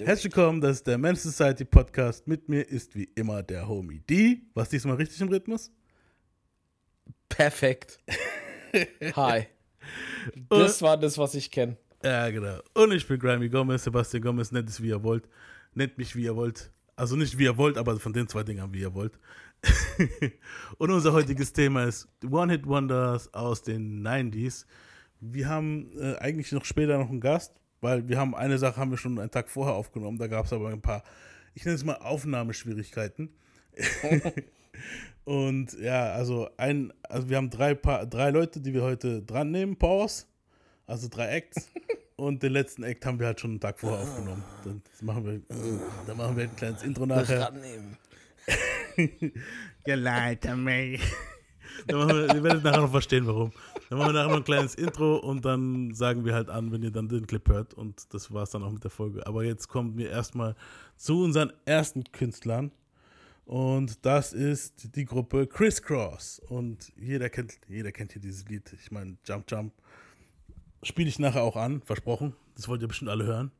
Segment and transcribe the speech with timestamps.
[0.00, 2.28] Herzlich willkommen, das ist der Men's Society Podcast.
[2.28, 4.42] Mit mir ist wie immer der Homie D.
[4.54, 5.72] Was diesmal richtig im Rhythmus?
[7.28, 7.98] Perfekt.
[9.16, 9.48] Hi.
[10.48, 11.76] Das war das, was ich kenne.
[12.04, 12.60] Ja, genau.
[12.74, 15.28] Und ich bin Grammy Gomez, Sebastian Gomez, nennt es wie ihr wollt.
[15.74, 16.70] Nennt mich wie ihr wollt.
[16.94, 19.18] Also nicht wie ihr wollt, aber von den zwei Dingern wie ihr wollt.
[20.78, 24.64] Und unser heutiges Thema ist One-Hit-Wonders aus den 90s.
[25.18, 28.90] Wir haben äh, eigentlich noch später noch einen Gast, weil wir haben eine Sache haben
[28.90, 31.02] wir schon einen Tag vorher aufgenommen, da gab es aber ein paar,
[31.54, 33.30] ich nenne es mal Aufnahmeschwierigkeiten.
[35.24, 39.50] Und ja, also ein, also wir haben drei, pa drei Leute, die wir heute dran
[39.50, 40.24] nehmen, Pause,
[40.86, 41.68] also drei Acts.
[42.16, 44.42] Und den letzten Act haben wir halt schon einen Tag vorher aufgenommen.
[44.64, 45.40] Dann machen wir,
[46.06, 47.52] dann machen wir ein kleines Intro nachher.
[49.86, 50.98] ja, Leute, mei.
[50.98, 51.27] Dann machen
[51.86, 53.52] wir, ihr werdet nachher noch verstehen, warum.
[53.88, 56.82] Dann machen wir nachher noch ein kleines Intro und dann sagen wir halt an, wenn
[56.82, 57.74] ihr dann den Clip hört.
[57.74, 59.26] Und das war es dann auch mit der Folge.
[59.26, 60.54] Aber jetzt kommen wir erstmal
[60.96, 62.72] zu unseren ersten Künstlern.
[63.44, 66.40] Und das ist die Gruppe Crisscross.
[66.48, 68.70] Und jeder kennt, jeder kennt hier dieses Lied.
[68.72, 69.72] Ich meine, Jump Jump.
[70.82, 72.34] Spiele ich nachher auch an, versprochen.
[72.54, 73.50] Das wollt ihr bestimmt alle hören.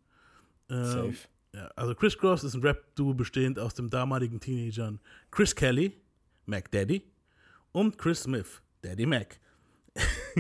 [0.71, 1.15] Ähm, Safe.
[1.55, 5.97] ja, also Crisscross ist ein Rap-Duo bestehend aus dem damaligen Teenagern Chris Kelly,
[6.47, 7.03] Mac Daddy
[7.73, 9.39] und Chris Smith, Daddy Mac.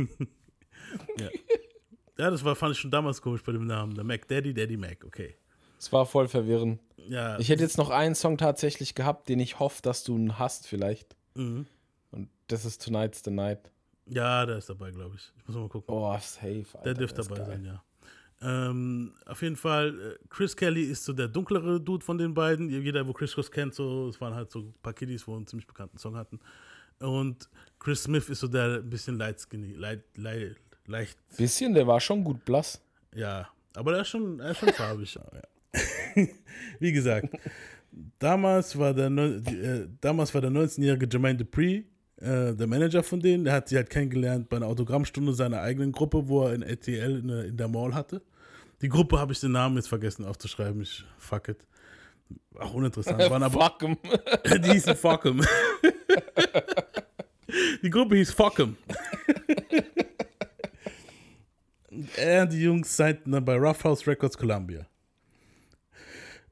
[1.18, 1.28] ja.
[2.18, 3.94] ja, das war, fand ich schon damals komisch bei dem Namen.
[3.94, 5.36] Der Mac Daddy, Daddy Mac, okay.
[5.78, 6.80] Es war voll verwirrend.
[7.08, 10.38] Ja, Ich hätte jetzt noch einen Song tatsächlich gehabt, den ich hoffe, dass du ihn
[10.38, 11.16] hast vielleicht.
[11.34, 11.66] mhm.
[12.10, 13.70] Und das ist Tonight's the Night.
[14.06, 15.30] ja, der ist dabei, glaube ich.
[15.36, 15.94] Ich muss mal gucken.
[15.94, 16.64] Oh, safe.
[16.72, 17.46] Alter, Der dürfte dabei geil.
[17.46, 17.82] sein, ja.
[18.40, 22.70] Ähm, auf jeden Fall, äh, Chris Kelly ist so der dunklere Dude von den beiden.
[22.70, 25.46] Jeder, wo Chris Cross kennt, so, es waren halt so ein paar Kiddies, wo einen
[25.46, 26.38] ziemlich bekannten Song hatten.
[27.00, 32.00] Und Chris Smith ist so der bisschen light skinny, light, light, leicht, Bisschen, der war
[32.00, 32.80] schon gut blass.
[33.14, 35.16] ja, aber der ist schon, er ist schon farbig.
[36.80, 37.28] Wie gesagt,
[38.18, 41.84] damals war der, äh, damals war der 19-jährige Jermaine Dupree
[42.16, 43.44] äh, der Manager von denen.
[43.44, 47.18] Der hat sie halt kennengelernt bei einer Autogrammstunde seiner eigenen Gruppe, wo er in RTL
[47.20, 48.20] in, der- in der Mall hatte.
[48.82, 50.80] Die Gruppe habe ich den Namen jetzt vergessen aufzuschreiben.
[50.82, 51.58] Ich fuck it.
[52.58, 53.18] Auch uninteressant.
[53.30, 53.96] Waren aber, Fuck 'em.
[54.64, 55.44] die hießen Fuckem.
[57.82, 58.76] Die Gruppe hieß Fuckem.
[61.90, 64.86] Und er und die Jungs signten dann bei Rough House Records Columbia.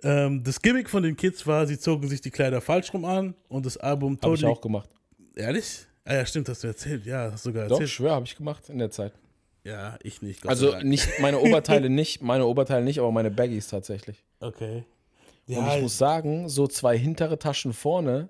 [0.03, 3.35] Ähm, das Gimmick von den Kids war, sie zogen sich die Kleider falsch rum an
[3.49, 4.53] und das Album Hab ich Totally.
[4.53, 4.91] auch gemacht.
[5.35, 5.87] Ehrlich?
[6.05, 7.05] Ah ja, stimmt, hast du erzählt.
[7.05, 7.91] Ja, hast du sogar Doch, erzählt.
[7.91, 9.13] schwör, habe ich gemacht in der Zeit.
[9.65, 10.43] Ja, ich nicht.
[10.43, 14.23] Gott Also nicht meine Oberteile nicht, meine Oberteile nicht, aber meine Baggies tatsächlich.
[14.39, 14.85] Okay.
[15.49, 18.29] Und Ja, ich muss sagen, so zwei hintere Taschen vorne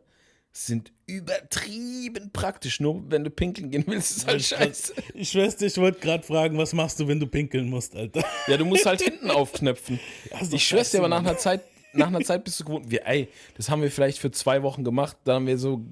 [0.56, 2.80] sind übertrieben praktisch.
[2.80, 4.94] Nur wenn du pinkeln gehen willst, ist halt scheiße.
[5.14, 8.24] ich schwör's ich wollte gerade fragen, was machst du, wenn du pinkeln musst, Alter?
[8.46, 10.00] Ja, du musst halt hinten aufknöpfen.
[10.30, 11.62] doch Ich schwör's dir, aber nach einer Zeit,
[11.92, 12.90] nach einer Zeit bist du gewohnt.
[12.90, 15.16] Wir, ey, das haben wir vielleicht für zwei Wochen gemacht.
[15.24, 15.84] Dann haben wir so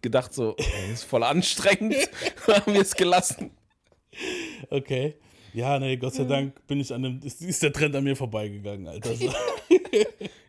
[0.00, 1.96] gedacht, so, ey, das ist voll anstrengend.
[2.46, 3.50] Dann haben wir es gelassen.
[4.70, 5.16] Okay.
[5.54, 8.16] Ja, nee, Gott sei Dank bin ich an dem, ist, ist der Trend an mir
[8.16, 9.14] vorbeigegangen, Alter.
[9.14, 9.30] So.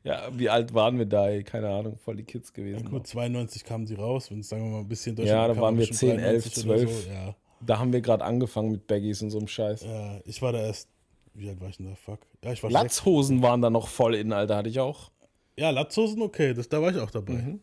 [0.03, 1.43] Ja, wie alt waren wir da, ey?
[1.43, 2.89] Keine Ahnung, voll die Kids gewesen.
[2.89, 5.39] Gut, 92 kamen sie raus, wenn sagen wir mal ein bisschen Deutschland.
[5.39, 7.03] Ja, da waren wir bestimmt 10, 11, 93 oder 12.
[7.05, 7.09] So.
[7.09, 9.83] Ja, Da haben wir gerade angefangen mit Baggies und so einem Scheiß.
[9.83, 10.89] ja, ich war da erst,
[11.33, 11.95] wie alt war ich denn da?
[11.95, 12.19] Fuck.
[12.43, 12.69] Ja, ich war.
[12.69, 15.09] Latzhosen waren da noch voll in, Alter, hatte ich auch.
[15.57, 17.33] Ja, Latzhosen, okay, das, da war ich auch dabei.
[17.33, 17.61] Mhm.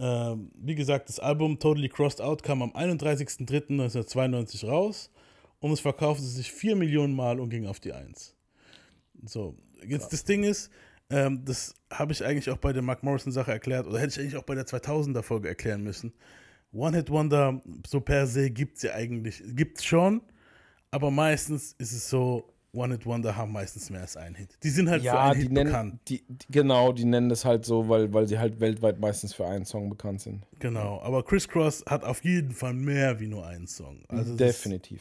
[0.00, 5.08] Ähm, wie gesagt, das Album Totally Crossed Out kam am 31.03.1992 raus
[5.64, 8.36] und es verkaufte sich 4 Millionen Mal und ging auf die 1.
[9.24, 10.70] So, jetzt das Ding ist,
[11.08, 14.36] ähm, das habe ich eigentlich auch bei der Mark Morrison-Sache erklärt oder hätte ich eigentlich
[14.36, 16.12] auch bei der 2000er-Folge erklären müssen.
[16.74, 20.20] One-Hit-Wonder, so per se gibt es ja eigentlich, gibt es schon,
[20.90, 24.58] aber meistens ist es so, One-Hit-Wonder haben meistens mehr als einen Hit.
[24.62, 26.00] Die sind halt für Ja, einen die Hit nennen, bekannt.
[26.08, 29.46] die, die, genau, die nennen das halt so, weil, weil sie halt weltweit meistens für
[29.46, 30.44] einen Song bekannt sind.
[30.58, 34.04] Genau, aber Chris Cross hat auf jeden Fall mehr wie nur einen Song.
[34.08, 35.00] Also Definitiv.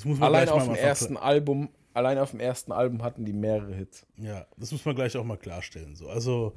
[0.00, 3.34] Das muss man Allein auf dem ersten Album, allein auf dem ersten Album hatten die
[3.34, 4.06] mehrere Hits.
[4.16, 5.94] Ja, das muss man gleich auch mal klarstellen.
[5.94, 6.08] So.
[6.08, 6.54] Also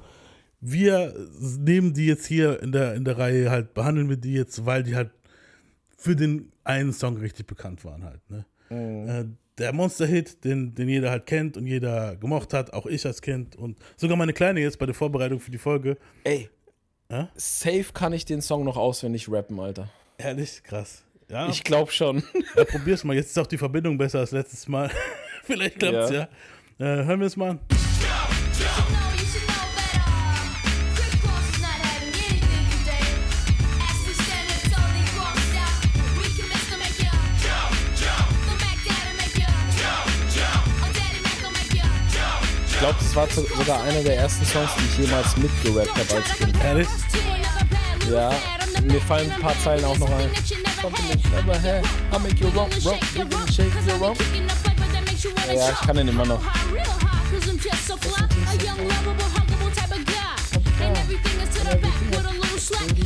[0.62, 1.14] wir
[1.58, 4.82] nehmen die jetzt hier in der, in der Reihe halt, behandeln wir die jetzt, weil
[4.82, 5.10] die halt
[5.98, 8.22] für den einen Song richtig bekannt waren halt.
[8.30, 8.46] Ne?
[8.70, 9.26] Äh,
[9.58, 13.56] der Monster-Hit, den, den jeder halt kennt und jeder gemocht hat, auch ich als Kind
[13.56, 15.98] und sogar meine Kleine jetzt bei der Vorbereitung für die Folge.
[16.24, 16.48] Ey,
[17.10, 17.26] Hä?
[17.34, 19.90] safe kann ich den Song noch auswendig rappen, Alter.
[20.16, 21.03] Ehrlich, krass.
[21.28, 22.22] Ja, Ich glaube schon.
[22.56, 23.14] ja probier's mal.
[23.16, 24.90] Jetzt ist auch die Verbindung besser als letztes Mal.
[25.44, 26.28] Vielleicht klappt's ja.
[26.78, 27.00] Ja.
[27.00, 27.60] Äh, hören wir es mal an.
[27.70, 27.80] Jump,
[42.80, 46.36] glaube, das war so- sogar einer der ersten Songs, die ich jemals mitgerappt habe als
[46.36, 46.56] Kind.
[46.64, 46.88] Ehrlich?
[48.10, 48.32] Ja,
[48.82, 50.30] mir fallen ein paar Zeilen auch noch ein.
[50.84, 51.86] Something that you never had.
[52.12, 54.20] I'll make you rump, rump, you can shake your rump.
[55.48, 56.42] Ja, ich kann den immer noch.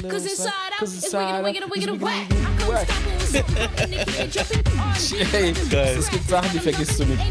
[0.09, 2.29] Cause inside out, Cause it's inside wicked, out, wicked, it's wicked, whack.
[2.29, 2.89] wicked, I'm wicked, whack.
[2.89, 5.35] unstoppable with something and they keep it jumping.
[5.35, 5.99] Ey, Geil.
[5.99, 7.23] es gibt Sachen, die vergisst du nicht.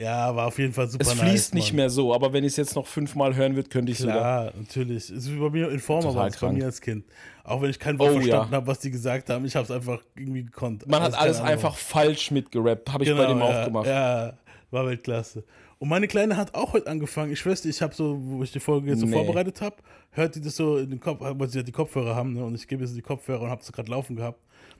[0.00, 1.20] Ja, war auf jeden Fall super Es nice.
[1.20, 1.76] fließt nicht Mann.
[1.76, 4.16] mehr so, aber wenn ich es jetzt noch fünfmal hören würde, könnte ich sogar.
[4.16, 5.10] Klar, natürlich.
[5.10, 7.04] Es ist bei mir Informer Total war es bei mir als Kind.
[7.44, 8.56] Auch wenn ich kein Wort Oh, verstanden ja.
[8.56, 10.86] habe, was die gesagt haben, ich habe es einfach irgendwie gekonnt.
[10.88, 11.52] Man hat alles keine Ahnung.
[11.64, 13.86] einfach falsch mitgerappt, habe ich genau, bei dem ja, auch gemacht.
[13.86, 14.32] Ja,
[14.70, 15.44] war Weltklasse.
[15.78, 17.32] Und meine Kleine hat auch heute angefangen.
[17.32, 19.12] Ich schwöre, dir, ich habe so, wo ich die Folge jetzt so Nee.
[19.12, 19.76] vorbereitet habe,
[20.12, 22.44] hört die das so in den Kopf, weil sie ja die Kopfhörer haben, ne?
[22.44, 24.38] Und ich gebe so die Kopfhörer und habe es gerade laufen gehabt.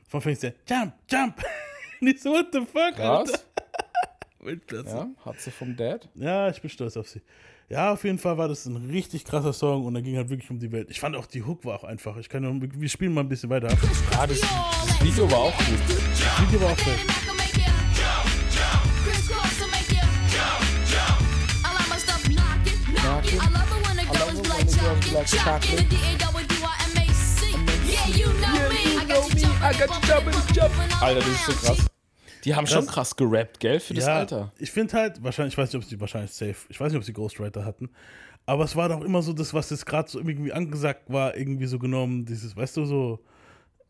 [0.08, 1.34] Von fängt sie an, Jump, Jump.
[2.02, 3.30] Nicht so, what the fuck, Krass.
[3.30, 3.40] Alter.
[4.40, 4.88] Weltklasse.
[4.88, 6.08] Ja, hat sie vom Dad.
[6.14, 7.20] Ja, ich bin stolz auf sie.
[7.68, 10.50] Ja, auf jeden Fall war das ein richtig krasser Song und da ging halt wirklich
[10.50, 10.88] um die Welt.
[10.90, 12.16] Ich fand auch die Hook war auch einfach.
[12.16, 13.78] Ich kann nur, wir spielen mal ein bisschen weiter ab.
[14.18, 15.78] Ah, das, das Video war auch gut.
[15.88, 16.98] Das Video war auch fett.
[31.00, 31.99] Alter, das ist so krass.
[32.44, 34.52] Die haben schon krass gerappt, gell, für das ja, Alter.
[34.58, 37.04] Ich finde halt, wahrscheinlich, ich weiß nicht, ob sie wahrscheinlich safe, ich weiß nicht, ob
[37.04, 37.90] sie Ghostwriter hatten,
[38.46, 41.66] aber es war doch immer so das, was jetzt gerade so irgendwie angesagt war, irgendwie
[41.66, 43.20] so genommen, dieses, weißt du, so,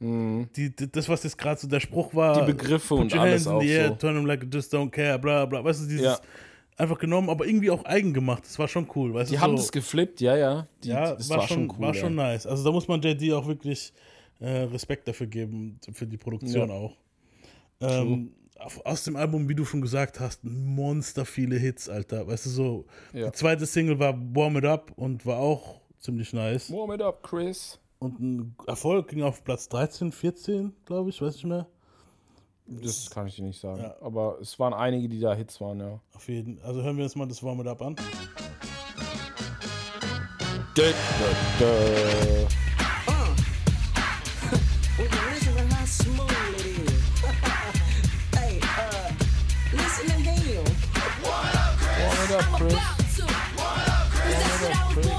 [0.00, 2.36] die, die, das, was jetzt gerade so der Spruch war.
[2.42, 2.46] Mhm.
[2.46, 3.94] Die Begriffe und alles auch the air, so.
[3.96, 6.18] Turn them like you just don't care, bla bla, weißt du, dieses, Ja.
[6.76, 9.56] einfach genommen, aber irgendwie auch eigen gemacht, das war schon cool, weißt Die du, haben
[9.56, 10.66] so, das geflippt, ja, ja.
[10.82, 11.78] Die, ja, das war, schon, cool.
[11.80, 12.24] war schon ey.
[12.32, 13.92] nice, also da muss man JD auch wirklich
[14.40, 16.74] äh, Respekt dafür geben, für die Produktion Ja.
[16.74, 16.96] auch.
[17.82, 18.32] Ähm,
[18.84, 22.26] aus dem Album, wie du schon gesagt hast, monster viele Hits, Alter.
[22.26, 23.26] Weißt du, so, Ja.
[23.26, 26.70] die zweite Single war Warm It Up und war auch ziemlich nice.
[26.72, 27.78] Warm it up, Chris.
[27.98, 31.66] Und ein Erfolg ging auf Platz 13, 14, glaube ich, weiß nicht mehr.
[32.66, 33.80] Das kann ich dir nicht sagen.
[33.82, 33.96] Ja.
[34.00, 36.00] Aber es waren einige, die da Hits waren, ja.
[36.14, 37.96] Auf jeden Also hören wir uns mal das Warm It Up an.
[40.76, 40.92] Dö, dö,
[41.58, 42.46] dö.
[52.48, 52.96] Warm it up,
[54.92, 55.16] Chris.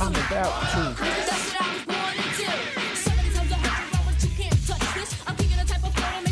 [0.00, 1.10] I'm about to.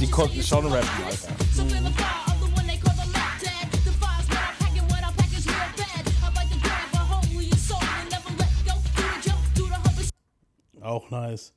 [0.01, 1.29] Die konnten schon rappen, Alter.
[10.83, 11.53] Auch nice.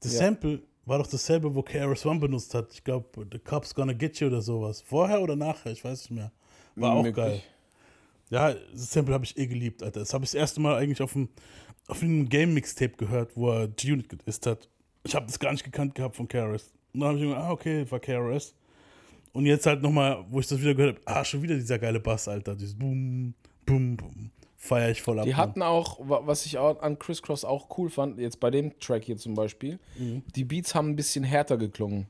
[0.00, 0.18] Das Ja.
[0.18, 2.72] Sample war doch dasselbe, wo KRS One benutzt hat.
[2.72, 4.82] Ich glaube, The Cops Gonna Get You oder sowas.
[4.82, 6.32] Vorher oder nachher, ich weiß nicht mehr.
[6.76, 7.16] War auch Möglich.
[7.16, 7.42] geil.
[8.30, 10.00] Ja, das Sample habe ich eh geliebt, Alter.
[10.00, 11.28] Das habe ich das erste Mal eigentlich auf einem,
[11.86, 14.68] auf einem Game-Mixtape gehört, wo er G-Unit gedisst hat.
[15.04, 16.72] Ich habe das gar nicht gekannt gehabt von KRS.
[16.92, 18.54] Und dann habe ich mir gedacht, ah, okay, war KRS.
[19.32, 22.00] Und jetzt halt nochmal, wo ich das wieder gehört habe, ah, schon wieder dieser geile
[22.00, 22.54] Bass, Alter.
[22.54, 23.34] Dieses Boom,
[23.66, 24.30] Boom, Boom.
[24.64, 25.26] Feier ich voll ab.
[25.26, 28.50] Die hatten auch, wa- was ich auch an Criss Cross auch cool fand, jetzt bei
[28.50, 32.06] dem Track hier zum Beispiel, die Beats haben ein bisschen härter geklungen.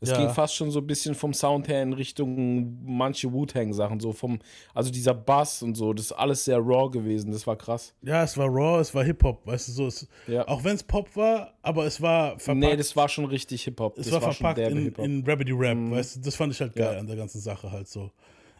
[0.00, 0.16] Es Ja.
[0.18, 4.38] ging fast schon so ein bisschen vom Sound her in Richtung manche Wu-Tang-Sachen, so vom,
[4.72, 7.92] also dieser Bass und so, das ist alles sehr raw gewesen, das war krass.
[8.02, 9.86] Ja, es war Raw, es war Hip-Hop, weißt du, so.
[9.88, 10.46] Es, Ja.
[10.46, 12.58] Auch wenn es Pop war, aber es war verpackt.
[12.58, 13.98] Nee, das war schon richtig Hip-Hop.
[13.98, 16.76] es das war, schon verpackt in, in Rabbity Rap, weißt du, das fand ich halt
[16.76, 17.00] geil Ja.
[17.00, 18.12] an der ganzen Sache halt so.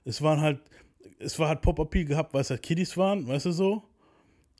[0.05, 0.59] Es waren halt,
[1.19, 3.83] es war halt Pop-Appeal gehabt, weil es halt Kiddies waren, weißt du so.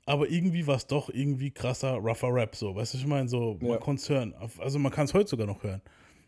[0.05, 3.57] Aber irgendwie war es doch irgendwie krasser, rougher Rap, so, weißt du, ich meine, so,
[3.61, 3.67] Ja.
[3.69, 4.33] man konnte es hören.
[4.57, 5.81] Also man kann es heute sogar noch hören.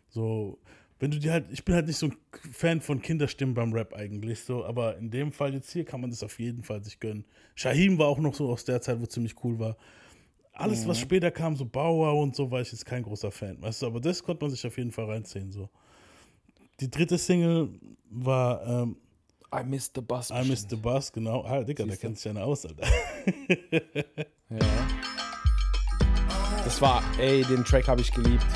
[0.08, 0.58] So,
[1.00, 2.16] wenn du dir halt, ich bin halt nicht so ein
[2.52, 6.10] Fan von Kinderstimmen beim Rap eigentlich, so, aber in dem Fall jetzt hier kann man
[6.10, 7.24] das auf jeden Fall sich gönnen.
[7.56, 9.76] Shaheem war auch noch so aus der Zeit, wo ziemlich cool war.
[10.52, 10.90] Alles, Mhm.
[10.90, 13.86] was später kam, so Bauer und so, war ich jetzt kein großer Fan, weißt du,
[13.86, 15.68] aber das konnte man sich auf jeden Fall reinziehen, so.
[16.78, 17.70] Die dritte Single
[18.10, 18.96] war ähm,
[19.52, 20.30] I Miss the Bus.
[20.30, 21.44] I Miss the Bus, genau.
[21.46, 22.86] Ah, Digga, der kennt sich ja aus, Alter.
[24.48, 24.58] Ja.
[26.64, 28.46] Das war, ey, den Track habe ich geliebt.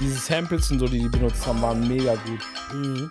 [0.00, 2.40] Diese Samples und so, die die benutzt haben, waren mega gut.
[2.72, 3.08] I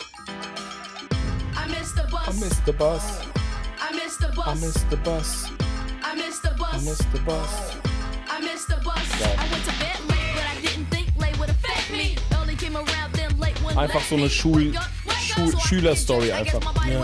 [1.70, 2.28] missed the bus.
[2.28, 3.22] I miss the bus.
[3.78, 4.48] I missed the bus.
[4.48, 5.52] I miss the bus.
[6.04, 6.72] I missed the bus.
[6.72, 7.78] I miss the bus.
[8.30, 9.22] I missed the bus.
[9.22, 12.18] I went to bed late, but I didn't think late would affect me.
[12.40, 14.74] Only came around then late when Einfach so eine Schul-
[15.36, 16.62] Schul- Schülerstory einfach.
[16.88, 17.02] Ja.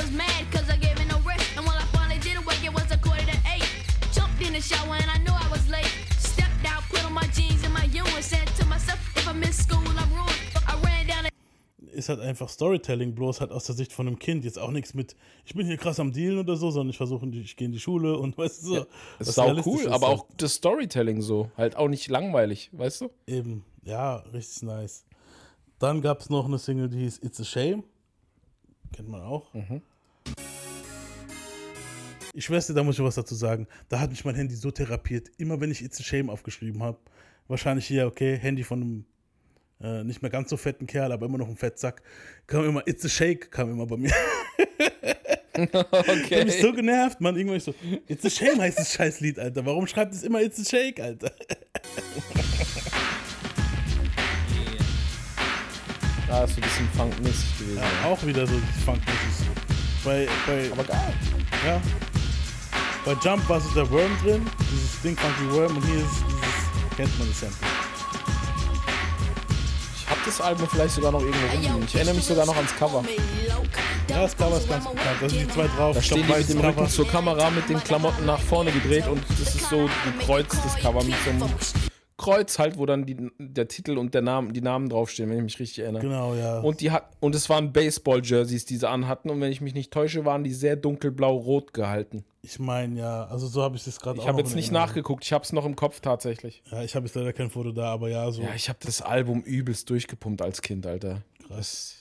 [11.93, 14.45] Ist halt einfach Storytelling, bloß halt aus der Sicht von einem Kind.
[14.45, 17.27] Jetzt auch nichts mit, ich bin hier krass am Dealen oder so, sondern ich versuche,
[17.27, 18.75] ich gehe in die Schule und weißt du so.
[18.75, 18.88] Das
[19.19, 20.19] was ist auch cool, ist aber halt.
[20.19, 21.51] auch das Storytelling so.
[21.57, 23.09] Halt auch nicht langweilig, weißt du?
[23.27, 25.05] Eben, ja, richtig nice.
[25.79, 27.83] Dann gab es noch eine Single, die hieß It's a Shame.
[28.95, 29.53] Kennt man auch.
[29.53, 29.81] Mhm.
[32.33, 33.67] Ich schwör's dir, da muss ich was dazu sagen.
[33.89, 35.29] Da hat mich mein Handy so therapiert.
[35.38, 36.98] Immer wenn ich It's a Shame aufgeschrieben habe,
[37.48, 39.05] wahrscheinlich hier, okay, Handy von einem
[39.81, 42.01] äh, nicht mehr ganz so fetten Kerl, aber immer noch ein Fettsack,
[42.48, 44.12] kam immer It's a Shake, kam immer bei mir.
[45.53, 46.62] Ich hab mich Okay.
[46.62, 47.36] so genervt, man.
[47.36, 47.75] Irgendwann ich so,
[48.07, 49.65] It's a Shame heißt das scheiß Lied, Alter.
[49.65, 51.29] Warum schreibt es immer It's a Shake, Alter?
[56.31, 57.77] Da ist so ein bisschen funkmäßig gewesen.
[57.77, 58.13] Ja, Ja.
[58.13, 58.53] auch wieder so
[58.85, 59.47] funkmäßig.
[60.05, 61.13] Bei, bei, Aber geil.
[61.67, 61.81] ja.
[63.03, 66.95] Bei Jump war so der Worm drin, dieses Ding Funky Worm und hier ist dieses,
[66.95, 67.67] kennt man das Sample.
[69.97, 71.83] Ich hab das Album vielleicht sogar noch irgendwo rumliegen.
[71.85, 73.03] Ich erinnere mich sogar noch ans Cover.
[74.09, 75.93] Ja, das Cover ist ganz bekannt, da sind die zwei drauf.
[75.95, 76.89] Da Ich stehen die mit dem Rücken Cover.
[76.89, 81.15] zur Kamera mit den Klamotten nach vorne gedreht und das ist so gekreuztes Cover mit
[81.25, 81.50] so einem
[82.21, 85.43] Kreuz halt, wo dann die, der Titel und der Name, die Namen draufstehen, wenn ich
[85.43, 86.01] mich richtig erinnere.
[86.03, 86.59] Genau, ja.
[86.59, 89.91] Und die hat und es waren Baseball-Jerseys, die sie anhatten und wenn ich mich nicht
[89.91, 92.23] täusche, waren die sehr dunkelblau-rot gehalten.
[92.43, 94.87] ich meine, ja, also so habe ich das gerade Ich habe jetzt nicht Erinnerung.
[94.89, 96.61] nachgeguckt, ich habe es noch im Kopf tatsächlich.
[96.71, 98.41] Ja, ich habe jetzt leider kein Foto da, aber ja, so.
[98.43, 101.21] Ja, ich habe das Album übelst durchgepumpt als Kind, Alter.
[101.47, 101.95] Krass.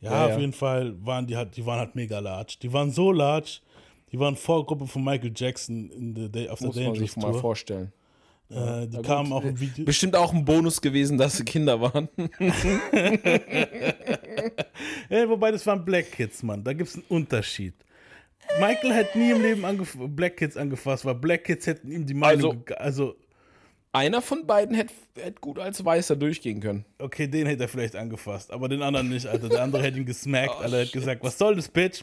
[0.00, 0.38] Ja, Ja, auf ja.
[0.38, 2.56] jeden Fall waren die halt, die waren halt mega large.
[2.60, 3.60] Die waren so large,
[4.10, 7.32] die waren Vorgruppe von Michael Jackson in the Day, auf der Muss man sich mal
[7.34, 7.92] vorstellen.
[8.54, 9.84] Äh, die kamen auch im Video.
[9.84, 12.08] Bestimmt auch ein Bonus gewesen, dass sie Kinder waren.
[15.08, 16.62] Ey, wobei das waren Black Kids, Mann.
[16.64, 17.74] Da gibt es einen Unterschied.
[18.60, 19.64] Michael hätte nie im Leben
[20.16, 22.64] Black Kids angefasst, weil Black Kids hätten ihm die Meinung.
[22.76, 23.16] Also- also
[23.94, 26.84] Einer von beiden hätte hätte gut als Weißer durchgehen können.
[26.98, 29.48] okay, den hätte er vielleicht angefasst, aber den anderen nicht, Alter.
[29.50, 30.78] Der andere hätte ihn gesmackt, Oh, Alter.
[30.80, 32.02] Hätte gesagt, was soll das, Bitch?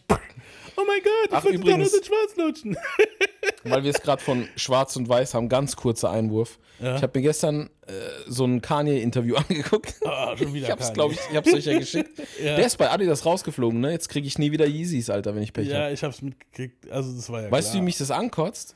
[0.79, 2.77] Oh mein Gott, ich wollte doch nur übrigens- den Schwarz lutschen.
[3.63, 6.59] Weil wir es gerade von Schwarz und Weiß haben, ganz kurzer Einwurf.
[6.79, 6.95] Ja.
[6.95, 7.91] Ich habe mir gestern äh,
[8.27, 9.95] so ein Kanye-Interview angeguckt.
[10.05, 12.17] Ah, schon wieder Ich hab's, glaube ich, ich hab's euch ja geschickt.
[12.41, 12.55] Ja.
[12.55, 13.91] Der ist bei Adidas rausgeflogen, ne?
[13.91, 15.93] Jetzt kriege ich nie wieder Yeezys, Alter, wenn ich Pech Ja, habe.
[15.93, 16.89] ich hab's mitgekriegt.
[16.89, 17.81] Also, das war ja Weißt du, klar.
[17.81, 18.75] wie mich das ankotzt?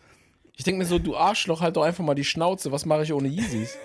[0.57, 2.71] Ich denke mir so, du Arschloch, halt doch einfach mal die Schnauze.
[2.73, 3.77] Was mache ich ohne Yeezys?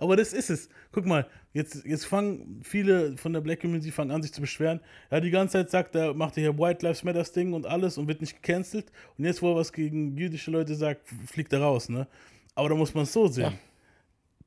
[0.00, 0.68] Aber das ist es.
[0.92, 4.80] Guck mal, jetzt, jetzt fangen viele von der Black Community fangen an, sich zu beschweren.
[5.10, 7.98] Ja, die ganze Zeit sagt er, macht er hier White Lives Matters Ding und alles
[7.98, 8.86] und wird nicht gecancelt.
[9.16, 12.06] Und jetzt, wo er was gegen jüdische Leute sagt, fliegt er raus, ne?
[12.54, 13.52] Aber da muss man es so sehen.
[13.52, 13.58] Ja.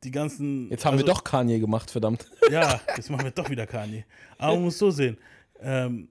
[0.03, 0.69] Die ganzen.
[0.69, 2.25] Jetzt haben also, wir doch Kanye gemacht, verdammt.
[2.49, 4.03] Ja, jetzt machen wir doch wieder Kanye.
[4.37, 5.17] Aber man muss so sehen.
[5.61, 6.09] Ähm,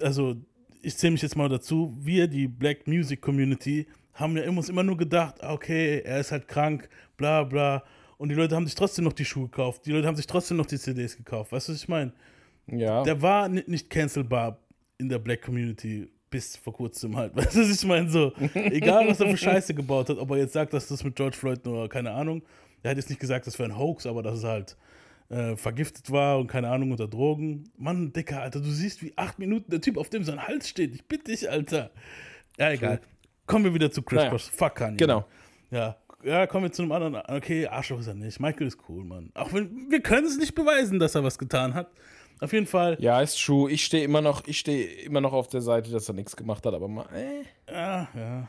[0.00, 0.36] also,
[0.80, 1.94] ich zähle mich jetzt mal dazu.
[2.00, 3.86] Wir, die Black Music Community,
[4.18, 7.84] haben ja immer, uns immer nur gedacht, okay, er ist halt krank, bla bla.
[8.18, 9.86] Und die Leute haben sich trotzdem noch die Schuhe gekauft.
[9.86, 11.52] Die Leute haben sich trotzdem noch die CDs gekauft.
[11.52, 12.12] Weißt du, was ich meine?
[12.66, 13.02] Ja.
[13.04, 14.58] Der war ni- nicht cancelbar
[14.98, 17.34] in der Black Community bis vor kurzem halt.
[17.36, 18.10] Weißt du, was ich meine?
[18.10, 21.16] So, egal was er für Scheiße gebaut hat, ob er jetzt sagt, dass das mit
[21.16, 22.42] George Floyd nur, keine Ahnung.
[22.82, 24.76] Er hat jetzt nicht gesagt, das wäre ein Hoax, aber dass es halt
[25.30, 27.70] äh, vergiftet war und keine Ahnung unter Drogen.
[27.76, 30.94] Mann, Dicker, Alter, du siehst, wie acht Minuten der Typ auf dem sein Hals steht.
[30.94, 31.90] Ich bitte dich, Alter.
[32.58, 33.00] Ja, egal.
[33.46, 34.36] Kommen wir wieder zu Chris Naja.
[34.38, 34.96] Fuck Kanye.
[34.96, 35.24] Genau.
[35.70, 35.96] Ja.
[36.24, 37.16] Ja, kommen wir zu einem anderen.
[37.28, 38.40] Okay, Arschloch ist er nicht.
[38.40, 39.30] Michael ist cool, Mann.
[39.34, 41.88] Auch wenn wir können es nicht beweisen, dass er was getan hat.
[42.40, 42.96] Auf jeden Fall.
[43.00, 43.70] Ja, ist true.
[43.70, 46.64] Ich stehe immer noch, ich stehe immer noch auf der Seite, dass er nichts gemacht
[46.66, 47.72] hat, aber mal, äh.
[47.72, 48.48] Ja, ja.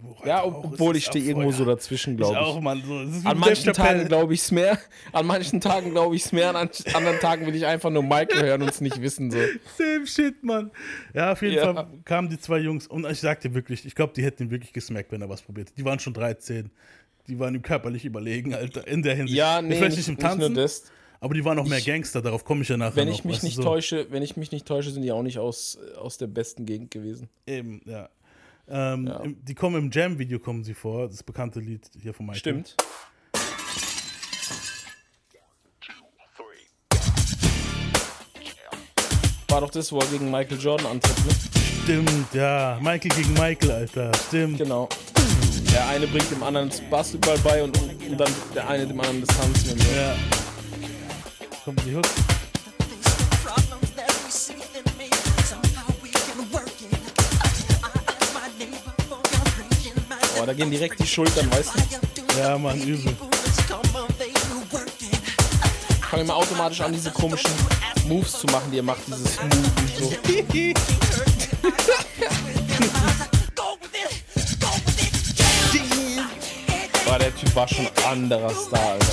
[0.00, 2.62] Wo Ja, halt auch, obwohl ich stehe auch irgendwo so dazwischen, Ich glaube auch, ich.
[2.62, 2.82] Mann.
[2.84, 2.92] So.
[3.28, 3.72] An manchen.
[3.72, 4.78] Tagen glaube ich es mehr,
[5.12, 8.04] an manchen Tagen glaube ich es mehr, an an anderen Tagen will ich einfach nur
[8.04, 9.32] Michael hören und es nicht wissen.
[9.32, 9.38] So.
[9.76, 10.70] Same shit, Mann.
[11.14, 11.74] Ja, auf jeden Ja.
[11.74, 14.72] Fall kamen die zwei Jungs und ich sagte wirklich, ich glaube, die hätten ihn wirklich
[14.72, 15.68] gesmackt, wenn er was probiert.
[15.70, 15.76] hätte.
[15.76, 16.70] Die waren schon 13.
[17.28, 19.36] Die waren ihm körperlich überlegen, Alter, in der Hinsicht.
[19.38, 20.84] Ja, nee, Vielleicht nicht, nicht im nicht Tanzen, das.
[21.20, 23.14] aber die waren auch mehr Ich- Gangster, darauf komme ich ja nachher Wenn noch.
[23.14, 23.62] ich mich nicht so.
[23.62, 26.90] täusche, wenn ich mich nicht täusche, sind die auch nicht aus, aus der besten Gegend
[26.90, 27.28] gewesen.
[27.46, 28.08] Eben, ja.
[28.70, 29.20] Ähm, Ja.
[29.20, 32.38] im- Die kommen im Jam-Video kommen sie vor, das bekannte Lied hier von Michael.
[32.38, 32.76] Stimmt.
[39.48, 41.32] War doch das, wo er gegen Michael Jordan antritt, ne?
[41.84, 42.78] Stimmt, ja.
[42.82, 44.12] Michael gegen Michael, Alter.
[44.28, 44.58] Stimmt.
[44.58, 44.88] Genau.
[45.72, 49.24] Der eine bringt dem anderen das Basketball bei und, und dann der eine dem anderen
[49.26, 49.72] das Tanzen.
[49.72, 49.90] Und so.
[49.90, 50.16] Ja.
[51.64, 52.04] Kommt die Hook.
[60.40, 62.40] Oh, da gehen direkt die Schultern, weißt du?
[62.40, 63.16] Ja, Mann, übel.
[66.00, 67.50] Ich fange immer automatisch an, diese komischen
[68.06, 70.12] Moves zu machen, die er macht, dieses Smooth und so.
[77.28, 79.12] der Typ war schon anderer Star, Alter.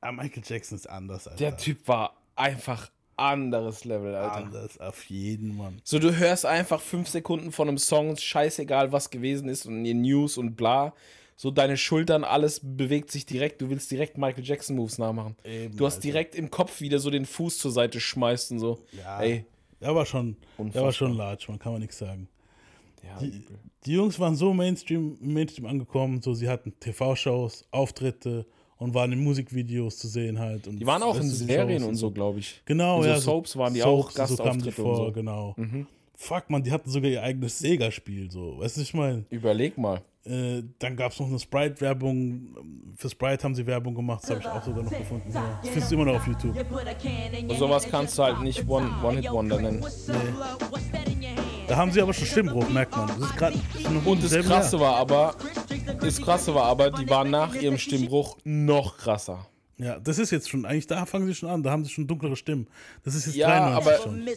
[0.00, 1.38] Am Michael Jackson ist anders, Alter.
[1.38, 4.36] Der Typ war einfach anderes Level, Alter.
[4.36, 5.80] Anders, auf jeden Mann.
[5.82, 9.92] So, du hörst einfach fünf Sekunden von einem Song, scheißegal, was gewesen ist und die
[9.94, 10.94] News und bla.
[11.34, 13.60] So, deine Schultern, alles bewegt sich direkt.
[13.60, 15.34] Du willst direkt Michael Jackson Moves nachmachen.
[15.42, 16.02] Eben, du hast Alter.
[16.02, 18.84] direkt im Kopf wieder so den Fuß zur Seite schmeißt und so.
[18.92, 19.46] Ja, Ey,
[19.80, 22.28] der war schon, der war schon large, man kann man nichts sagen.
[23.04, 23.42] Ja, Die,
[23.86, 28.46] die Jungs waren so Mainstream, Mainstream angekommen, so sie hatten TV-Shows, Auftritte
[28.78, 30.66] und waren in Musikvideos zu sehen halt.
[30.68, 32.62] Und die waren auch in Serien und so, glaube ich.
[32.64, 33.16] Genau, in so ja.
[33.20, 35.08] Soaps waren die Soaps auch und so kamen die Gastauftritte vor, und so.
[35.10, 35.14] Mhm.
[35.14, 35.54] genau.
[36.20, 38.58] Fuck, man, die hatten sogar ihr eigenes Sega-Spiel, so.
[38.58, 40.00] Weißt du, ich meine, Überleg mal.
[40.24, 42.56] äh, dann gab es noch eine Sprite-Werbung.
[42.96, 45.30] Für Sprite haben sie Werbung gemacht, das habe ich auch sogar noch gefunden.
[45.32, 45.58] Ja.
[45.62, 46.56] Das findest du immer noch auf YouTube.
[47.48, 49.84] Und sowas kannst du halt nicht One- One-Hit-Wonder nennen.
[51.68, 53.06] Da haben sie aber schon Stimmbruch, merkt man.
[53.08, 53.54] Das ist grad,
[53.92, 54.80] noch Und das Krasse Jahr.
[54.86, 55.34] war aber,
[56.00, 59.46] das Krasse war aber, die waren nach ihrem Stimmbruch noch krasser.
[59.76, 62.06] Ja, das ist jetzt schon, eigentlich da fangen sie schon an, da haben sie schon
[62.06, 62.66] dunklere Stimmen.
[63.04, 64.28] Das ist jetzt Ja, 93 aber- schon.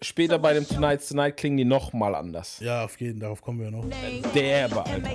[0.00, 2.58] Später bei dem Tonight's Tonight klingen die noch mal anders.
[2.60, 3.84] Ja, auf jeden, darauf kommen wir noch.
[4.34, 5.10] Derbe, Alter.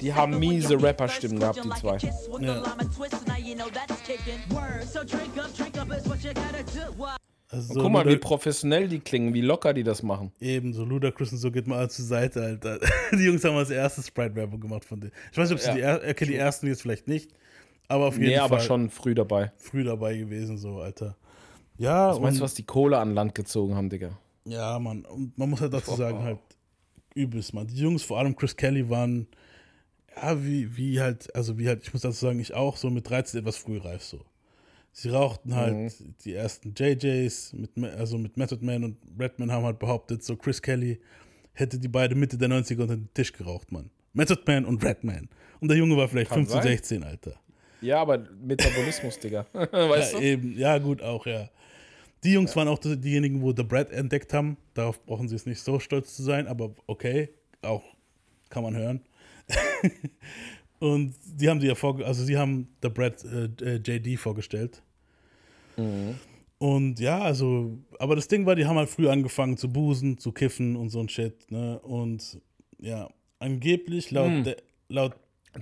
[0.00, 1.98] Die haben miese Rapperstimmen gehabt, die zwei.
[7.52, 10.30] Also Guck mal, wie Luda- professionell die klingen, wie locker die das machen.
[10.40, 12.78] Eben, so Ludacris und so geht mal alles zur Seite, Alter.
[13.12, 15.12] Die Jungs haben als erstes Sprite-Werbung gemacht von denen.
[15.32, 15.96] Ich weiß nicht, ob sie Ja.
[15.98, 17.32] die, er okay, die ersten jetzt vielleicht nicht,
[17.88, 19.50] aber auf jeden Nee, Fall aber schon früh dabei.
[19.56, 21.16] früh dabei gewesen, so, Alter.
[21.76, 24.10] Ja, Was meinst du, was die Kohle an Land gezogen haben, Digga?
[24.44, 25.04] Ja, Mann.
[25.04, 26.38] Und man muss halt dazu sagen, halt,
[27.14, 27.66] übelst, Mann.
[27.66, 29.26] Die Jungs, vor allem Chris Kelly, waren,
[30.16, 33.08] ja, wie, wie halt, also wie halt, ich muss dazu sagen, ich auch so mit
[33.08, 34.20] 13 etwas frühreif so.
[34.92, 36.14] Sie rauchten halt Mhm.
[36.24, 40.60] die ersten JJs, mit, also mit Method Man und Redman haben halt behauptet, so Chris
[40.60, 41.00] Kelly
[41.52, 43.90] hätte die beide Mitte der 90er unter den Tisch geraucht, Mann.
[44.12, 45.28] Method Man und Redman.
[45.60, 46.66] Und der Junge war vielleicht Kann 15, sein.
[46.72, 47.34] 16, Alter.
[47.80, 49.46] Ja, aber Metabolismus, Digga.
[49.52, 50.24] weißt ja, du?
[50.24, 51.48] eben, ja, gut, auch, ja.
[52.24, 54.56] Die Jungs waren auch die- diejenigen, wo The Bread entdeckt haben.
[54.74, 57.30] Darauf brauchen sie jetzt nicht so stolz zu sein, aber okay,
[57.62, 57.82] auch
[58.50, 59.00] kann man hören.
[60.78, 64.82] Und die haben die ja vorge also sie haben The Bread äh, äh, JD vorgestellt.
[66.58, 70.32] Und ja, also, aber das Ding war, die haben halt früh angefangen zu busen, zu
[70.32, 71.78] kiffen und so ein Shit, ne?
[71.80, 72.38] Und
[72.78, 73.08] ja,
[73.38, 74.56] angeblich laut, der,
[74.88, 75.14] laut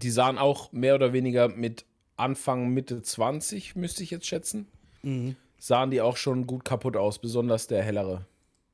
[0.03, 1.85] Die sahen auch mehr oder weniger mit
[2.17, 4.67] Anfang, Mitte 20, müsste ich jetzt schätzen.
[5.03, 5.37] Mhm.
[5.59, 8.27] Sahen die auch schon gut kaputt aus, besonders der hellere.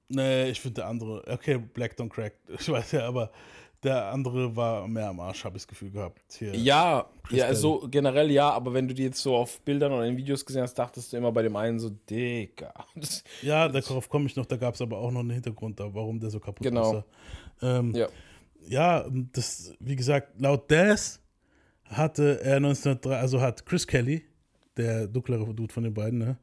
[0.08, 3.30] Nee, ich finde der andere, okay, Black Don't Crack, ich weiß ja, aber
[3.82, 6.22] der andere war mehr am Arsch, habe ich das Gefühl gehabt.
[6.38, 6.54] Hier.
[6.56, 10.16] Ja, ja, so generell ja, aber wenn du die jetzt so auf Bildern oder in
[10.16, 12.72] Videos gesehen hast, dachtest du immer bei dem einen so, Digga.
[12.94, 15.92] Das, Ja, darauf komme ich noch, da gab es aber auch noch einen Hintergrund, da,
[15.92, 16.80] warum der so kaputt Genau.
[16.80, 17.04] aussah.
[17.60, 18.08] Ähm, ja.
[18.66, 21.20] ja, das, wie gesagt, laut Daz
[21.84, 24.24] hatte er 1903, also hat Chris Kelly,
[24.78, 26.38] der dunklere Dude von den beiden, ne?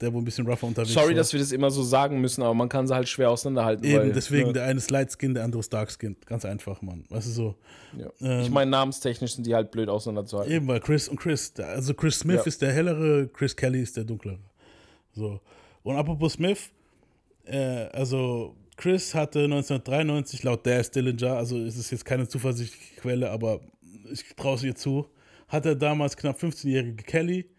[0.00, 0.94] Der, wo ein bisschen rougher unterwegs Mhm.
[0.94, 1.14] Sorry, war.
[1.16, 3.84] dass wir das immer so sagen müssen, aber man kann sie halt schwer auseinanderhalten.
[3.84, 6.16] Eben, weil, deswegen, ne, der eine ist Light Skin, der andere ist Dark Skin.
[6.24, 7.04] Ganz einfach, Mann.
[7.10, 7.54] Weißt du so?
[7.98, 8.08] ja.
[8.22, 10.52] ähm, ich meine, namenstechnisch sind die halt blöd auseinanderzuhalten.
[10.54, 12.42] Eben, weil Chris und Chris, also Chris Smith Ja.
[12.44, 14.38] ist der hellere, Chris Kelly ist der dunklere.
[15.12, 15.40] So.
[15.82, 16.70] Und apropos Smith,
[17.44, 17.58] äh,
[17.92, 23.60] also Chris hatte 1993 laut Daz Dillinger, also es ist jetzt keine zuversichtliche Quelle, aber
[24.10, 25.06] ich traue es ihr zu,
[25.48, 27.50] hatte damals knapp 15-jährige Kelly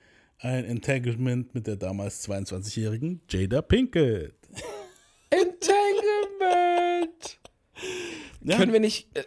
[0.41, 4.33] ein Entanglement mit der damals 22-jährigen Jada Pinkett.
[5.29, 5.69] Entanglement!
[8.43, 9.23] Ja, Können wir nicht, äh,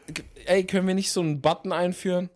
[0.47, 2.31] ey, können wir nicht so einen Button einführen?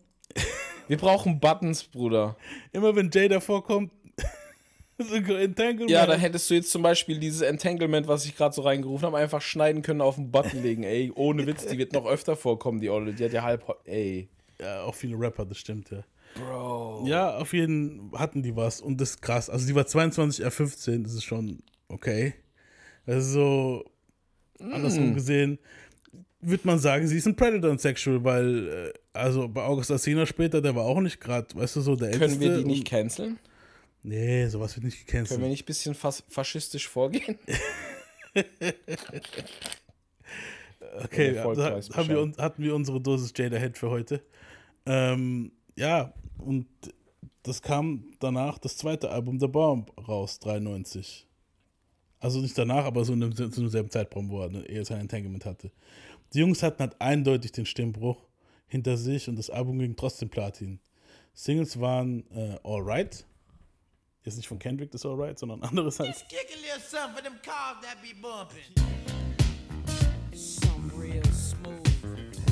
[0.87, 2.35] Wir brauchen Buttons, Bruder.
[2.71, 3.91] immer wenn Jada vorkommt,
[4.97, 5.91] so Entanglement.
[5.91, 9.17] Ja, da hättest du jetzt zum Beispiel dieses Entanglement, was ich gerade so reingerufen habe,
[9.17, 10.83] einfach schneiden können, auf den Button legen.
[10.83, 13.13] Ey, ohne Witz, die wird noch öfter vorkommen, die Olle.
[13.13, 14.29] Die hat ja halb, ey.
[14.59, 16.03] ja, auch viele Rapper, das stimmt, ja.
[16.35, 17.05] Bro.
[17.07, 19.49] Ja, auf jeden hatten die was und das ist krass.
[19.49, 22.33] Also die war 22, er 15, das ist schon okay.
[23.05, 23.83] Also
[24.59, 25.59] so andersrum gesehen,
[26.41, 30.25] würde man sagen, sie ist ein Predator und Sexual, weil äh, also bei August Alsina
[30.25, 32.41] später, der war auch nicht gerade, weißt du so, der Können älteste.
[32.41, 33.39] wir die nicht canceln?
[34.03, 35.51] Nee, sowas wird nicht Können wir gecancelt.
[35.51, 37.37] nicht ein bisschen fas faschistisch vorgehen?
[41.03, 41.43] Okay, da
[41.93, 44.21] haben wir, hatten wir unsere Dosis Jada Head für heute.
[44.85, 46.67] Ähm, ja, und
[47.43, 51.27] das kam danach das zweite Album The Bomb raus, 93.
[52.19, 55.45] Also nicht danach, aber so in dem, zu demselben Zeitraum, wo er eher sein Entanglement
[55.45, 55.71] hatte.
[56.33, 58.27] Die Jungs hatten halt eindeutig den Stimmbruch
[58.67, 60.79] hinter sich und das Album ging trotzdem Platin.
[61.33, 63.25] Singles waren äh, Alright.
[64.23, 66.47] Jetzt nicht von Kendrick, das Alright, sondern anderes als Kick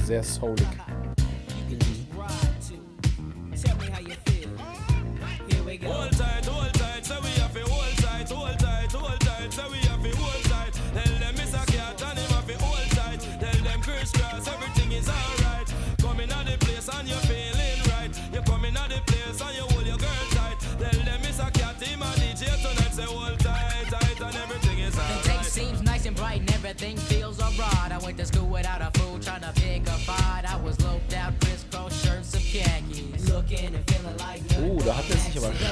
[0.10, 1.17] a
[5.68, 6.17] we go.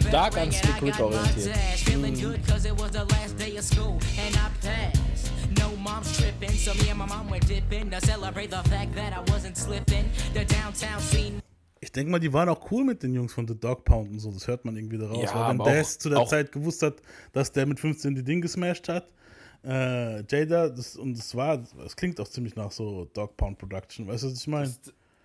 [0.08, 1.56] Stark an Slick orientiert.
[5.58, 9.14] No mom's tripping, so me and my mom were dipping to celebrate the fact that
[9.14, 10.06] I wasn't slipping.
[10.34, 11.42] The downtown scene
[11.82, 14.20] Ich denke mal, die waren auch cool mit den Jungs von The Dog Pound und
[14.20, 14.32] so.
[14.32, 15.22] Das hört man irgendwie daraus.
[15.22, 16.96] Ja, Weil wenn Daz zu der Zeit gewusst hat,
[17.32, 19.08] dass der mit 15 die Ding gesmashed hat,
[19.64, 24.08] äh, Jada, das, und es war, es klingt auch ziemlich nach so Dog Pound Production.
[24.08, 24.74] Weißt du, was ich meine?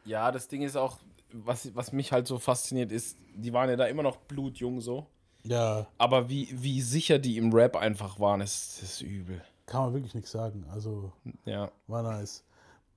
[0.04, 0.98] Ja, das Ding ist auch,
[1.32, 5.06] was, was mich halt so fasziniert ist, die waren ja da immer noch blutjung so.
[5.42, 9.42] Ja, Aber wie, wie sicher die im Rap einfach waren, ist, ist übel.
[9.66, 10.64] kann man wirklich nichts sagen.
[10.72, 11.12] Also,
[11.44, 11.70] Ja.
[11.86, 12.44] war nice.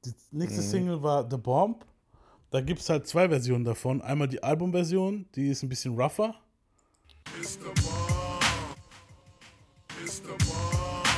[0.05, 0.65] Die nächste Mhm.
[0.65, 1.85] Single war The Bomb.
[2.51, 4.01] Da gibt es halt zwei Versionen davon.
[4.01, 6.35] Einmal die Albumversion, die ist ein bisschen rougher.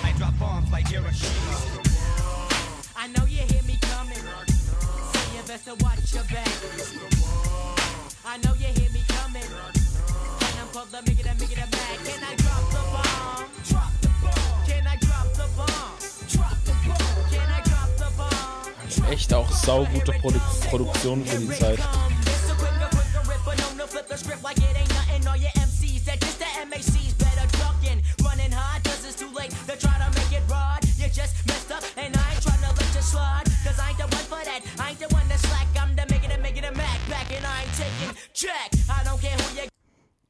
[0.04, 1.75] I drop bombs like Hiroshima.
[5.66, 6.48] To watch your back.
[8.24, 9.42] I know you hear me coming.
[9.42, 11.98] And I'm called the make it a make it a back.
[12.06, 13.50] Can I drop the bomb?
[13.70, 14.66] Drop the bomb.
[14.68, 15.98] Can I drop the bomb?
[16.30, 17.18] Drop the bomb.
[17.32, 19.12] Can I drop the bomb?
[19.12, 21.80] Echt auch saugute Produ Produktion für die Zeit.
[31.14, 33.45] Just messed up, and I ain't trying to let you slide.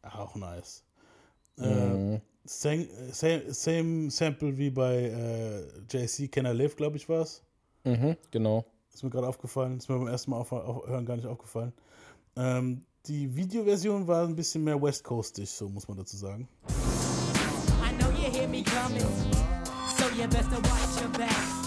[0.04, 0.84] Auch nice.
[1.58, 7.22] Äh, same, same, same Sample wie bei äh, JC Can I Live, glaube ich, war
[7.22, 7.42] es.
[7.84, 8.66] Mhm, genau.
[8.94, 9.78] Ist mir gerade aufgefallen.
[9.78, 11.74] Ist mir beim ersten Mal auf, auf, hören gar nicht aufgefallen.
[12.36, 16.48] Ähm, die Videoversion war ein bisschen mehr West Coastig, so muss man dazu sagen.
[16.68, 19.02] I know you hear me coming,
[19.98, 21.65] so you best to watch your back.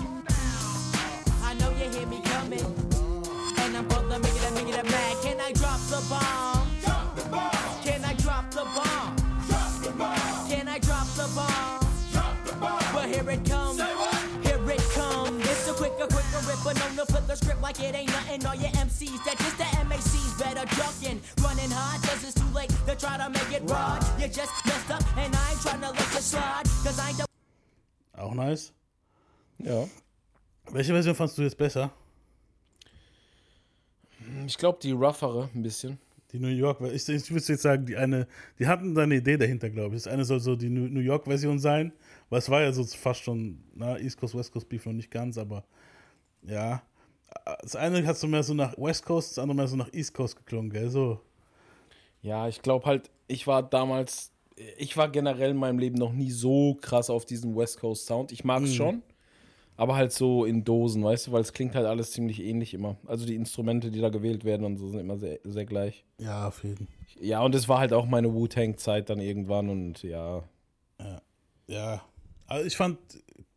[6.09, 6.66] Bomb?
[6.83, 7.83] Drop the bomb.
[7.85, 9.16] Can I drop the bomb?
[9.49, 10.49] Drop the bomb.
[10.49, 11.87] Can I drop the bomb?
[12.12, 12.83] Drop the bomb.
[12.92, 13.81] But here it comes.
[14.47, 15.40] Here it comes.
[15.51, 18.47] It's a quicker, quicker ripper, known to flip the script like it ain't nothing.
[18.47, 21.21] All your MCs that just the MACs better ducking.
[21.42, 24.05] Running hard, cause it's too late to try to make it rod.
[24.18, 26.64] You just messed up, and I ain't trying to let you slide.
[26.85, 27.27] Cause I ain't the
[28.18, 28.73] Auch nice.
[29.59, 29.87] Ja.
[30.71, 31.90] Welche Version fandst du jetzt besser?
[34.49, 35.99] Ich glaube, die roughere ein bisschen.
[36.33, 38.27] Die New York, ich, ich würde jetzt sagen, die eine,
[38.59, 40.05] die hatten da eine Idee dahinter, glaube ich.
[40.05, 41.93] Das eine soll so die New York-Version sein,
[42.31, 45.11] weil es war ja so fast schon, na, East Coast, West Coast Beef noch nicht
[45.11, 45.65] ganz, aber
[46.43, 46.83] ja.
[47.61, 50.15] Das eine hat so mehr so nach West Coast, das andere mehr so nach East
[50.15, 50.89] Coast geklungen, gell?
[50.89, 51.21] So.
[52.23, 54.33] Ja, ich glaube halt, ich war damals,
[54.79, 58.33] ich war generell in meinem Leben noch nie so krass auf diesen West Coast Sound.
[58.33, 59.03] Ich mag es schon,
[59.79, 62.97] aber halt so in Dosen, weißt du, weil es klingt halt alles ziemlich ähnlich immer.
[63.07, 66.05] Also die Instrumente, die da gewählt werden und so sind immer sehr, sehr gleich.
[66.19, 66.88] Ja, auf jeden.
[67.21, 70.43] Ja, und es war halt auch meine Wu-Tang-Zeit dann irgendwann und ja.
[71.69, 72.03] Ja.
[72.49, 72.99] Also ich fand,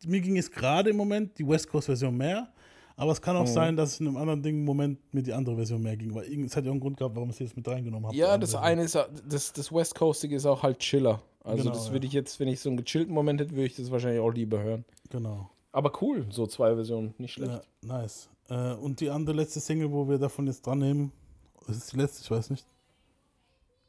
[0.06, 2.52] mir ging es gerade im Moment die West Coast-Version mehr,
[2.94, 5.32] aber es kann auch sein, dass es in einem anderen Ding im Moment mir die
[5.32, 7.40] andere Version mehr ging, weil es hat ja auch einen Grund gehabt, warum ich es
[7.40, 8.16] jetzt mit reingenommen habe.
[8.16, 8.96] Ja, das eine ist,
[9.28, 11.20] das, das West Coastige ist auch halt chiller.
[11.42, 11.92] Also Genau, das ja.
[11.94, 14.30] würde ich jetzt, wenn ich so einen gechillten Moment hätte, würde ich das wahrscheinlich auch
[14.30, 14.84] lieber hören.
[15.10, 15.50] Genau.
[15.72, 17.50] Aber cool, so zwei Versionen, nicht schlecht.
[17.50, 18.28] Ja, nice.
[18.50, 21.12] Äh, und die andere letzte Single, wo wir davon jetzt dran nehmen,
[21.66, 22.66] ist es die letzte, ich weiß nicht.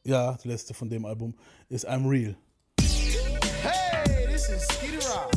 [0.05, 1.35] Ja, die letzte von dem Album
[1.67, 2.35] ist I'm Real.
[3.61, 5.33] Hey, this is Skeeter Rock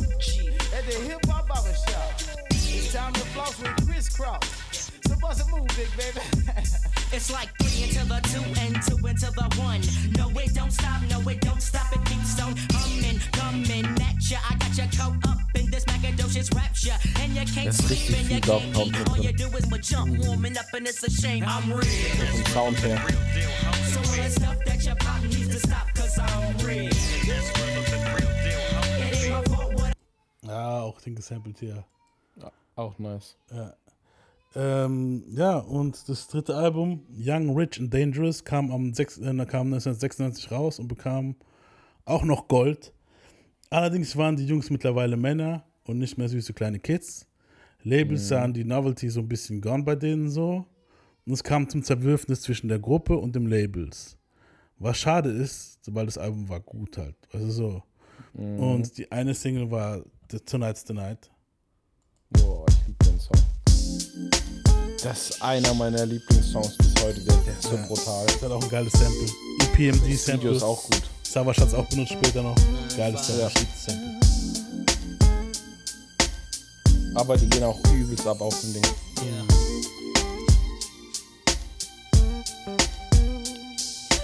[0.72, 2.14] at the Hip Hop Barber Shop.
[2.50, 4.92] It's time to floss with Chris Cross.
[5.06, 6.20] So bust a move, big baby.
[7.12, 9.80] It's like three into the two and two into the one.
[10.18, 14.38] No, it don't stop, no, it don't stop, it keeps on humming, coming at ya.
[14.50, 17.98] I got your coat up in this Macadocious rapture, and you can't Das ist sleep
[17.98, 19.08] richtig and you can't eat.
[19.08, 21.44] All you do is but jump, warming up, and it's a shame.
[21.46, 21.86] I'm real.
[22.52, 22.98] Vom Sound her.
[23.92, 26.90] So all the stuff that you're popping needs to stop, cause I'm real.
[26.90, 26.98] It
[29.14, 29.92] ain't my fault what
[30.42, 31.84] Ja, auch den gesampelt hier.
[32.74, 33.36] Auch nice.
[34.54, 39.72] Ähm, ja, und das dritte Album, Young, Rich and Dangerous, kam, am 6, äh, kam
[39.72, 41.36] 1996 raus und bekam
[42.04, 42.92] auch noch Gold.
[43.70, 47.26] Allerdings waren die Jungs mittlerweile Männer und nicht mehr süße kleine Kids.
[47.82, 50.66] Labels sahen die Novelty so ein bisschen gone bei denen so.
[51.24, 54.16] Und es kam zum Zerwürfnis zwischen der Gruppe und dem Labels.
[54.78, 57.16] Was schade ist, weil das Album war gut halt.
[57.32, 57.82] Also so.
[58.34, 58.58] Mhm.
[58.58, 61.30] Und die eine Single war The Tonight's the Night.
[62.30, 62.55] Boah,
[65.02, 67.20] Das ist einer meiner Lieblingssongs bis heute.
[67.20, 68.26] Der, der ist so brutal.
[68.26, 69.28] Das hat auch ein geiles Sample.
[69.62, 70.50] EPMD Das Video Sample.
[70.52, 71.02] ist auch gut.
[71.22, 72.54] Savage hat es auch benutzt später noch.
[72.96, 73.42] Geiles Sample.
[73.42, 73.50] Ja.
[77.20, 78.82] Aber die gehen auch übelst ab auf dem Ding.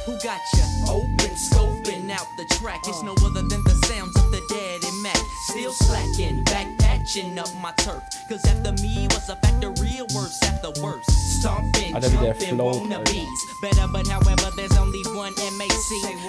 [0.07, 2.81] Who got ya open, scoping out the track?
[2.89, 5.17] It's no other than the sounds of the dead and Mac.
[5.49, 8.03] Still slacking, back patching up my turf.
[8.29, 11.07] Cause after me was a factory of worse after worse.
[11.07, 13.39] Stomping, Alter, wie der jumping, flowt, wannabes.
[13.61, 15.73] Better, but however, there's only one MAC.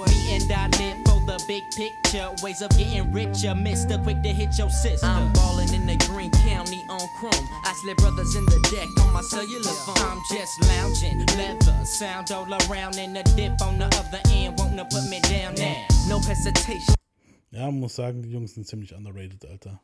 [0.10, 2.30] Me and I live for the big picture.
[2.42, 3.54] Ways of getting richer.
[3.54, 5.06] Mister, quick to hit your sister.
[5.06, 7.48] I'm ballin' in the Green County on Chrome.
[7.66, 9.98] I slip brothers in the deck on my cellular phone.
[9.98, 14.58] I'm just lounging, leather, sound all around, and the dip on the other end.
[14.58, 15.86] Wanna put me down now.
[16.08, 16.96] No hesitation.
[17.54, 19.80] Ja, man muss sagen, die Jungs sind ziemlich underrated, Alter.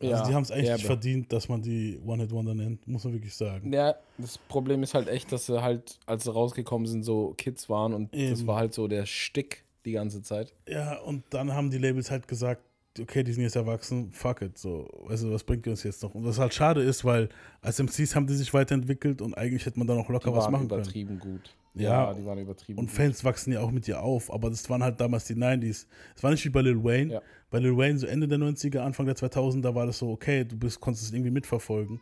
[0.00, 0.86] Also Ja, die haben es eigentlich nicht derbe.
[0.86, 3.72] verdient, dass man die One-Hit-Wonder nennt, muss man wirklich sagen.
[3.72, 7.68] Ja, das Problem ist halt echt, dass sie halt, als sie rausgekommen sind, so Kids
[7.68, 8.46] waren und das Eben.
[8.46, 10.52] war halt so der Stick die ganze Zeit.
[10.68, 12.62] Ja, und dann haben die Labels halt gesagt,
[13.00, 16.14] okay, die sind jetzt erwachsen, fuck it, so, also was bringt uns jetzt noch?
[16.14, 17.28] Und was halt schade ist, weil
[17.60, 20.48] als MCs haben die sich weiterentwickelt und eigentlich hätte man da noch locker Die was
[20.50, 20.80] machen können.
[20.82, 21.54] übertrieben gut.
[21.74, 22.88] Ja, die waren übertrieben Und.
[22.90, 25.86] Fans wachsen ja auch mit dir auf, aber das waren halt damals die 90s.
[26.16, 27.14] Es war nicht wie bei Lil Wayne.
[27.14, 27.22] Ja.
[27.50, 30.56] Bei Lil Wayne, so Ende der 90er, Anfang der 2000er, war das so, okay, du
[30.56, 32.00] bist, konntest es irgendwie mitverfolgen.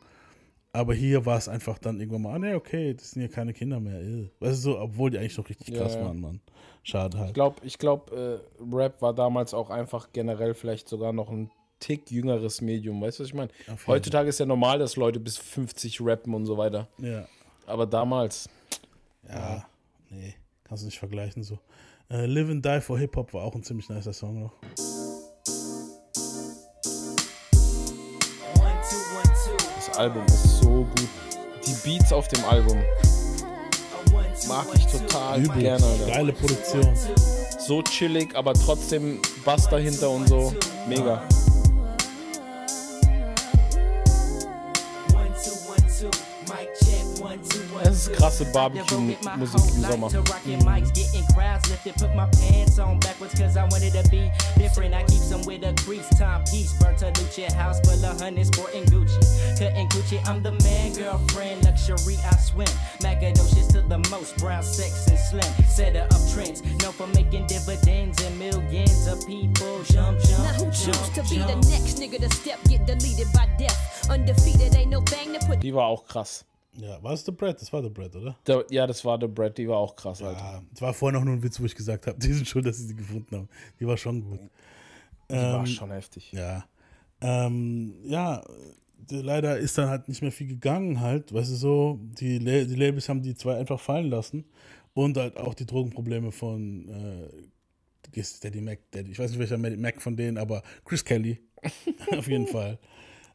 [0.72, 3.52] Aber hier war es einfach dann irgendwann mal, ah, nee, okay, das sind ja keine
[3.55, 4.00] Kinder mehr.
[4.00, 4.29] Ew.
[4.40, 6.05] Weißt du, so, obwohl die eigentlich noch richtig Ja, krass ja.
[6.05, 6.40] waren, Mann.
[6.83, 7.29] Schade halt.
[7.29, 8.38] Ich glaube, ich glaub, äh,
[8.72, 11.50] Rap war damals auch einfach generell vielleicht sogar noch ein
[11.81, 13.00] Tick jüngeres Medium.
[13.00, 13.50] Weißt du, was ich meine?
[13.87, 16.88] Heutzutage ist ja normal, dass Leute bis 50 rappen und so weiter.
[16.98, 17.26] ja.
[17.66, 18.48] Aber damals,
[19.28, 19.66] Ja,
[20.10, 20.34] nee,
[20.64, 21.58] kannst du nicht vergleichen so.
[22.10, 24.52] Äh, Live and Die for Hip Hop war auch ein ziemlich nicer Song noch.
[29.76, 31.08] Das Album ist so gut.
[31.66, 32.78] Die Beats auf dem Album
[34.48, 35.62] mag ich total Übel.
[35.62, 35.84] gerne.
[35.84, 36.06] Alter.
[36.06, 36.96] Geile Produktion.
[37.58, 40.54] So chillig, aber trotzdem Bass dahinter und so.
[40.88, 41.22] Mega.
[47.84, 49.18] Das ist krasse Barbecue-Musik
[49.76, 50.08] im Sommer.
[75.62, 76.44] Die war auch krass.
[76.78, 77.60] Ja, war es The Bread?
[77.60, 78.36] Das war The Bread, oder?
[78.46, 80.38] Der, ja, das war The Bread, die war auch krass, Alter.
[80.38, 82.66] Ja, das war vorhin noch nur ein Witz, wo ich gesagt habe, die sind schuld,
[82.66, 83.48] dass sie sie gefunden haben.
[83.80, 84.40] Die war schon gut.
[85.30, 86.32] Die war schon heftig.
[86.32, 86.64] Ja.
[87.20, 88.42] Ähm, ja,
[89.10, 92.74] leider ist dann halt nicht mehr viel gegangen halt, weißt du so, die, La die
[92.74, 94.44] Labels haben die zwei einfach fallen lassen
[94.94, 100.00] und halt auch die Drogenprobleme von äh, Daddy Mac, Daddy, ich weiß nicht welcher Mac
[100.00, 101.40] von denen, aber Chris Kelly
[102.16, 102.78] auf jeden Fall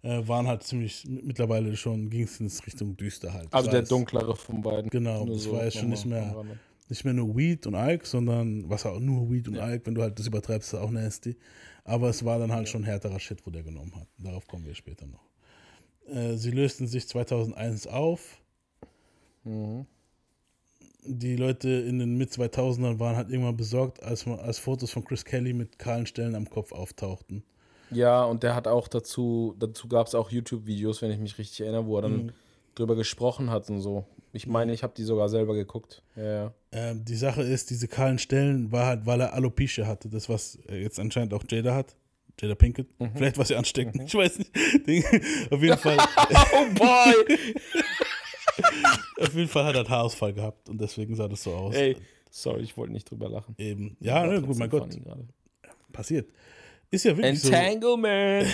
[0.04, 3.54] äh, waren halt ziemlich, mittlerweile schon ging es in Richtung düster halt.
[3.54, 4.90] Also der dunklere von beiden.
[4.90, 6.44] Genau, Nur das so war jetzt schon nicht mehr,
[6.90, 10.02] nicht mehr nur Weed und Alk, sondern was auch nur Weed und Alk, wenn du
[10.02, 11.38] halt das übertreibst, ist auch nasty.
[11.84, 14.08] Aber es war dann halt schon härterer Shit, wo der genommen hat.
[14.18, 15.26] Darauf kommen wir später noch.
[16.08, 18.42] Äh, sie lösten sich 2001 auf.
[19.44, 19.86] Mhm.
[21.04, 25.26] Die Leute in den Mid-2000ern waren halt irgendwann besorgt, als, man- als Fotos von Chris
[25.26, 27.44] Kelly mit kahlen Stellen am Kopf auftauchten.
[27.92, 31.62] Ja, und der hat auch dazu, dazu gab es auch YouTube-Videos, wenn ich mich richtig
[31.62, 32.32] erinnere, wo er dann Mhm.
[32.76, 34.06] drüber gesprochen hat und so.
[34.34, 36.02] Ich meine, ich habe die sogar selber geguckt.
[36.16, 36.54] Ja, ja.
[36.72, 40.08] Ähm, die Sache ist, diese kahlen Stellen war halt, weil er Alopecia hatte.
[40.10, 41.96] Das, was äh, jetzt anscheinend auch Jada hat.
[42.40, 42.88] Jada Pinkett.
[43.14, 44.02] Vielleicht was sie anstecken.
[44.06, 44.52] Ich weiß nicht.
[45.52, 45.98] Auf jeden Fall.
[46.54, 47.38] Oh boy!
[49.22, 51.76] Auf jeden Fall hat er Haarausfall gehabt und deswegen sah das so aus.
[51.76, 51.98] Ey,
[52.30, 53.54] sorry, ich wollte nicht drüber lachen.
[53.58, 53.96] Eben.
[54.00, 54.98] Ja, ne, gut, mein Gott.
[55.92, 56.30] Passiert.
[56.92, 57.52] Ist ja wirklich so.
[57.52, 58.48] Entanglement!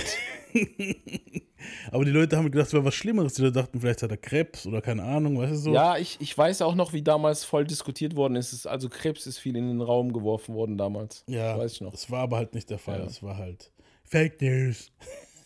[1.92, 3.34] Aber die Leute haben gedacht, es wäre was Schlimmeres.
[3.34, 5.74] Die Leute dachten, vielleicht hat er Krebs oder keine Ahnung, weißt du so.
[5.74, 8.66] Ja, ich, ich weiß auch noch, wie damals voll diskutiert worden ist.
[8.68, 11.24] Also Krebs ist viel in den Raum geworfen worden damals.
[11.28, 11.92] Ja, weiß ich noch.
[11.92, 13.00] Das war aber halt nicht der Fall.
[13.00, 13.06] Ja.
[13.06, 13.72] Es war halt
[14.04, 14.92] Fake News.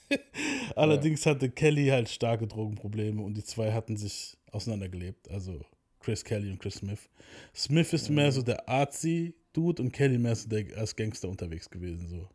[0.75, 5.29] Allerdings hatte Kelly halt starke Drogenprobleme und die zwei hatten sich auseinandergelebt.
[5.31, 5.61] Also
[6.01, 7.09] Chris Kelly und Chris Smith.
[7.55, 12.07] Smith ist mehr so der Artsy-Dude und Kelly mehr so der als Gangster unterwegs gewesen.
[12.09, 12.27] So.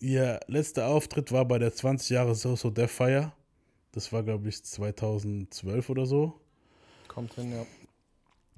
[0.00, 3.32] Ihr letzter Auftritt war bei der 20 Jahre So So Death Fire.
[3.92, 6.40] Das war, glaube ich, 2012 oder so.
[7.08, 7.66] Kommt hin, ja.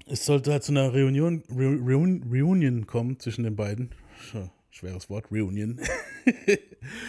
[0.05, 3.89] Es sollte halt zu einer Reunion, Re, Reun, Reunion kommen zwischen den beiden.
[4.31, 5.79] Sch- Schweres Wort, Reunion.
[6.37, 6.59] Re-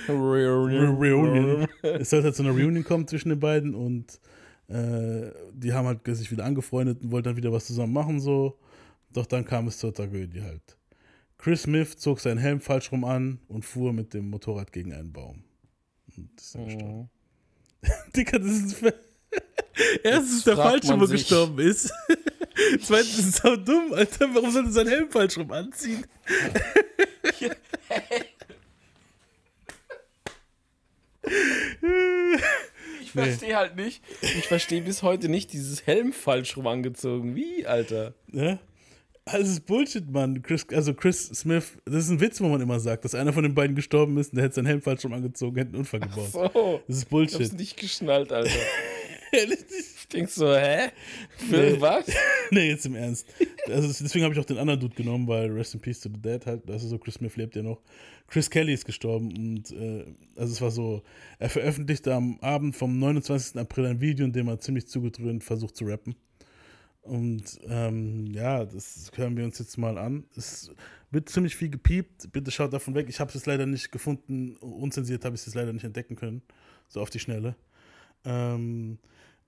[0.09, 1.66] Reunion.
[1.83, 4.20] es sollte halt zu einer Reunion kommen zwischen den beiden und
[4.68, 8.59] äh, die haben halt sich wieder angefreundet und wollten dann wieder was zusammen machen, so.
[9.12, 10.77] Doch dann kam es zur Tragödie halt.
[11.38, 15.12] Chris Smith zog seinen Helm falsch rum an und fuhr mit dem Motorrad gegen einen
[15.12, 15.44] Baum.
[16.16, 17.11] Und ist dann gestorben.
[18.16, 18.83] Dicker, das ist.
[20.03, 21.92] Erstens ist der Falsche, wo gestorben ist.
[22.83, 24.33] Zweitens ist es so dumm, Alter.
[24.33, 26.07] Warum sollte er seinen Helm falsch rum anziehen?
[33.03, 34.03] Ich verstehe halt nicht.
[34.20, 37.35] Ich verstehe bis heute nicht dieses Helm falsch rum angezogen.
[37.35, 38.14] Wie, Alter?
[38.29, 38.61] Ne?
[39.27, 40.43] Alles ist Bullshit, Mann.
[40.43, 43.43] Chris, also Chris Smith, das ist ein Witz, wo man immer sagt, dass einer von
[43.43, 46.01] den beiden gestorben ist und der hätte seinen Helm falsch rum angezogen, hätte einen Unfall
[46.01, 46.31] gebaut.
[46.31, 46.83] So.
[46.87, 47.53] Das ist Ich hab's Bullshit.
[47.55, 48.51] nicht geschnallt, Alter.
[49.37, 50.91] Ich denk so, hä?
[51.39, 51.81] Für Nee.
[51.81, 52.05] was?
[52.53, 53.27] nee, jetzt im Ernst.
[53.69, 56.21] Also deswegen habe ich auch den anderen Dude genommen, weil Rest in Peace to the
[56.21, 57.81] Dead halt, also so Chris Smith lebt ja noch.
[58.29, 60.05] Chris Kelly ist gestorben und äh,
[60.37, 61.03] also es war so,
[61.41, 63.57] er veröffentlichte am Abend vom 29.
[63.57, 66.15] April ein Video, in dem er ziemlich zugedröhnt versucht zu rappen.
[67.05, 70.25] Und ähm, ja, das hören wir uns jetzt mal an.
[70.37, 70.71] Es
[71.11, 72.33] wird ziemlich viel gepiept.
[72.33, 73.07] Bitte schaut davon weg.
[73.09, 74.57] Ich habe es leider nicht gefunden.
[74.57, 76.43] Unzensiert habe ich es leider nicht entdecken können.
[76.88, 77.57] So auf die Schnelle.
[78.25, 78.99] Ähm,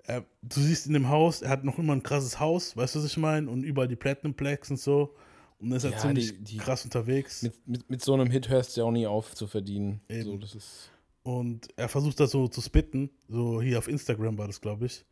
[0.04, 2.98] er, du siehst in dem Haus, er hat noch immer ein krasses Haus, weißt du,
[3.00, 3.50] was ich meine?
[3.50, 5.14] Und überall die Platinum Plaques und so.
[5.58, 7.42] Und er ist halt Ja, ziemlich die- die- krass unterwegs.
[7.42, 10.00] Mit, mit, mit so einem Hit hörst du ja auch nie auf zu verdienen.
[10.08, 10.24] Eben.
[10.24, 10.90] So, das ist.
[11.22, 13.10] Und er versucht das so zu spitten.
[13.28, 15.04] So hier auf Instagram war das, glaube ich.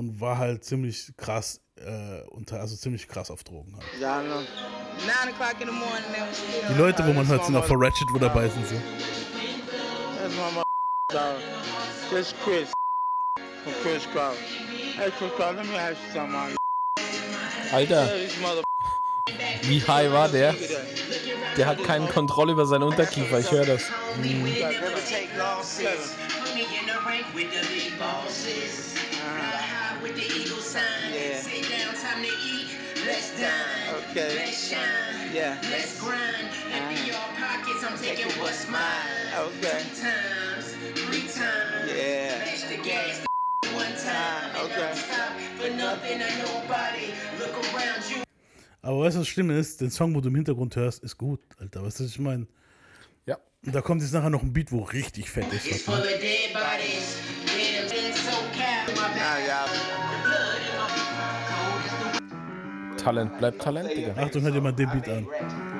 [0.00, 3.84] Und war halt ziemlich krass, äh, unter, also ziemlich krass auf Drogen halt.
[6.32, 6.68] Still.
[6.70, 8.66] Die Leute, wo man hört, sind auch von Ratchet, wo dabei sind.
[8.66, 8.76] So.
[8.76, 10.64] That's my mother
[11.10, 11.36] dog.
[12.08, 12.70] This Chris
[13.62, 14.36] from Chris Cross.
[14.96, 16.56] Hey Chris Cross, let me ask you something, man.
[17.70, 18.08] Alter,
[19.64, 20.54] wie high war der?
[21.58, 23.82] Der hat keine Kontrolle über seinen Unterkiefer, ich höre das.
[27.86, 30.74] Guys never take long pills.
[33.38, 33.52] Yeah.
[34.10, 34.52] Okay.
[35.32, 35.56] Yeah.
[35.56, 36.06] Okay.
[41.86, 42.34] Yeah.
[44.12, 44.92] Ah, okay.
[48.82, 49.80] Aber weißt du, was schlimm ist?
[49.80, 51.84] Den Song, wo du im Hintergrund hörst, ist gut, Alter.
[51.84, 52.46] Weißt du, was ich meine?
[53.26, 53.36] Ja.
[53.64, 55.86] Und da kommt jetzt nachher noch ein Beat, wo richtig fett ist.
[55.86, 55.94] Ne?
[56.52, 57.29] Now
[63.02, 64.12] Talent bleibt Talent, Digga.
[64.16, 65.26] Achtung, hört mal den Beat an.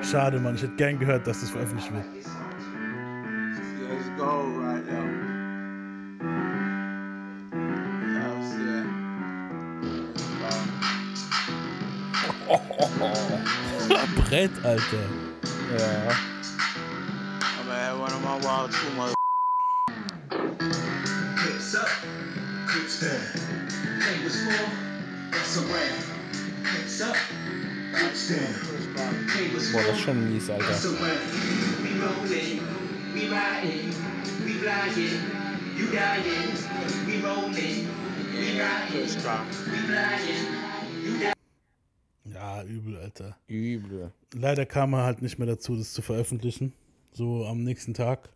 [0.01, 0.55] Schade, Mann.
[0.55, 2.05] Ich hätte gern gehört, dass das veröffentlicht wird.
[4.17, 4.43] Y'all
[8.43, 8.85] see that?
[14.29, 14.97] Brett, Alter.
[15.77, 16.11] Ja.
[21.35, 21.87] Clips up,
[22.67, 23.11] clips down.
[24.23, 24.51] What's for?
[25.31, 26.20] That's a rap.
[29.71, 30.65] Boah, das ist schon mies, Alter.
[42.25, 43.37] Ja, übel, Alter.
[43.47, 44.11] Übel.
[44.33, 46.73] Leider kam er halt nicht mehr dazu, das zu veröffentlichen.
[47.13, 48.29] So am nächsten Tag.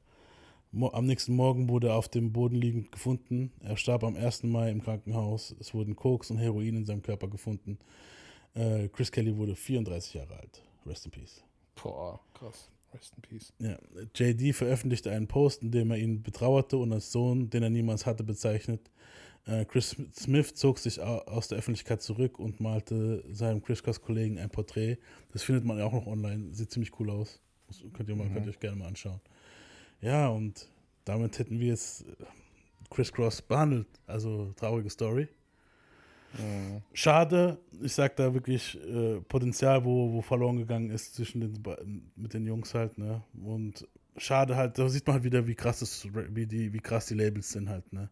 [0.73, 3.51] Am nächsten Morgen wurde er auf dem Boden liegend gefunden.
[3.61, 4.43] Er starb am 1.
[4.43, 5.55] Mai im Krankenhaus.
[5.59, 7.77] Es wurden Koks und Heroin in seinem Körper gefunden.
[8.55, 10.63] Äh, Chris Kelly wurde 34 Jahre alt.
[10.85, 11.43] Rest in Peace.
[11.81, 12.69] Boah, krass.
[12.93, 13.53] Rest in Peace.
[13.59, 13.77] Ja,
[14.15, 18.05] JD veröffentlichte einen Post, in dem er ihn betrauerte und als Sohn, den er niemals
[18.05, 18.89] hatte, bezeichnet.
[19.45, 24.39] Äh, Chris Smith zog sich au- aus der Öffentlichkeit zurück und malte seinem Chris Cross-Kollegen
[24.39, 24.97] ein Porträt.
[25.33, 26.53] Das findet man ja auch noch online.
[26.53, 27.39] Sieht ziemlich cool aus.
[27.67, 29.19] Das könnt ihr, mal, könnt ihr euch gerne mal anschauen.
[30.01, 30.69] Ja, und
[31.03, 32.13] damit hätten wir jetzt äh,
[32.89, 33.87] Chris Cross behandelt.
[34.07, 35.27] Also traurige Story.
[36.93, 42.11] Schade, ich sag da wirklich äh, Potenzial, wo, wo verloren gegangen ist zwischen den beiden,
[42.15, 43.23] mit den Jungs halt, ne?
[43.43, 47.05] Und schade halt, da sieht man halt wieder, wie krass das, wie die, wie krass
[47.07, 48.09] die Labels sind halt, ne?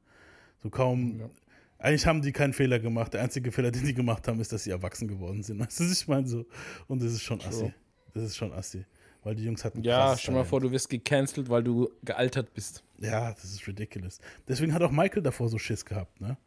[0.62, 1.30] So kaum.
[1.78, 3.14] Eigentlich haben die keinen Fehler gemacht.
[3.14, 5.60] Der einzige Fehler, den die gemacht haben, ist, dass sie erwachsen geworden sind.
[5.66, 6.46] Weißt du, ich meine so?
[6.88, 7.74] Und das ist schon assi.
[8.14, 8.86] Das ist schon assi.
[9.24, 12.84] Weil die Jungs hatten Ja, stell mal vor, du wirst gecancelt, weil du gealtert bist.
[13.00, 14.20] Ja, das ist ridiculous.
[14.48, 16.38] Deswegen hat auch Michael davor so Schiss gehabt, ne?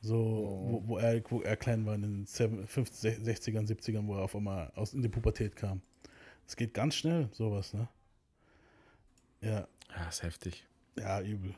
[0.00, 4.22] So, wo, wo, er, wo er klein war in den 50, 60ern, 70ern, wo er
[4.22, 5.82] auf einmal aus in die Pubertät kam.
[6.46, 7.88] Es geht ganz schnell, sowas, ne?
[9.40, 10.64] Ja, Ja, ist heftig.
[10.98, 11.54] ja, übel.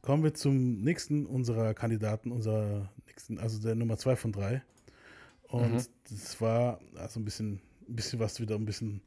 [0.00, 4.62] Kommen wir zum nächsten unserer Kandidaten, unserer nächsten, also der Nummer zwei von drei.
[5.48, 5.86] Und Mhm.
[6.08, 9.00] das war also ein bisschen, ein bisschen was wieder, ein bisschen,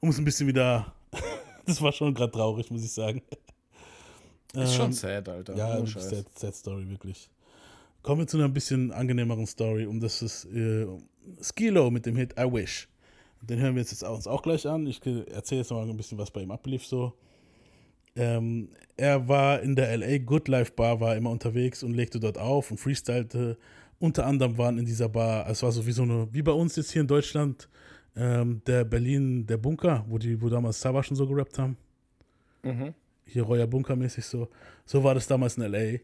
[0.00, 0.94] um es ein bisschen wieder,
[1.66, 3.22] das war schon gerade traurig, muss ich sagen.
[4.54, 5.54] Ist schon Ähm, sad, Alter.
[5.56, 7.30] Ja, ist sad, sad Story, wirklich.
[8.02, 10.86] Kommen wir zu einer ein bisschen angenehmeren Story, um das ist äh,
[11.40, 12.88] Skilo mit dem Hit I Wish.
[13.42, 14.86] Den hören wir jetzt, jetzt uns auch gleich an.
[14.86, 17.12] Ich erzähle jetzt noch mal ein bisschen, was bei ihm ablief so.
[18.14, 22.38] Ähm, er war in der LA Good Life Bar, war immer unterwegs und legte dort
[22.38, 23.56] auf und freestylte.
[23.98, 26.76] Unter anderem waren in dieser Bar, es war so wie so eine, wie bei uns
[26.76, 27.68] jetzt hier in Deutschland,
[28.16, 31.76] ähm, der Berlin, der Bunker, wo die, wo damals Savage und so gerappt haben
[32.64, 32.94] Mhm.
[33.26, 34.48] hier Royer Bunker mäßig so.
[34.84, 35.98] So war das damals in LA.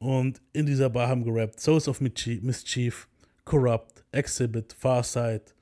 [0.00, 3.06] Und in dieser Bar haben gerappt Souls of Mischief,
[3.44, 5.54] Corrupt, Exhibit, Farsight.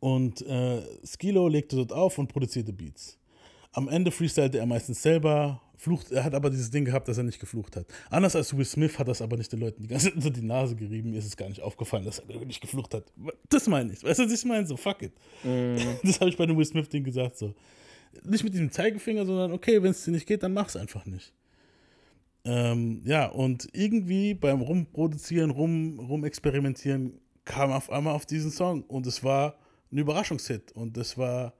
[0.00, 3.18] Und äh, Skilo legte dort auf und produzierte Beats.
[3.72, 7.24] Am Ende freestylte er meistens selber, flucht, er hat aber dieses Ding gehabt, dass er
[7.24, 7.86] nicht geflucht hat.
[8.08, 10.42] Anders als Will Smith hat das aber nicht den Leuten die ganze Zeit unter die
[10.42, 11.10] Nase gerieben.
[11.10, 13.04] Mir ist es gar nicht aufgefallen, dass er wirklich geflucht hat.
[13.48, 14.02] Das meine ich.
[14.04, 14.66] Weißt du, was ich meine?
[14.66, 15.12] So, fuck it.
[16.04, 17.36] Das habe ich bei dem Will Smith-Ding gesagt.
[17.36, 17.54] So
[18.24, 21.32] nicht mit diesem Zeigefinger, sondern okay, wenn es dir nicht geht, dann mach's einfach nicht.
[22.44, 29.06] Ähm, ja, und irgendwie beim Rumproduzieren, rum, rumexperimentieren, kam auf einmal auf diesen Song und
[29.06, 29.56] es war
[29.90, 31.54] ein Überraschungshit und das war,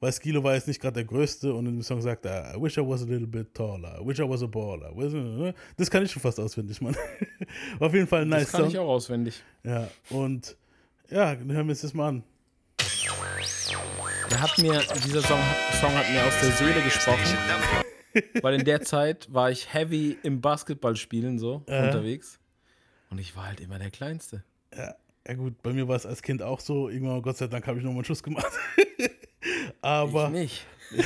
[0.00, 2.60] weil Skilo war jetzt nicht gerade der Größte und in dem Song sagt er, I
[2.60, 4.92] wish I was a little bit taller, I wish I was a baller.
[5.76, 6.96] Das kann ich schon fast auswendig, Mann.
[7.78, 8.70] War auf jeden Fall ein nice Das kann Song.
[8.70, 9.42] ich auch auswendig.
[9.64, 10.56] Ja, und
[11.10, 12.22] ja, dann hören wir uns das mal an.
[14.30, 15.38] Der hat mir, dieser Song,
[15.80, 17.36] Song hat mir aus der Seele gesprochen.
[18.42, 21.86] Weil in der Zeit war ich heavy im Basketballspielen so Äh.
[21.86, 22.38] unterwegs.
[23.10, 24.42] Und ich war halt immer der Kleinste.
[24.76, 24.94] Ja,
[25.28, 26.88] ja gut, bei mir war es als Kind auch so.
[26.88, 28.52] Irgendwann, Gott sei Dank, habe ich nochmal einen Schuss gemacht.
[29.82, 30.66] Aber Ich nicht.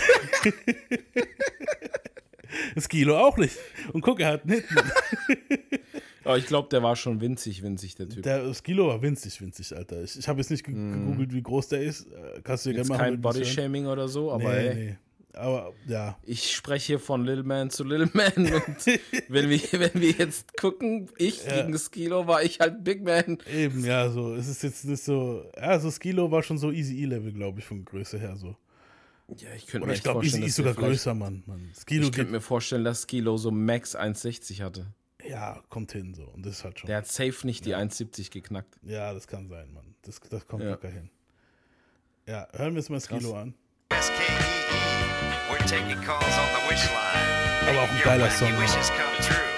[2.74, 3.56] das Kilo auch nicht.
[3.92, 4.64] Und guck, er hat einen Hit.
[6.24, 8.22] Aber ich glaube, der war schon winzig, winzig, der Typ.
[8.24, 10.02] Der, das Kilo war winzig, winzig, Alter.
[10.02, 12.06] Ich, ich habe jetzt nicht ge gegoogelt, wie groß der ist.
[12.10, 12.98] Äh, Kannst du dir gerne machen.
[12.98, 14.96] kein Bodyshaming oder so, aber Nee, ey, nee.
[15.36, 16.18] Aber ja.
[16.24, 18.32] ich spreche hier von Little Man zu Little Man.
[18.36, 18.86] Und
[19.28, 21.62] wenn, wir, wenn wir jetzt gucken, ich Ja.
[21.62, 23.38] gegen Skilo war ich halt Big Man.
[23.52, 24.34] Eben, ja, so.
[24.34, 25.44] Es ist jetzt nicht so.
[25.56, 28.56] Ja, so Skilo war schon so Easy E-Level, glaube ich, von Größe her so.
[29.36, 31.42] Ja, ich könnte mir ich Easy vorstellen, E dass ist sogar größer, Mann.
[31.46, 31.70] Mann.
[31.78, 34.86] Skilo Ich könnte mir vorstellen, dass Skilo so Max 1,60 hatte.
[35.28, 36.24] Ja, kommt hin so.
[36.24, 36.86] Und das ist halt schon.
[36.86, 38.78] Der hat safe nicht die 1,70 geknackt.
[38.82, 39.94] Ja, das kann sein, Mann.
[40.02, 40.70] Das, das kommt Ja.
[40.70, 41.10] locker hin.
[42.26, 43.54] Ja, hören wir uns mal Skilo an.
[45.66, 47.26] We're taking calls on the wish line.
[47.66, 48.54] Aber Your wacky Song.
[48.56, 49.50] Wishes come true.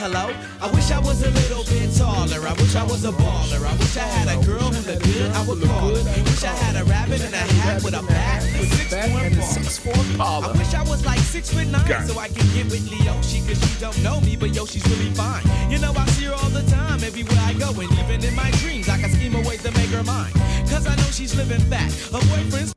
[0.00, 0.32] Hello?
[0.56, 2.40] I wish I was a little bit taller.
[2.48, 3.60] I wish I was a baller.
[3.60, 5.30] I wish I had a girl who looked good.
[5.32, 6.22] I would call her.
[6.24, 8.42] Wish I had a rabbit in a hat with a bat
[8.88, 10.46] and a six foot ball.
[10.46, 13.60] I wish I was like six foot nine so I could get with Leoshi cause
[13.60, 15.44] she don't know me, but yo, she's really fine.
[15.70, 18.50] You know, I see her all the time everywhere I go, and even in my
[18.62, 20.32] dreams, I can scheme a way to make her mine.
[20.72, 21.92] Cause I know she's living fat.
[22.16, 22.72] Her boyfriend's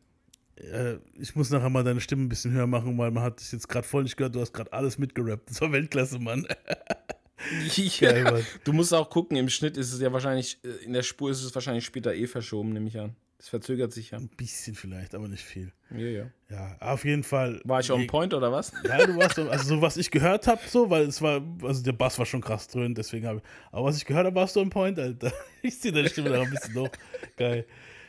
[0.71, 3.51] Äh, ich muss nachher mal deine Stimme ein bisschen höher machen, weil man hat dich
[3.51, 4.35] jetzt gerade voll nicht gehört.
[4.35, 5.43] Du hast gerade alles mitgerappt.
[5.49, 6.47] Das war Weltklasse, Mann.
[7.99, 8.45] Geil, Mann.
[8.63, 11.43] Du musst auch gucken, im Schnitt ist es ja wahrscheinlich, äh, in der Spur ist
[11.43, 13.15] es wahrscheinlich später eh verschoben, nehme ich an.
[13.37, 14.19] Das verzögert sich ja.
[14.19, 15.71] Ein bisschen vielleicht, aber nicht viel.
[15.89, 16.25] Ja, ja.
[16.51, 17.59] Ja, auf jeden Fall.
[17.63, 18.71] War ich on point oder was?
[18.87, 21.81] Ja, du warst, so- also so was ich gehört habe, so, weil es war, also
[21.81, 24.55] der Bass war schon krass drin, deswegen habe ich, aber was ich gehört habe, warst
[24.55, 25.33] du on point, Alter.
[25.63, 26.89] Ich ziehe deine Stimme da ein bisschen hoch.
[27.35, 27.65] Geil.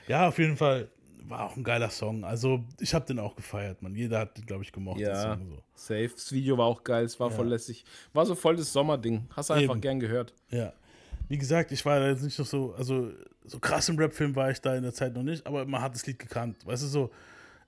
[0.06, 0.90] Ja, auf jeden Fall
[1.28, 2.24] war auch ein geiler Song.
[2.24, 3.94] Also ich habe den auch gefeiert, man.
[3.94, 5.00] Jeder hat den, glaube ich, gemocht.
[5.00, 5.62] Ja, Song, so.
[5.74, 6.10] safe.
[6.14, 7.84] Das Video war auch geil, es war voll lässig.
[8.12, 9.28] War so voll das Sommerding.
[9.34, 9.80] Hast du einfach Eben.
[9.80, 10.34] gern gehört.
[10.50, 10.72] Ja.
[11.28, 13.10] Wie gesagt, ich war da jetzt nicht noch so, also
[13.44, 15.94] so krass im Rap-Film war ich da in der Zeit noch nicht, aber man hat
[15.94, 16.66] das Lied gekannt.
[16.66, 17.10] Weißt du, so,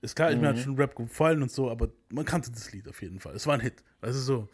[0.01, 2.87] ist klar, ich mir hat schon Rap gefallen und so, aber man kannte das Lied
[2.87, 3.35] auf jeden Fall.
[3.35, 4.47] Es war ein Hit, weißt du so.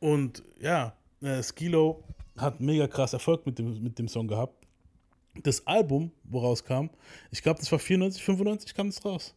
[0.00, 2.04] Und ja, äh, Skilo
[2.36, 4.63] hat mega krass Erfolg mit dem, mit dem Song gehabt.
[5.42, 6.90] Das Album, woraus kam,
[7.30, 9.34] ich glaube, das war 94, 95 kam es raus.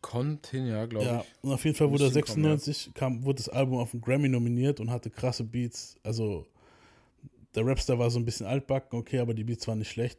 [0.00, 1.26] Contin, ja, glaube Ja, ich.
[1.42, 2.56] und auf jeden Fall wurde er Müsste hinkommen, ja.
[2.56, 5.96] 96, kam, wurde das Album auf den Grammy nominiert und hatte krasse Beats.
[6.04, 6.46] Also
[7.54, 10.18] der Rapstar war so ein bisschen altbacken, okay, aber die Beats waren nicht schlecht.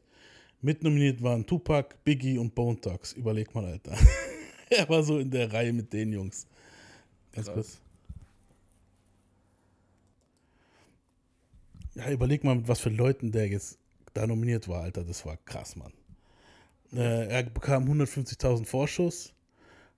[0.62, 3.14] Mitnominiert waren Tupac, Biggie und Bone Thugs.
[3.14, 3.96] Überleg mal, Alter.
[4.70, 6.48] er war so in der Reihe mit den Jungs.
[7.32, 7.80] Ganz kurz.
[11.98, 13.80] Ja, überleg mal, mit was für Leuten der jetzt
[14.14, 15.04] da nominiert war, Alter.
[15.04, 15.94] Das war krass, Mann.
[16.94, 19.34] Äh, er bekam 150.000 Vorschuss.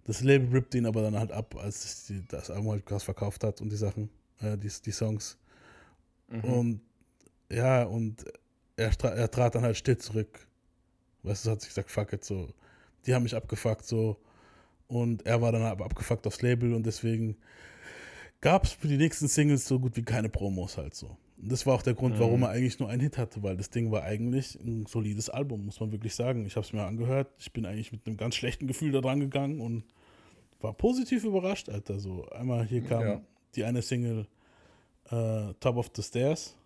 [0.05, 3.43] Das Label rippte ihn aber dann halt ab, als die, das Album halt krass verkauft
[3.43, 5.37] hat und die Sachen, äh, die, die Songs.
[6.41, 6.81] Und
[7.51, 8.25] ja, und
[8.77, 10.47] er, er trat dann halt still zurück.
[11.23, 12.53] Weißt du, hat sich gesagt, fuck it, so.
[13.05, 14.17] Die haben mich abgefuckt, so.
[14.87, 17.35] Und er war dann aber abgefuckt aufs Label und deswegen
[18.41, 21.17] gab es für die nächsten Singles so gut wie keine Promos halt so.
[21.41, 23.91] Das war auch der Grund, warum er eigentlich nur einen Hit hatte, weil das Ding
[23.91, 26.45] war eigentlich ein solides Album, muss man wirklich sagen.
[26.45, 27.29] Ich habe es mir angehört.
[27.39, 29.83] Ich bin eigentlich mit einem ganz schlechten Gefühl da dran gegangen und
[30.59, 31.99] war positiv überrascht, Alter.
[31.99, 33.21] So einmal hier kam Ja.
[33.55, 34.27] die eine Single
[35.11, 36.57] äh, Top of the Stairs.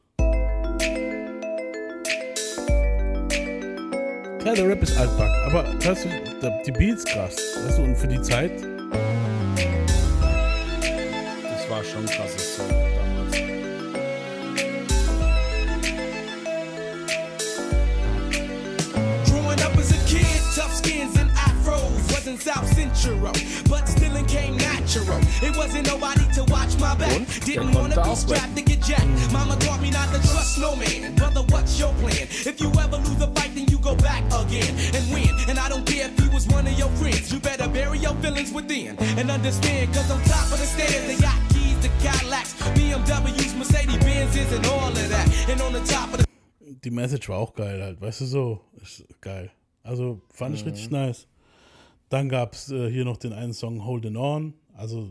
[4.39, 6.09] Klar, der Rap ist altback, aber hörst du,
[6.65, 7.35] die Beats krass.
[7.63, 8.51] Weißt du, und für die Zeit,
[11.43, 12.82] Das war schon ein krasses Song
[22.43, 23.31] South Central,
[23.69, 25.17] but still it came natural.
[25.41, 27.15] It wasn't nobody to watch my back.
[27.15, 27.25] Und?
[27.45, 29.07] Didn't wanna be strapped to get jacked.
[29.31, 31.15] Mama taught me not to trust no man.
[31.15, 32.27] Brother, what's your plan?
[32.43, 35.31] If you ever lose a fight, then you go back again and win.
[35.47, 37.31] And I don't care if he was one of your friends.
[37.31, 39.93] You better bury your feelings within and understand.
[39.93, 44.65] Cause on top of the stairs, they got keys to Cadillacs, BMWs, Mercedes Benzes, and
[44.65, 45.27] all of that.
[45.47, 46.25] And on the top of the
[46.83, 49.49] die Message war auch geil halt, weißt du so, ist geil.
[49.83, 51.25] Also fand ich richtig nice.
[52.13, 55.09] Dann gab es äh, hier noch den einen Song Holding On, also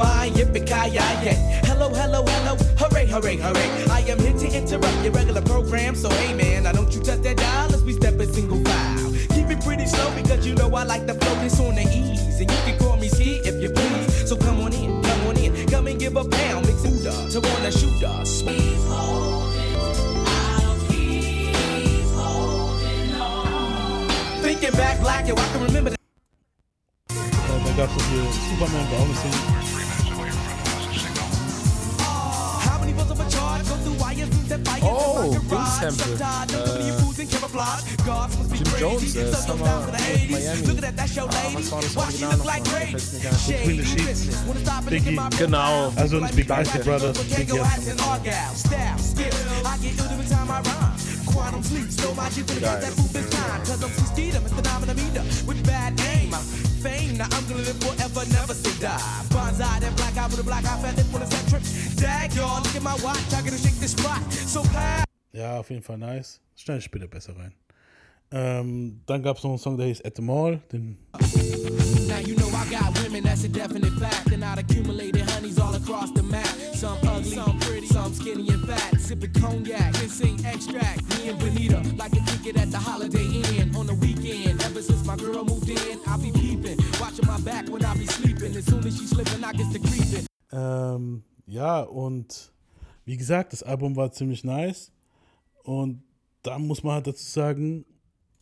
[0.00, 1.60] And oh my, yippee-ki-yay.
[1.64, 3.84] Hello, hello, hello, hooray, hooray, hooray.
[3.90, 7.20] I am here to interrupt your regular program, so hey man, now don't you touch
[7.20, 9.12] that dial as we step in single file.
[9.34, 12.40] Keep it pretty slow because you know I like to flow this on the ease.
[12.40, 14.28] And you can call me Ski if you please.
[14.28, 17.30] So come on in, come on in, come and give a pound, mix it up
[17.30, 18.42] to wanna shoot us.
[24.40, 26.00] Thinking back black, yo, I can remember that.
[27.60, 29.79] äh, da gab es hier Superman war auch
[42.44, 42.62] like mal?
[42.62, 43.10] Grace?
[43.10, 43.40] Fällt mir gar nicht.
[43.46, 44.06] Shady Between the Sheets.
[44.06, 44.36] business.
[44.46, 45.04] Wanna stop and Biggie.
[45.04, 45.92] get my Genau.
[45.96, 47.66] Also ein Big Icy Brothers, Big Kango Yes.
[47.68, 48.54] hats and argyle.
[48.54, 49.34] Style, skill.
[49.64, 50.94] I get ill every time I rhyme.
[51.26, 52.80] Quantum sleep, slow my G for the Geil.
[52.80, 53.60] that food is time.
[53.64, 54.96] Cause I'm Steve, I'm a phenomenon
[55.46, 56.34] with bad aim.
[56.34, 56.44] I'm
[56.82, 58.98] fame, now I'm gonna live forever, never say die.
[59.30, 61.62] Bonsai, that black eye with a black eye, fat lip with a set trip.
[61.96, 64.20] Dag, y'all, look at my watch, I gotta shake this spot.
[64.32, 65.09] So proud.
[65.32, 66.40] Ja, auf jeden Fall nice.
[66.56, 67.54] Ich später besser rein.
[68.32, 70.60] Ähm, dann gab es noch einen Song, der hieß At the Mall.
[70.70, 70.96] Den,
[72.06, 74.30] Now you know I got women, that's a definite fact.
[74.32, 76.46] And I'd accumulated honeys all across the map.
[76.74, 79.00] Some ugly, some pretty, some skinny and fat.
[79.00, 81.02] Sipping cognac, ginseng extract.
[81.18, 84.62] Me and Benita like to kick it at the Holiday Inn on the weekend.
[84.62, 88.06] Ever since my girl moved in, I'll be peeping, watching my back when I be
[88.06, 88.54] sleeping.
[88.56, 90.26] As soon as she slipping, I get to creeping.
[90.52, 92.52] ähm, ja, und
[93.04, 94.92] wie gesagt, das Album war ziemlich nice.
[95.70, 96.02] Und
[96.42, 97.84] da muss man halt dazu sagen,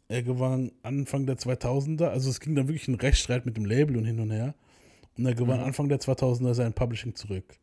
[0.08, 3.98] er gewann Anfang der 2000er, also es ging dann wirklich ein Rechtsstreit mit dem Label
[3.98, 4.54] und hin und her.
[5.18, 7.58] Und er gewann Anfang der 2000er sein Publishing zurück.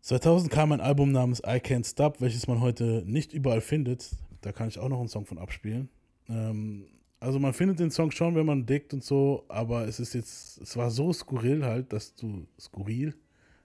[0.00, 4.08] 2000 kam ein Album namens I Can't Stop, welches man heute nicht überall findet.
[4.40, 5.90] Da kann ich auch noch einen Song von abspielen.
[6.30, 6.86] Ähm,
[7.18, 10.56] also man findet den Song schon, wenn man dickt und so, aber es ist jetzt,
[10.62, 13.14] es war so skurril halt, dass du, skurril,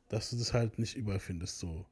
[0.10, 1.86] dass du das halt nicht überall findest, so.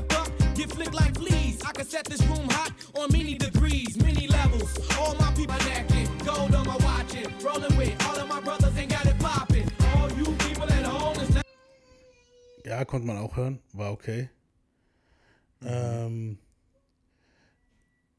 [0.00, 1.60] Step up, get flicked like fleas.
[1.62, 4.70] I can set this room hot on many degrees, many levels.
[4.98, 7.26] All my people necking, gold on my watching.
[7.44, 9.70] Rolling with all of my brothers ain't got it popping.
[9.94, 11.42] All you people at home is
[12.64, 14.30] Ja, konnte man auch hören, war okay.
[15.62, 16.38] Ähm,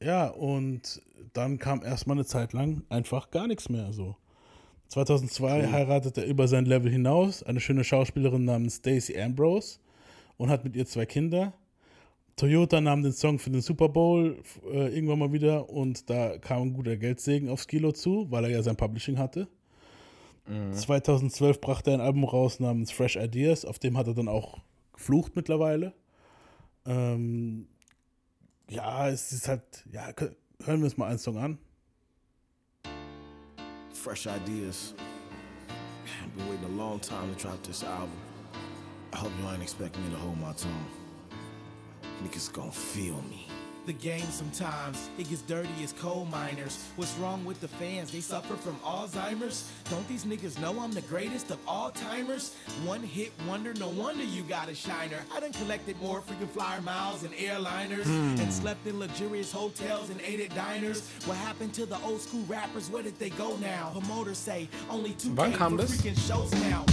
[0.00, 1.02] ja, und
[1.32, 4.14] dann kam erstmal eine Zeit lang einfach gar nichts mehr so.
[4.86, 9.80] 2002 heiratet er über sein Level hinaus eine schöne Schauspielerin namens Stacey Ambrose
[10.36, 11.54] und hat mit ihr zwei Kinder.
[12.42, 16.62] Toyota nahm den Song für den Super Bowl äh, irgendwann mal wieder und da kam
[16.62, 19.46] ein guter Geldsegen aufs Kilo zu, weil er ja sein Publishing hatte.
[20.72, 24.58] 2012 brachte er ein Album raus namens Fresh Ideas, auf dem hat er dann auch
[24.92, 25.92] geflucht mittlerweile.
[26.84, 27.68] Ähm,
[28.68, 29.62] ja, es ist halt,
[29.92, 30.08] ja,
[30.64, 31.58] hören wir uns mal einen Song an.
[33.92, 34.96] Fresh ideas.
[36.24, 38.10] I've been waiting a long time to drop this album.
[39.12, 41.01] I hope you ain't expecting me to hold my tongue.
[42.24, 43.46] Niggas gon' feel me.
[43.84, 46.86] The game sometimes, it gets dirty as coal miners.
[46.94, 48.12] What's wrong with the fans?
[48.12, 49.68] They suffer from Alzheimer's?
[49.90, 52.54] Don't these niggas know I'm the greatest of all timers?
[52.84, 55.18] One hit wonder, no wonder you got a shiner.
[55.34, 58.40] I done collected more freaking flyer miles and airliners Hmm.
[58.40, 61.08] and slept in luxurious hotels and ate at diners.
[61.24, 62.88] What happened to the old school rappers?
[62.88, 63.90] Where did they go now?
[63.98, 66.84] Promoters say only two for freaking shows now.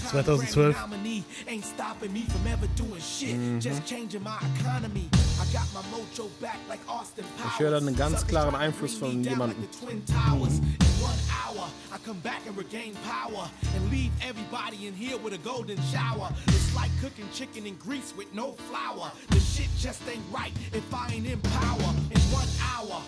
[0.00, 0.74] Two-time 2012.
[0.76, 3.36] Nominee ain't stopping me from ever doing shit.
[3.36, 3.60] Mhm.
[3.60, 5.08] Just changing my economy.
[5.40, 7.52] I got my mojo back like Austin Powers.
[7.52, 9.60] Ich höre da einen ganz klaren Einfluss von jemandem.
[9.60, 10.58] like the Twin Towers.
[10.58, 15.34] In one hour, I come back and regain power and leave everybody in here with
[15.34, 16.32] a golden shower.
[16.48, 19.10] It's like cooking chicken in grease with no flour.
[19.30, 21.94] The shit just ain't right if I ain't in power.
[22.10, 23.02] In one hour.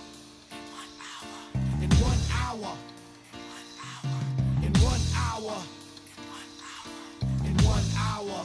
[1.81, 2.77] In one hour.
[4.63, 5.63] In one hour.
[5.63, 5.82] In
[8.23, 8.45] hour.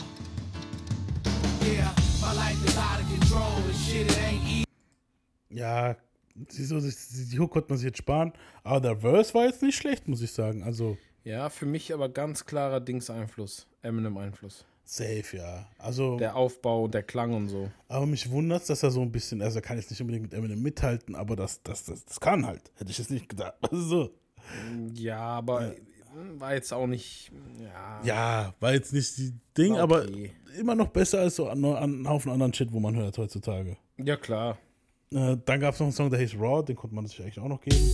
[1.63, 4.63] Yeah, my life is out of control and shit, it ain't easy.
[5.49, 5.95] Ja,
[6.35, 6.91] die, so, die,
[7.31, 8.33] die Hook konnte man sich jetzt sparen.
[8.63, 10.63] Aber der Verse war jetzt nicht schlecht, muss ich sagen.
[10.63, 13.67] Also, Ja, für mich aber ganz klarer Dings-Einfluss.
[13.81, 14.65] Eminem-Einfluss.
[14.83, 15.67] safe, ja.
[15.77, 17.69] Also, Der Aufbau, der Klang und so.
[17.87, 20.33] aber mich wundert dass er so ein bisschen, also er kann jetzt nicht unbedingt mit
[20.33, 22.71] Eminem mithalten, aber das, das, das, das kann halt.
[22.77, 23.55] Hätte ich jetzt nicht gedacht.
[23.71, 24.09] Also, so.
[24.93, 25.75] Ja, aber
[26.37, 27.31] war jetzt auch nicht.
[27.61, 28.01] Ja.
[28.03, 30.31] Ja, war jetzt nicht die Ding, War aber okay.
[30.59, 33.77] immer noch besser als so an, an einen Haufen anderen Shit, wo man hört heutzutage.
[33.97, 34.57] Ja, klar.
[35.11, 37.39] Äh, dann gab es noch einen Song, der hieß Raw, den konnte man sich eigentlich
[37.39, 37.91] auch noch geben.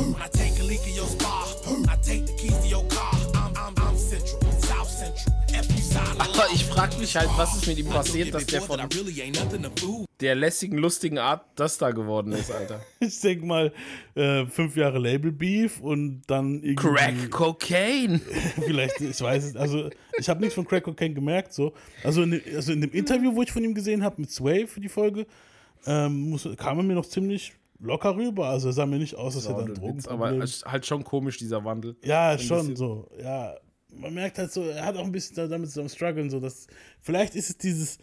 [0.00, 1.44] I take a leak of your spa.
[1.84, 3.11] I take the keys to your car.
[6.18, 8.80] Aber ich frage mich halt, was ist mit ihm passiert, dass der von
[10.20, 12.80] der lässigen, lustigen Art das da geworden ist, Alter.
[13.00, 13.72] Ich denke mal,
[14.14, 16.74] äh, fünf Jahre Label Beef und dann irgendwie.
[16.76, 18.20] Crack Cocaine.
[18.64, 21.72] Vielleicht, ich weiß es, also ich habe nichts von Crack Cocaine gemerkt, so.
[22.04, 24.66] Also in, dem- also in dem Interview, wo ich von ihm gesehen habe mit Sway
[24.66, 25.26] für die Folge,
[25.86, 28.46] ähm, muss, kam er mir noch ziemlich locker rüber.
[28.48, 30.30] Also er sah mir nicht aus, als hätte er ein aber
[30.66, 31.96] halt schon komisch, dieser Wandel.
[32.04, 33.08] Ja, schon so.
[33.20, 33.54] Ja,
[33.96, 36.40] man merkt halt so, er hat auch ein bisschen da- damit so am struggeln, so
[36.40, 36.66] dass
[37.00, 37.98] vielleicht ist es dieses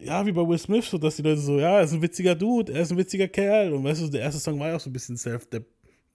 [0.00, 2.34] ja, wie bei Will Smith, so dass die Leute so, ja, er ist ein witziger
[2.36, 4.80] Dude, er ist ein witziger Kerl und weißt du, der erste Song war ja auch
[4.80, 5.48] so ein bisschen self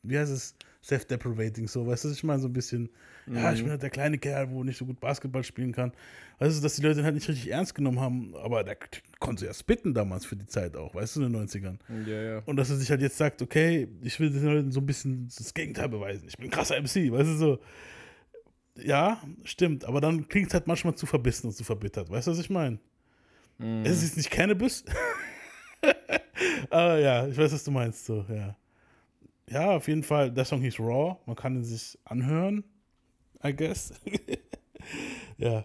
[0.03, 2.89] wie heißt es, self-deprivating, so, weißt du, ich meine so ein bisschen,
[3.27, 3.63] ja, ich Mhm.
[3.63, 5.93] bin halt der kleine Kerl, wo nicht so gut Basketball spielen kann.
[6.39, 8.77] Weißt du, dass die Leute den halt nicht richtig ernst genommen haben, aber der
[9.19, 11.77] konnte ja spitten damals für die Zeit auch, weißt du, in den 90ern.
[12.05, 12.41] Ja, ja.
[12.45, 15.29] Und dass er sich halt jetzt sagt, okay, ich will den Leuten so ein bisschen
[15.37, 16.25] das Gegenteil beweisen.
[16.27, 17.59] Ich bin ein krasser MC, weißt du so.
[18.75, 22.09] Ja, stimmt, aber dann klingt es halt manchmal zu verbissen und zu verbittert.
[22.09, 22.79] Weißt du, was ich meine?
[23.59, 23.83] Mhm.
[23.85, 24.83] Es ist nicht Cannabis.
[26.69, 28.55] aber ja, ich weiß, was du meinst, so, ja.
[29.49, 31.17] Ja, auf jeden Fall, der Song hieß Raw.
[31.25, 32.63] Man kann ihn sich anhören,
[33.43, 33.93] I guess.
[35.37, 35.63] ja.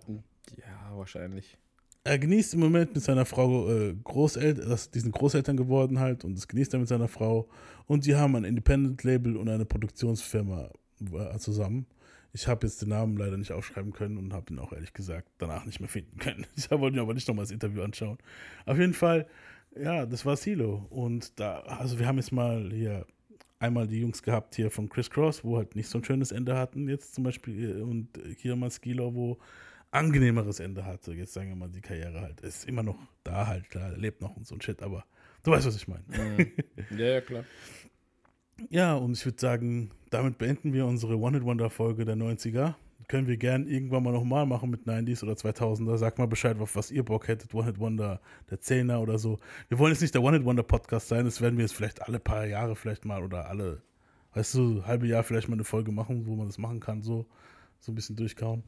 [0.56, 1.56] Ja, wahrscheinlich.
[2.04, 6.24] Er genießt im Moment mit seiner Frau äh, Großeltern, das, die sind Großeltern geworden halt
[6.24, 7.48] und das genießt er mit seiner Frau.
[7.86, 10.70] Und sie haben ein Independent-Label und eine Produktionsfirma
[11.12, 11.86] äh, zusammen.
[12.32, 15.28] Ich habe jetzt den Namen leider nicht aufschreiben können und habe ihn auch ehrlich gesagt
[15.38, 16.46] danach nicht mehr finden können.
[16.56, 18.18] Ich wollte mir aber nicht nochmal das Interview anschauen.
[18.66, 19.26] Auf jeden Fall,
[19.76, 20.86] ja, das war Silo.
[20.90, 23.06] Und da, also wir haben jetzt mal hier
[23.58, 26.56] einmal die Jungs gehabt hier von Chris Cross, wo halt nicht so ein schönes Ende
[26.56, 29.38] hatten jetzt zum Beispiel und hier mal Skilo, wo
[29.90, 31.12] angenehmeres Ende hatte.
[31.12, 32.40] Jetzt sagen wir mal die Karriere halt.
[32.42, 35.04] Ist immer noch da halt, klar, lebt noch und so ein Shit, aber
[35.42, 36.04] du weißt, was ich meine.
[36.90, 37.44] Ja, ja, klar.
[38.70, 42.74] Ja, und ich würde sagen, damit beenden wir unsere One-Hit-Wonder-Folge der 90er.
[43.06, 45.96] Können wir gern irgendwann mal nochmal machen mit 90s oder 2000er.
[45.96, 47.54] Sag mal Bescheid, auf was ihr Bock hättet.
[47.54, 49.38] One-Hit-Wonder, der 10er oder so.
[49.68, 51.24] Wir wollen jetzt nicht der One-Hit-Wonder-Podcast sein.
[51.24, 53.82] Das werden wir jetzt vielleicht alle paar Jahre vielleicht mal oder alle,
[54.34, 57.26] weißt du, halbe Jahr vielleicht mal eine Folge machen, wo man das machen kann, so,
[57.78, 58.62] so ein bisschen durchkauen.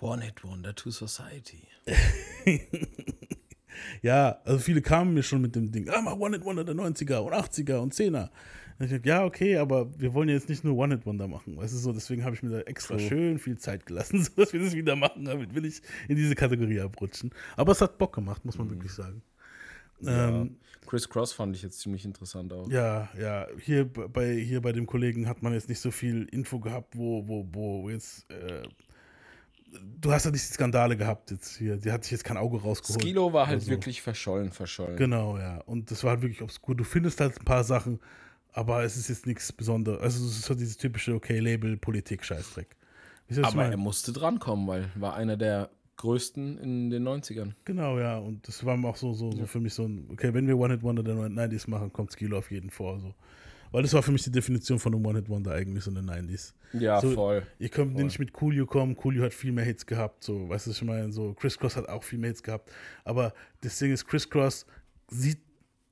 [0.00, 1.66] One Hit Wonder to Society.
[4.02, 7.32] Ja, also viele kamen mir schon mit dem Ding, ah, mach One-Hit-Wonder der 90er und
[7.32, 8.30] 80er und 10er.
[8.78, 11.78] Und ich dachte, ja, okay, aber wir wollen jetzt nicht nur One-Hit-Wonder machen, weißt du
[11.78, 13.08] so, deswegen habe ich mir da extra True.
[13.08, 16.34] schön viel Zeit gelassen, so dass wir das wieder machen, damit will ich in diese
[16.34, 17.30] Kategorie abrutschen.
[17.56, 19.22] Aber es hat Bock gemacht, muss man wirklich sagen.
[20.00, 20.28] Ja.
[20.28, 20.56] Ähm,
[20.86, 22.70] Chris Cross fand ich jetzt ziemlich interessant auch.
[22.70, 26.60] ja, ja, hier bei, hier bei dem Kollegen hat man jetzt nicht so viel Info
[26.60, 28.62] gehabt, wo, wo, wo jetzt, äh,
[30.00, 32.62] du hast ja nicht die Skandale gehabt jetzt hier, die hat sich jetzt kein Auge
[32.62, 33.02] rausgeholt.
[33.02, 33.70] Skilo war halt so.
[33.70, 34.96] wirklich verschollen, verschollen.
[34.96, 35.58] Genau, ja.
[35.66, 36.74] Und das war halt wirklich obskur.
[36.74, 37.98] Du findest halt ein paar Sachen,
[38.58, 40.00] aber es ist jetzt nichts Besonderes.
[40.00, 42.76] Also es ist so dieses typische, okay, Label, Politik, Scheißdreck.
[43.28, 47.06] Wisst ihr, was ich Aber er musste drankommen, weil war einer der größten in den
[47.06, 47.52] 90ern.
[47.64, 48.18] Genau, ja.
[48.18, 50.74] Und das war auch so, so, so für mich so ein, okay, wenn wir One
[50.74, 52.98] Hit Wonder der 90s machen, kommt Skilo auf jeden vor.
[53.00, 53.14] So.
[53.70, 56.52] Weil das war für mich die Definition von einem One-Hit-Wonder eigentlich so in den 90s.
[56.72, 57.46] Ja, so, voll.
[57.58, 58.04] Ihr könnt Voll.
[58.04, 58.96] nicht mit Coolio kommen.
[58.96, 60.24] Coolio hat viel mehr Hits gehabt.
[60.24, 61.12] So, weißt du, was ich meine?
[61.12, 62.70] So, Chris Cross hat auch viel mehr Hits gehabt.
[63.04, 64.66] Aber das Ding ist, Chris Cross
[65.10, 65.38] sieht,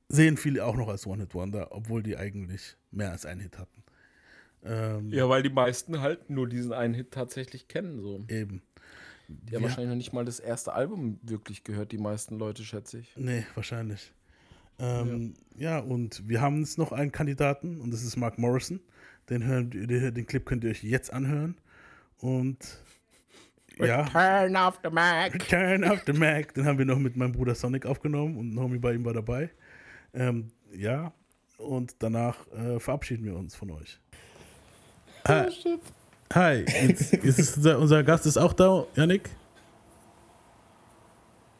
[0.09, 3.83] sehen viele auch noch als One-Hit-Wonder, obwohl die eigentlich mehr als einen Hit hatten.
[4.65, 8.01] Ähm, Ja, weil die meisten halt nur diesen einen Hit tatsächlich kennen.
[8.01, 8.25] So.
[8.29, 8.63] Eben.
[9.29, 12.65] Die haben Wir- wahrscheinlich noch nicht mal das erste Album wirklich gehört, die meisten Leute,
[12.65, 13.13] schätze ich.
[13.17, 14.13] Nee, wahrscheinlich.
[14.79, 15.79] Ähm, ja.
[15.79, 18.81] und wir haben jetzt noch einen Kandidaten und das ist Mark Morrison.
[19.31, 21.57] Den, hören, den, den Clip könnt ihr euch jetzt anhören.
[22.19, 22.59] Und
[23.79, 24.03] ja.
[24.03, 25.35] Return of the Mac.
[25.35, 26.55] Return of the Mac.
[26.55, 29.13] Den haben wir noch mit meinem Bruder Sonic aufgenommen und ein Homie bei ihm war
[29.15, 29.51] dabei.
[30.17, 31.13] Ähm, ja,
[31.59, 34.01] und danach äh, verabschieden wir uns von euch.
[35.29, 35.47] Hi,
[36.33, 36.65] Hi.
[36.89, 39.29] Jetzt, jetzt ist unser, unser Gast ist auch da, Yannick?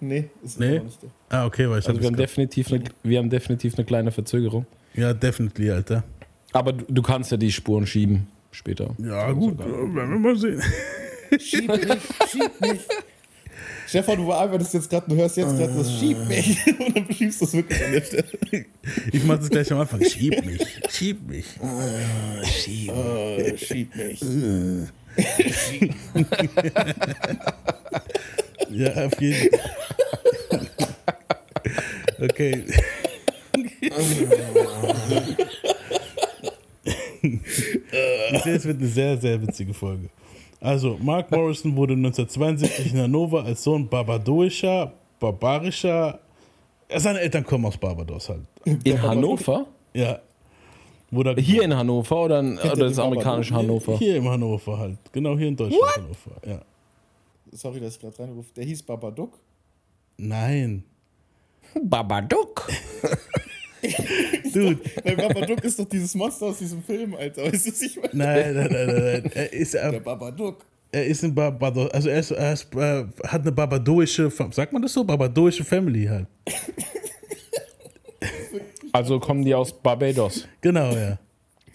[0.01, 0.81] Nee, ist Nee?
[0.81, 1.07] nicht da.
[1.29, 4.11] Ah, okay, weil ich Also hab wir haben, definitiv eine, wir haben definitiv eine kleine
[4.11, 4.67] Verzögerung.
[4.95, 6.03] Ja, definitely, Alter.
[6.53, 8.95] Aber du, du kannst ja die Spuren schieben später.
[8.99, 10.63] Ja, gut, werden wir mal sehen.
[11.39, 11.87] Schieb mich,
[12.31, 12.81] schieb mich.
[13.87, 17.41] Stefan, du arbeitest jetzt gerade, du hörst jetzt gerade das Schieb mich und dann schiebst
[17.41, 18.25] du es wirklich an der Stelle.
[19.13, 20.05] Ich mach das gleich am Anfang.
[20.05, 21.47] Schieb mich, schieb mich.
[22.45, 22.93] schieb.
[22.93, 24.21] Oh, schieb mich.
[28.69, 29.61] Ja, auf jeden Fall.
[32.19, 32.65] Okay.
[37.23, 40.11] Ich sehe, es wird eine sehr, sehr witzige Folge.
[40.61, 46.21] Also, Mark Morrison wurde 1972 in Hannover als Sohn barbadoischer, barbarischer.
[46.95, 48.43] Seine Eltern kommen aus Barbados halt.
[48.65, 49.67] In Hannover?
[49.93, 50.21] Ja.
[51.11, 53.87] Wurde Hier in Hannover oder, in, oder das amerikanische Barbados?
[53.87, 53.99] Hannover?
[53.99, 54.99] Hier im Hannover halt.
[55.13, 55.97] Genau hier in Deutschland.
[55.97, 56.47] Hannover.
[56.47, 56.63] Ja.
[57.53, 58.53] Sorry, dass ich gerade reinrufe.
[58.55, 59.39] Der hieß Babadook.
[60.17, 60.85] Nein.
[61.83, 62.69] Babadook.
[64.53, 64.79] Dude.
[65.05, 67.45] Weil Babadook ist doch dieses Monster aus diesem Film, Alter.
[67.45, 68.09] Weißt du, was ich meine?
[68.13, 69.31] Nein, nein, nein, nein, nein.
[69.35, 70.65] Er ist, Der er, Babadook.
[70.93, 74.73] er ist ein Barbados, also er, ist, er ist, äh, hat eine barbadoische, Fa- sagt
[74.73, 75.05] man das so?
[75.05, 76.27] Barbadoische Family halt.
[78.93, 80.47] Also kommen die aus Barbados.
[80.61, 81.19] Genau, ja.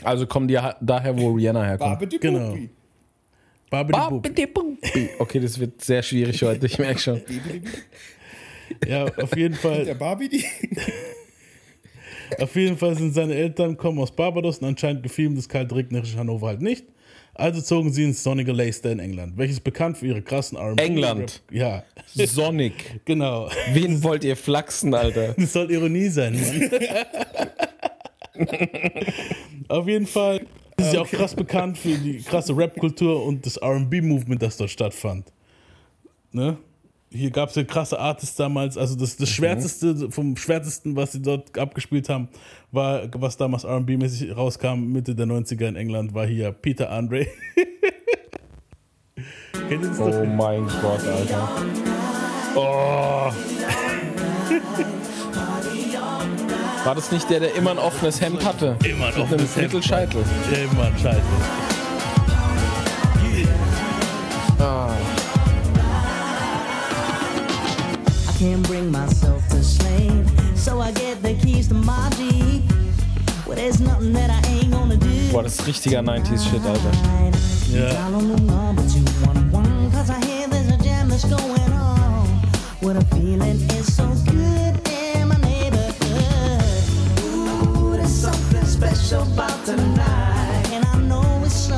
[0.04, 2.00] Also kommen die daher, wo Rihanna herkommt.
[2.00, 2.58] Babidi Genau.
[3.70, 4.24] Babidi-Bub.
[4.24, 5.10] Babidi-bumbi.
[5.20, 7.22] Okay, das wird sehr schwierig heute, ich merke schon.
[8.86, 10.44] Ja, auf jeden Der Fall, Babidi.
[12.40, 16.18] Auf jeden Fall sind seine Eltern kommen aus Barbados und anscheinend gefiel ihm das kalt-regnerische
[16.18, 16.86] Hannover halt nicht.
[17.34, 20.84] Also zogen sie ins sonnige Leicester in England, welches bekannt für ihre krassen R&B.
[20.84, 21.42] England.
[21.50, 23.02] Ja, Sonic.
[23.06, 23.50] genau.
[23.74, 25.34] Wen wollt ihr flachsen, Alter?
[25.38, 26.70] Das soll Ironie sein, Mann.
[29.70, 30.42] Auf jeden Fall
[30.78, 35.32] ist sie auch krass bekannt für die krasse Rap-Kultur und das RB-Movement, das dort stattfand.
[36.32, 36.58] Ne?
[37.14, 41.22] Hier gab es ja krasse Artists damals, also das, das Schwärzeste, vom Schwärzesten, was sie
[41.22, 42.30] dort abgespielt haben,
[42.72, 47.28] war, was damals RB-mäßig rauskam, Mitte der 90er in England, war hier Peter Andre.
[49.68, 51.50] Kennt ihr das Oh mein Gott, Alter.
[52.56, 53.32] Oh.
[56.86, 58.78] War das nicht der, der immer ein offenes Hemd hatte?
[58.86, 59.74] Immer ein Mit einem offenes Hemd.
[59.74, 60.24] Mittelscheitel.
[60.50, 61.22] Ja, Mann, scheiße.
[64.60, 65.11] Ah.
[68.42, 70.26] Can't bring myself to sleep,
[70.56, 72.64] so I get the keys to my Jeep.
[73.46, 75.32] Well, there's nothing that I ain't gonna do.
[75.32, 76.92] Boah, das ist richtiger 90s-Shit, Alter.
[77.70, 77.94] Ja.
[77.94, 82.26] Dial on the number 211, cause I hear there's a jam that's going on.
[82.82, 86.64] What a feeling is so good in my neighborhood.
[87.24, 91.78] Ooh, there's something special about tonight, and I know it's so.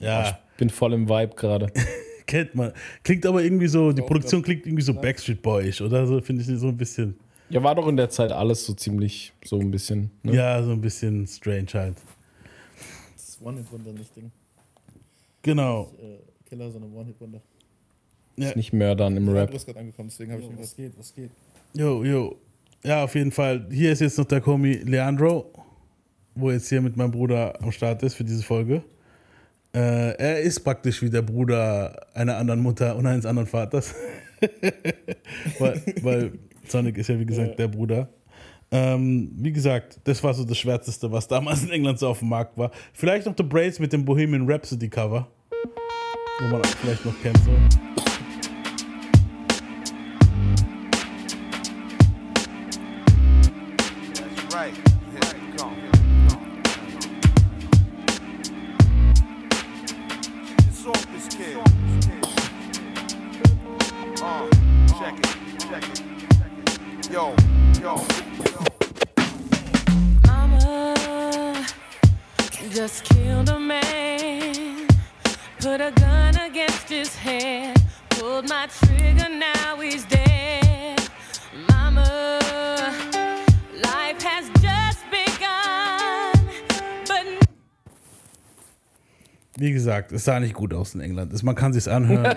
[0.00, 0.38] Ja.
[0.58, 1.72] Bin voll im Vibe gerade.
[2.26, 2.72] Kennt man.
[3.04, 6.58] Klingt aber irgendwie so, die Produktion klingt irgendwie so Backstreet Boyish oder so, finde ich
[6.58, 7.16] so ein bisschen.
[7.48, 10.10] Ja, war doch in der Zeit alles so ziemlich, so ein bisschen.
[10.24, 10.34] Ne?
[10.34, 11.96] Ja, so ein bisschen strange halt.
[13.14, 14.32] Das ist One-Hit-Wonder, nicht Ding.
[15.42, 15.92] Genau.
[16.02, 17.40] Äh, Killer, sondern One-Hit-Wonder.
[18.36, 18.48] Ja.
[18.48, 19.46] Ist nicht Mördern im Ja, Rap.
[19.48, 21.30] du bist gerade angekommen, deswegen habe ich mir was geht, was geht?
[21.74, 22.36] Jo, jo.
[22.84, 23.66] Ja, auf jeden Fall.
[23.70, 25.52] Hier ist jetzt noch der Homie Leandro,
[26.34, 28.82] wo jetzt hier mit meinem Bruder am Start ist für diese Folge.
[29.76, 33.94] Äh, er ist praktisch wie der Bruder einer anderen Mutter und eines anderen Vaters.
[35.58, 36.32] weil, weil
[36.66, 38.08] Sonic ist ja, wie gesagt, der Bruder.
[38.70, 42.30] Ähm, wie gesagt, das war so das Schwärzeste, was damals in England so auf dem
[42.30, 42.70] Markt war.
[42.94, 45.28] Vielleicht noch The Brace mit dem Bohemian Rhapsody Cover.
[46.40, 47.38] Wo man vielleicht noch kennt.
[47.44, 47.50] So.
[89.96, 91.42] Gesagt, es sah nicht gut aus in England.
[91.42, 92.36] Man kann sich's anhören.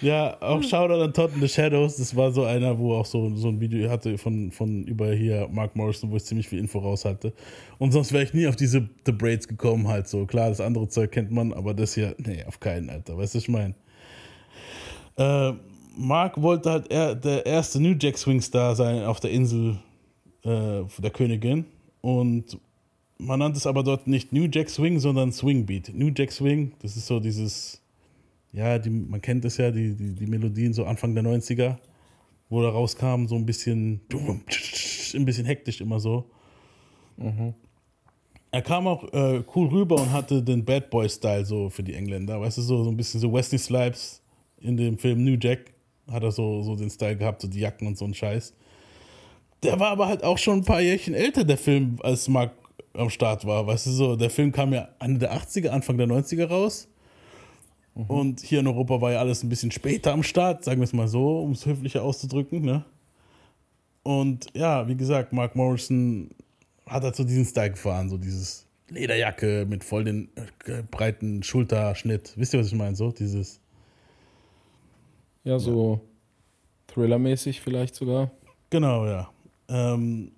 [0.00, 1.96] ja, auch Shoutout an Todd in the Shadows.
[1.96, 5.48] Das war so einer, wo auch so, so ein Video hatte von, von über hier
[5.50, 7.32] Mark Morrison, wo ich ziemlich viel Info raus hatte.
[7.78, 10.26] Und sonst wäre ich nie auf diese The Braids gekommen, halt so.
[10.26, 13.16] Klar, das andere Zeug kennt man, aber das hier, nee, auf keinen, Alter.
[13.18, 13.74] Weißt du, was ich meine?
[15.16, 15.52] Äh,
[15.96, 19.78] Mark wollte halt er, der erste New Jack Swing Star sein auf der Insel
[20.44, 21.64] äh, der Königin.
[22.00, 22.58] Und
[23.18, 25.92] man nannte es aber dort nicht New Jack Swing, sondern Swing Beat.
[25.94, 27.80] New Jack Swing, das ist so dieses,
[28.52, 31.76] ja, die, man kennt es ja, die, die, die Melodien so Anfang der 90er,
[32.48, 34.00] wo da rauskam, so ein bisschen,
[35.14, 36.24] ein bisschen hektisch immer so.
[38.50, 42.40] Er kam auch äh, cool rüber und hatte den Bad Boy-Style so für die Engländer,
[42.40, 44.22] weißt du, so, so ein bisschen so Wesley Snipes
[44.60, 45.72] in dem Film New Jack
[46.10, 48.54] hat er so, so den Style gehabt, so die Jacken und so ein Scheiß.
[49.62, 52.52] Der war aber halt auch schon ein paar Jährchen älter, der Film, als Mark
[52.94, 54.16] am Start war, weißt du so.
[54.16, 56.88] Der Film kam ja Ende der 80er, Anfang der 90er raus.
[58.08, 60.92] Und hier in Europa war ja alles ein bisschen später am Start, sagen wir es
[60.92, 62.84] mal so, um es höflicher auszudrücken, ne?
[64.02, 66.30] Und ja, wie gesagt, Mark Morrison
[66.86, 70.30] hat halt so diesen Style gefahren, so dieses Lederjacke mit voll den
[70.66, 72.32] äh, breiten Schulterschnitt.
[72.36, 72.96] Wisst ihr, was ich meine?
[72.96, 73.60] So dieses.
[75.44, 76.00] Ja, so
[76.88, 78.30] Thriller-mäßig vielleicht sogar.
[78.70, 79.30] Genau, ja.
[79.70, 80.32] Ähm,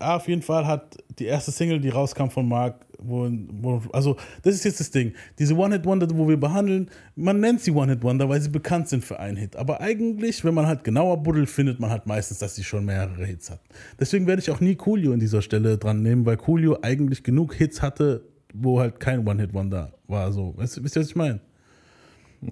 [0.00, 4.16] ah, auf jeden Fall hat die erste Single, die rauskam von Mark, wo, wo, also
[4.42, 5.14] das ist jetzt das Ding.
[5.38, 9.36] Diese One-Hit-Wonder, wo wir behandeln, man nennt sie One-Hit-Wonder, weil sie bekannt sind für einen
[9.36, 9.56] Hit.
[9.56, 13.24] Aber eigentlich, wenn man halt genauer buddelt, findet man halt meistens, dass sie schon mehrere
[13.24, 13.60] Hits hat.
[13.98, 17.54] Deswegen werde ich auch nie Coolio an dieser Stelle dran nehmen, weil Coolio eigentlich genug
[17.54, 20.32] Hits hatte, wo halt kein One-Hit-Wonder war.
[20.32, 21.40] So, weißt du, wisst ihr, was ich meine?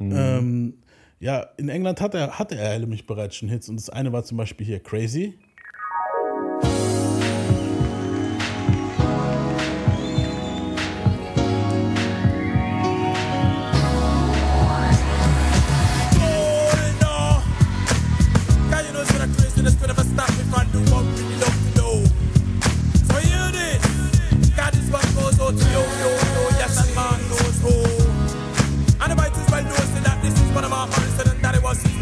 [0.00, 0.74] Ähm,
[1.20, 4.24] ja, in England hatte er, hatte er nämlich bereits schon Hits und das eine war
[4.24, 5.34] zum Beispiel hier Crazy.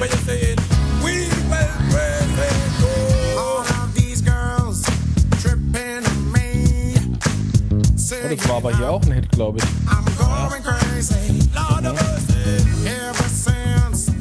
[0.03, 0.61] It
[1.03, 3.37] we will praise it.
[3.39, 3.65] Oh,
[8.29, 9.65] das war aber hier auch ein Hit, glaube ich.
[9.89, 11.49] I'm going crazy.
[11.55, 12.65] Lord of mercy.
[12.85, 14.13] Ever since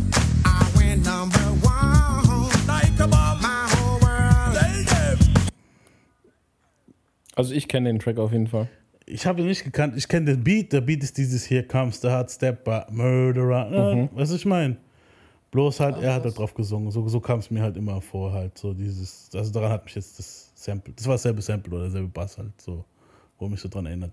[0.45, 2.49] I went number one.
[2.67, 3.41] Like a bomb.
[3.41, 4.55] My whole world.
[4.87, 5.33] Tell them.
[7.35, 8.69] Also ich kenne den Track auf jeden Fall.
[9.05, 9.95] Ich habe ihn nicht gekannt.
[9.97, 10.71] Ich kenne den Beat.
[10.71, 13.95] Der Beat ist dieses Here Comes the Hard Step by Murderer.
[13.95, 14.09] Mhm.
[14.13, 14.77] Was ich meine.
[15.55, 16.91] Bloß halt, er hat halt drauf gesungen.
[16.91, 18.57] So, so kam es mir halt immer vor, halt.
[18.57, 22.09] So dieses, also daran hat mich jetzt das Sample, das war dasselbe Sample oder derselbe
[22.09, 22.83] Bass halt, so,
[23.39, 24.11] wo mich so dran erinnert.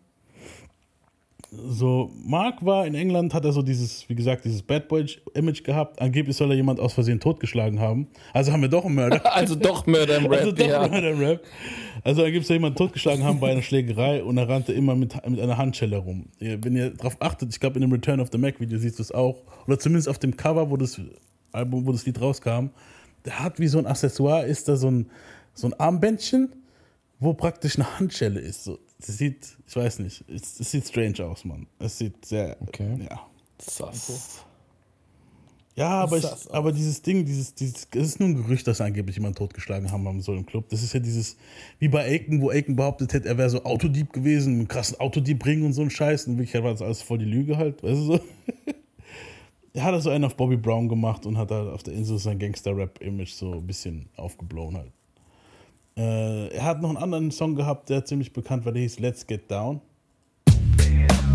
[1.51, 6.01] So, Mark war in England, hat er so dieses, wie gesagt, dieses Bad Boy-Image gehabt.
[6.01, 8.07] Angeblich soll er jemand aus Versehen totgeschlagen haben.
[8.33, 9.21] Also haben wir doch einen Mörder.
[9.35, 10.87] Also doch Mörder im Rap, Also doch ja.
[10.87, 11.43] Mörder im Rap.
[12.05, 15.41] Also angeblich soll jemand totgeschlagen haben bei einer Schlägerei und er rannte immer mit, mit
[15.41, 16.27] einer Handschelle rum.
[16.39, 19.03] Wenn ihr darauf achtet, ich glaube in dem Return of the Mac Video siehst du
[19.03, 21.01] es auch, oder zumindest auf dem Cover, wo das
[21.53, 22.71] Album, wo das Lied rauskam,
[23.25, 25.11] der hat wie so ein Accessoire, ist da so ein,
[25.55, 26.55] so ein Armbändchen,
[27.21, 28.65] wo praktisch eine Handschelle ist.
[28.65, 31.67] So, das sieht, ich weiß nicht, es, es sieht strange aus, Mann.
[31.79, 33.21] Es sieht sehr, ja.
[33.59, 34.45] Sass.
[35.75, 39.17] Ja, aber, ich, aber dieses Ding, dieses, dieses, es ist nur ein Gerücht, dass angeblich
[39.17, 40.69] jemand totgeschlagen haben soll im Club.
[40.69, 41.37] Das ist ja dieses,
[41.79, 45.39] wie bei Aiken, wo Aiken behauptet hätte, er wäre so Autodieb gewesen, einen krassen Autodieb
[45.39, 46.27] bringen und so ein Scheiß.
[46.27, 48.21] Und in Wirklichkeit war das alles voll die Lüge halt, weißt du so.
[49.75, 52.39] er hat also einen auf Bobby Brown gemacht und hat halt auf der Insel sein
[52.39, 54.93] Gangster-Rap-Image so ein bisschen aufgeblown halt.
[55.97, 59.27] Äh, er hat noch einen anderen Song gehabt, der ziemlich bekannt war, der hieß Let's
[59.27, 59.81] Get Down.
[60.77, 61.32] Kenne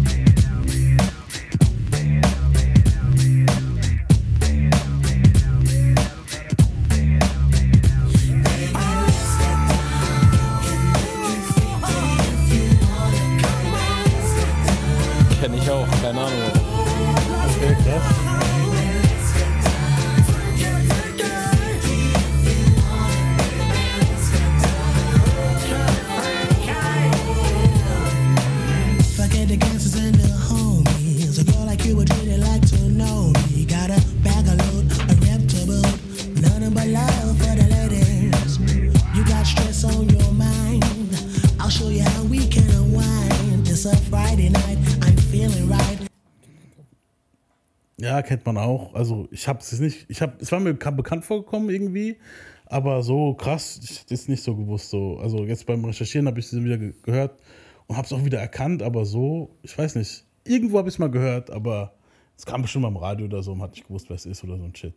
[48.28, 48.94] kennt man auch.
[48.94, 52.18] Also ich habe es nicht, ich habe, es war mir ka- bekannt vorgekommen irgendwie,
[52.66, 54.90] aber so krass, ich es nicht so gewusst.
[54.92, 57.40] So, also jetzt beim Recherchieren habe ich sie wieder ge gehört
[57.88, 60.26] und habe es auch wieder erkannt, aber so, ich weiß nicht.
[60.44, 61.94] Irgendwo habe ich es mal gehört, aber
[62.38, 64.44] es kam bestimmt mal im Radio oder so und hat nicht gewusst, wer es ist
[64.44, 64.94] oder so ein Shit.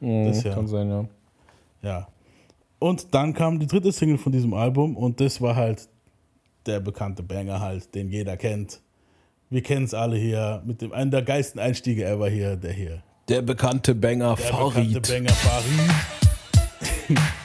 [0.00, 0.54] Mhm, Das ja.
[0.54, 1.04] Kann sein, ja.
[1.82, 2.08] Ja.
[2.78, 5.88] Und dann kam die dritte Single von diesem Album und das war halt
[6.66, 8.80] der bekannte Banger halt, den jeder kennt.
[9.52, 13.02] Wir kennen es alle hier, mit dem einen der geilsten Einstiege ever hier, der hier.
[13.28, 14.92] Der bekannte Banger Der Farid.
[14.92, 17.18] bekannte Banger Farid.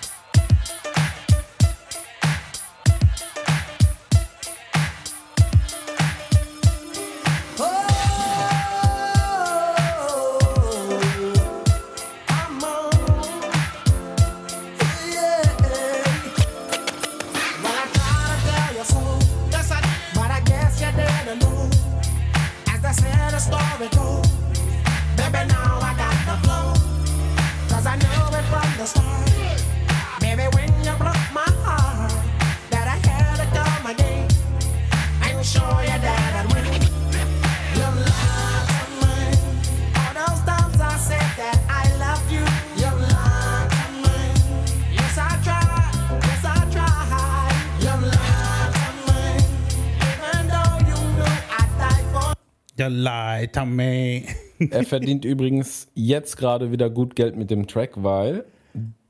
[53.53, 54.23] leid, me.
[54.71, 58.45] Er verdient übrigens jetzt gerade wieder gut Geld mit dem Track, weil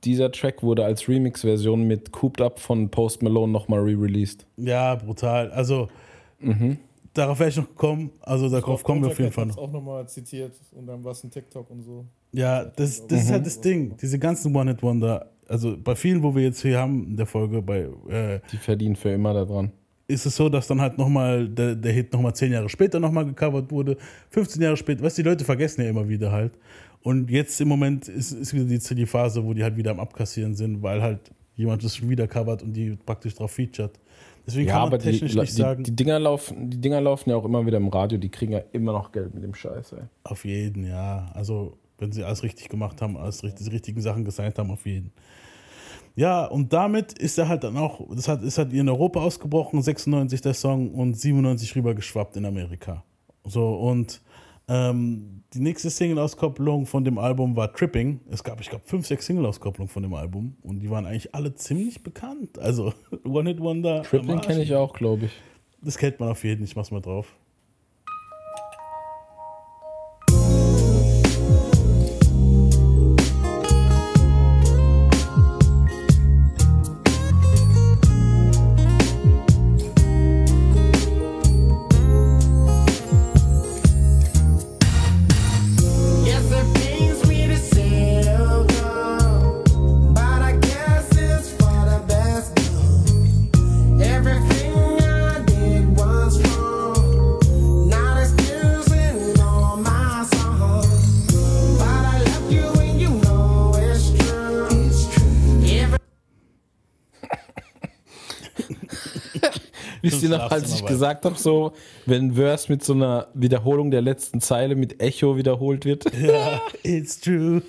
[0.04, 4.46] dieser Track wurde als Remix-Version mit Cooped Up von Post Malone nochmal re-released.
[4.58, 5.52] Ja, brutal.
[5.52, 5.88] Also,
[7.14, 8.12] darauf wäre ich noch gekommen.
[8.22, 9.64] Also, darauf kommen wir auf jeden Fall Ich noch.
[9.64, 12.06] auch nochmal zitiert und dann war es ein TikTok und so.
[12.32, 13.96] Ja, das, das ist halt das Ding.
[14.02, 17.88] Diese ganzen One-Hit-Wonder, also bei vielen, wo wir jetzt hier haben in der Folge, bei
[18.10, 19.72] äh, Die verdienen für immer daran.
[20.08, 23.26] Ist es so, dass dann halt nochmal der, der Hit nochmal zehn Jahre später nochmal
[23.26, 23.98] gecovert wurde,
[24.30, 26.54] 15 Jahre später, weißt du, die Leute vergessen ja immer wieder halt.
[27.02, 30.00] Und jetzt im Moment ist, ist wieder die, die Phase, wo die halt wieder am
[30.00, 31.20] Abkassieren sind, weil halt
[31.56, 34.00] jemand das schon wieder covert und die praktisch drauf featured.
[34.46, 37.02] Deswegen ja, kann man aber die, technisch die, nicht sagen, die, Dinger laufen, die Dinger
[37.02, 39.56] laufen ja auch immer wieder im Radio, die kriegen ja immer noch Geld mit dem
[39.56, 40.04] Scheiß, ey.
[40.24, 41.32] auf jeden, ja.
[41.34, 44.86] Also, wenn sie alles richtig gemacht haben, alles richtig, die richtigen Sachen gesigned haben, auf
[44.86, 45.12] jeden.
[46.16, 49.82] Ja, und damit ist er halt dann auch, das hat, ist halt in Europa ausgebrochen,
[49.82, 53.04] 96 der Song und 97 rübergeschwappt in Amerika.
[53.44, 54.22] So, und
[54.68, 58.22] ähm, die nächste Single-Auskopplung von dem Album war Tripping.
[58.32, 61.54] Es gab, ich glaube, fünf, sechs Single-Auskopplungen von dem Album und die waren eigentlich alle
[61.54, 62.58] ziemlich bekannt.
[62.60, 62.94] Also,
[63.26, 64.02] One Hit Wonder.
[64.04, 65.32] Tripping kenne ich auch, glaube ich.
[65.82, 67.36] Das kennt man auf jeden, ich mach's mal drauf.
[110.26, 111.74] Du noch, als ich gesagt habe, so,
[112.06, 116.06] wenn Verse mit so einer Wiederholung der letzten Zeile mit Echo wiederholt wird?
[116.26, 117.62] Ja, it's true.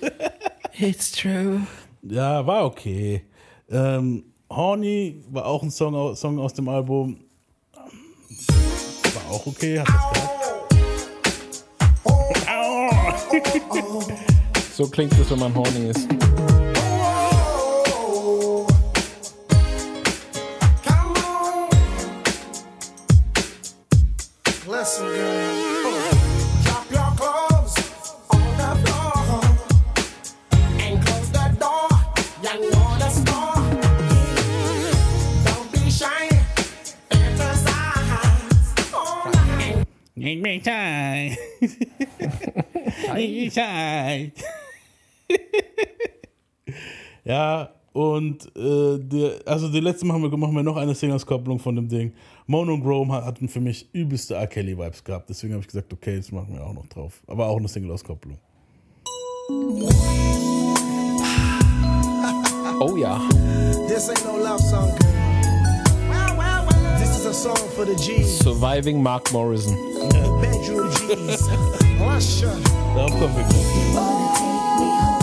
[0.79, 1.61] It's true.
[2.01, 3.23] Ja, war okay.
[3.69, 7.19] Ähm, Horny war auch ein Song, Song aus dem Album.
[7.73, 9.79] War auch okay.
[9.79, 9.89] Hast
[13.31, 14.13] du's gehört?
[14.73, 16.07] So klingt es, wenn man horny ist.
[24.87, 26.11] Listen, girl.
[26.63, 27.75] Drop your clothes
[28.29, 29.43] on the floor
[30.79, 31.89] and close the door.
[32.41, 33.59] You know the score.
[35.43, 36.29] Don't be shy.
[37.11, 38.15] Exercise.
[39.35, 39.85] Night.
[40.15, 41.35] Make me shy.
[43.13, 44.31] Make me shy.
[47.25, 51.75] ja, und äh, der, also die letzte machen wir, machen wir noch eine Singles-Kopplung von
[51.75, 52.13] dem Ding.
[52.47, 54.47] Monochrome hat, hatten für mich übelste R.
[54.47, 55.29] Kelly-Vibes gehabt.
[55.29, 57.21] Deswegen habe ich gesagt, okay, das machen wir auch noch drauf.
[57.27, 58.37] Aber auch eine Single-Auskopplung.
[62.79, 63.19] Oh ja.
[63.87, 65.13] This ain't no love song, girl.
[66.97, 69.75] This is a song for the G's, Surviving Mark Morrison.
[70.41, 71.47] bedroom G's.
[72.95, 75.16] Darauf kommen wir gleich.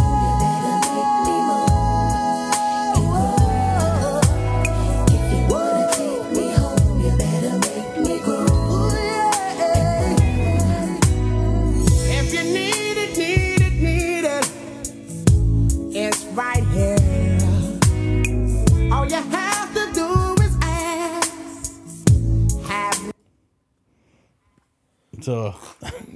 [25.25, 25.55] So.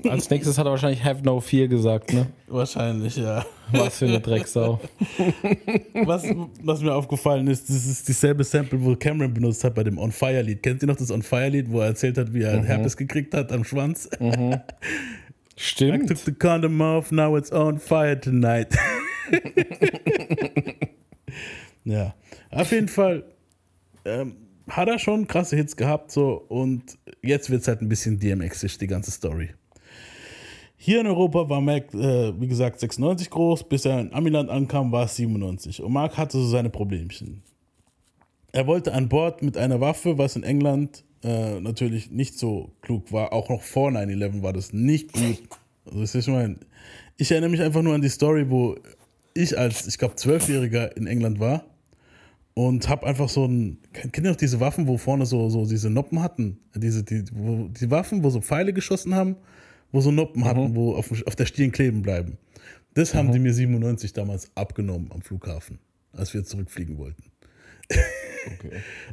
[0.11, 2.27] Als nächstes hat er wahrscheinlich Have No Fear gesagt, ne?
[2.47, 3.45] Wahrscheinlich, ja.
[3.73, 4.81] Was für eine Drecksau.
[6.05, 6.25] Was,
[6.63, 10.13] was mir aufgefallen ist, das ist dieselbe Sample, wo Cameron benutzt hat bei dem On
[10.13, 10.63] Fire Lied.
[10.63, 12.65] Kennt ihr noch das On Fire Lied, wo er erzählt hat, wie er Mhm.
[12.65, 14.09] Herpes gekriegt hat am Schwanz?
[15.57, 16.05] Stimmt.
[16.05, 18.69] I took the condom off, now it's on fire tonight.
[21.85, 22.15] ja,
[22.51, 23.25] auf jeden Fall
[24.05, 24.37] ähm,
[24.69, 28.79] hat er schon krasse Hits gehabt so und jetzt wird es halt ein bisschen DMX-isch,
[28.79, 29.51] die ganze Story.
[30.77, 34.93] Hier in Europa war Mac, äh, wie gesagt, 96 groß, bis er in Amiland ankam,
[34.93, 35.83] war es 97.
[35.83, 37.43] Und Mark hatte so seine Problemchen.
[38.53, 43.13] Er wollte an Bord mit einer Waffe, was in England äh, natürlich nicht so klug
[43.13, 43.33] war.
[43.33, 45.43] Auch noch vor 9-11 war das nicht gut.
[45.85, 46.61] Also, das ist, ich, mein,
[47.17, 48.77] ich erinnere mich einfach nur an die Story, wo
[49.35, 51.65] ich als, ich glaube, Zwölfjähriger in England war
[52.59, 55.91] und habe einfach so ein, kennt ihr noch diese Waffen, wo vorne so, so diese
[55.91, 56.59] Noppen hatten?
[56.75, 59.37] Diese, die, wo, die Waffen, wo so Pfeile geschossen haben,
[59.93, 62.37] wo so Noppen hatten, wo auf, auf der Stirn kleben bleiben.
[62.95, 65.79] Das haben die mir 97 damals abgenommen am Flughafen,
[66.13, 67.31] als wir zurückfliegen wollten.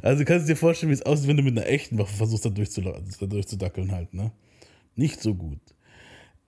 [0.00, 2.46] Also kannst du dir vorstellen, wie es aussieht, wenn du mit einer echten Waffe versuchst,
[2.46, 4.32] da, durchzudackeln halt, ne?
[4.94, 5.60] Nicht so gut.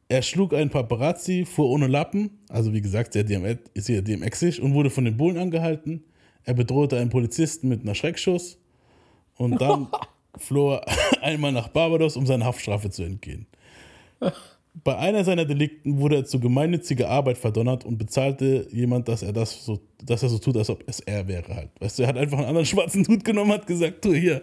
[0.08, 5.04] Er schlug einen Paparazzi, fuhr ohne Lappen, also wie gesagt, sehr DMX-isch und wurde von
[5.04, 6.02] den Bullen angehalten.
[6.48, 8.56] Er bedrohte einen Polizisten mit einer Schreckschuss
[9.36, 9.88] und dann
[10.38, 10.86] floh er
[11.22, 13.46] einmal nach Barbados, um seiner Haftstrafe zu entgehen.
[14.72, 19.34] Bei einer seiner Delikten wurde er zu gemeinnütziger Arbeit verdonnert und bezahlte jemand, dass er
[19.34, 21.68] das so, dass er so tut, als ob es er wäre halt.
[21.80, 24.40] Weißt du, er hat einfach einen anderen schwarzen Hut genommen, hat gesagt, tu hier,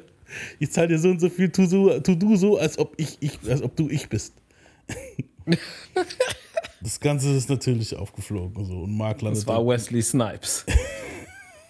[0.60, 3.18] ich zahle dir so und so viel, tu, so, tu du so, als ob ich,
[3.20, 4.36] ich, als ob du ich bist.
[6.82, 9.44] das Ganze ist natürlich aufgeflogen so und Mark landete.
[9.44, 10.68] Das war Wesley Snipes.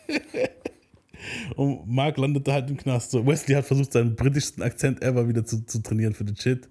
[1.56, 3.12] Und Mark landete halt im Knast.
[3.12, 6.68] So, Wesley hat versucht, seinen britischsten Akzent ever wieder zu, zu trainieren für den Shit.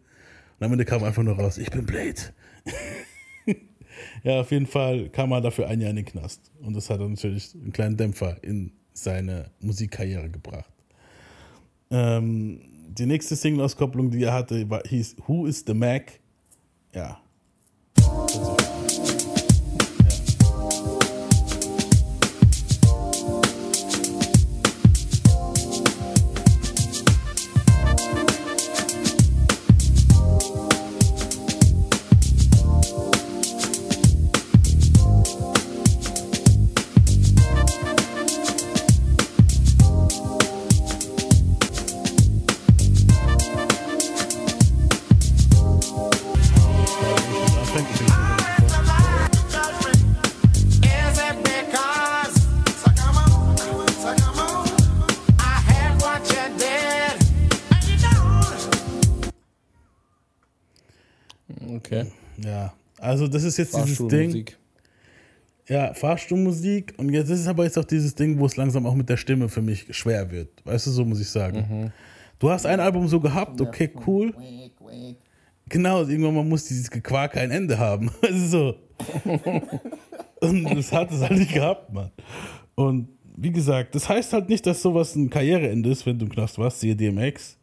[0.58, 2.20] Und am Ende kam einfach nur raus, ich bin Blade.
[4.22, 6.50] ja, auf jeden Fall kam er dafür ein Jahr in den Knast.
[6.60, 10.70] Und das hat dann natürlich einen kleinen Dämpfer in seine Musikkarriere gebracht.
[11.90, 16.20] Ähm, die nächste Single-Auskopplung, die er hatte, war, hieß Who is the Mac?
[16.94, 17.20] Ja.
[17.98, 18.63] Is
[63.14, 64.08] also das ist jetzt dieses Ding.
[64.08, 64.58] Fahrstuhlmusik.
[65.68, 66.94] Ja, Fahrstuhlmusik.
[66.96, 69.16] Und jetzt ist es aber jetzt auch dieses Ding, wo es langsam auch mit der
[69.16, 70.48] Stimme für mich schwer wird.
[70.64, 71.92] Weißt du, so muss ich sagen.
[72.40, 74.34] Du hast ein Album so gehabt, okay, cool.
[75.68, 78.10] Genau, irgendwann mal muss dieses Gequake ein Ende haben.
[78.20, 78.74] Also so.
[80.40, 82.10] Und das hat es halt nicht gehabt, Mann.
[82.74, 86.32] Und wie gesagt, das heißt halt nicht, dass sowas ein Karriereende ist, wenn du im
[86.32, 87.58] Knast warst, siehe DMX.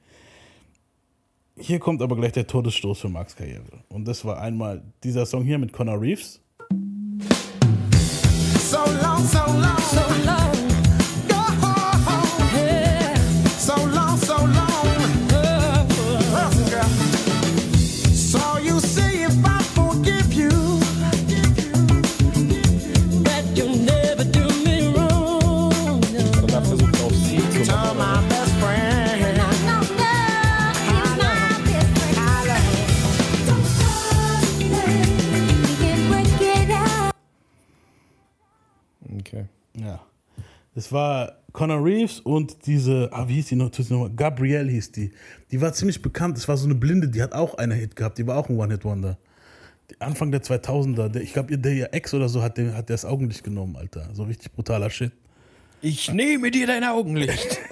[1.62, 3.84] Hier kommt aber gleich der Todesstoß für Marks Karriere.
[3.88, 6.42] Und das war einmal dieser Song hier mit Connor Reeves.
[8.70, 10.61] So long, so long, so long.
[40.74, 43.72] Das war Connor Reeves und diese, ah, wie hieß die noch?
[44.16, 45.12] Gabrielle hieß die.
[45.52, 46.38] Die war ziemlich bekannt.
[46.38, 48.18] Das war so eine Blinde, die hat auch einen Hit gehabt.
[48.18, 49.18] Die war auch ein One-Hit-Wonder.
[50.00, 51.10] Anfang der 2000er.
[51.10, 53.76] Der, ich glaube, der ihr Ex oder so hat, den, hat der das Augenlicht genommen,
[53.76, 54.10] Alter.
[54.14, 55.12] So richtig brutaler Shit.
[55.82, 57.60] Ich nehme dir dein Augenlicht.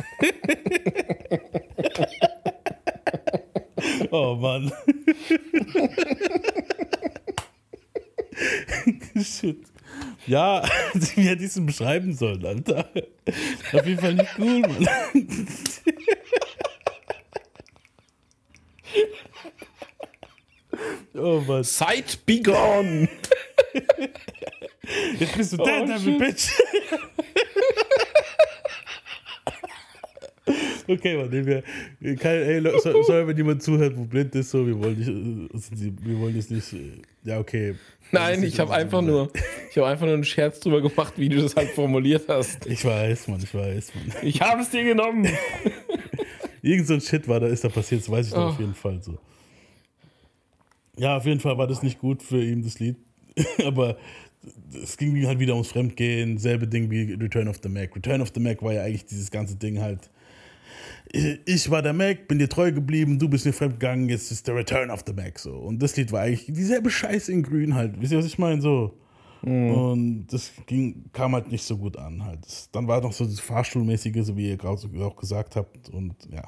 [4.12, 4.72] Oh Mann.
[9.24, 9.66] Shit.
[10.30, 12.88] Ja, wie hätte ich es beschreiben sollen, Alter?
[13.74, 14.88] Auf jeden Fall nicht cool, Mann.
[21.16, 21.64] Oh Mann.
[21.64, 23.10] Sight be gone.
[25.20, 26.18] Jetzt bist du Oh, der shit.
[26.18, 26.50] Bitch.
[30.90, 32.16] Okay, man, nehmen wir.
[32.18, 35.08] Kein, ey, Leute, so- sorry, wenn jemand zuhört, wo blind ist, so, wir wollen nicht,
[35.10, 36.74] äh, wir wollen jetzt nicht.
[36.74, 36.92] äh,
[37.24, 37.76] Ja, okay.
[38.12, 39.32] Nein, ich habe einfach nur,
[39.70, 42.66] ich habe einfach nur einen Scherz drüber gemacht, wie du das halt formuliert hast.
[42.66, 44.16] Ich weiß, Mann, ich weiß, Mann.
[44.24, 45.28] Ich habe es dir genommen.
[46.64, 48.38] Irgend so ein Shit war da, ist da passiert, das weiß ich Oh.
[48.48, 49.18] auf jeden Fall so.
[50.98, 52.98] Ja, auf jeden Fall war das nicht gut für ihn, das Lied.
[53.66, 53.98] Aber
[54.82, 57.96] es ging halt wieder ums Fremdgehen, selbe Ding wie Return of the Mac.
[57.96, 60.10] Return of the Mac war ja eigentlich dieses ganze Ding halt.
[61.12, 64.48] Ich ich war der Mac, bin dir treu geblieben, du bist mir fremdgegangen, jetzt ist
[64.48, 65.54] der Return of the Mac so.
[65.54, 68.00] Und das Lied war eigentlich dieselbe Scheiße in Grün halt.
[68.00, 68.62] Wisst ihr, was ich meine?
[68.62, 68.98] So.
[69.42, 72.46] Und das ging, kam halt nicht so gut an halt.
[72.46, 75.90] Das, dann war noch so das Fahrstuhlmäßige, so wie ihr gerade auch gesagt habt.
[75.90, 76.44] Und ja.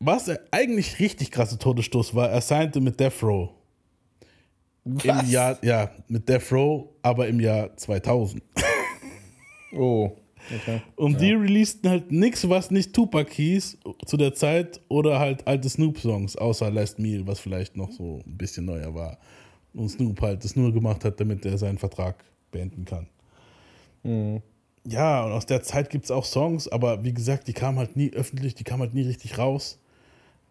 [0.00, 3.50] Was eigentlich richtig krasse Todesstoß war, er signte mit Death Row.
[4.84, 5.30] Im Was?
[5.30, 8.42] Jahr, ja, mit Death Row, aber im Jahr 2000.
[9.76, 10.16] Oh,
[10.54, 10.82] okay.
[10.96, 15.68] Und die releasten halt nichts, was nicht Tupac hieß zu der Zeit oder halt alte
[15.68, 19.18] Snoop-Songs, außer Last Meal, was vielleicht noch so ein bisschen neuer war.
[19.74, 23.06] Und Snoop halt das nur gemacht hat, damit er seinen Vertrag beenden kann.
[24.84, 27.96] Ja, und aus der Zeit gibt es auch Songs, aber wie gesagt, die kamen halt
[27.96, 29.78] nie öffentlich, die kamen halt nie richtig raus.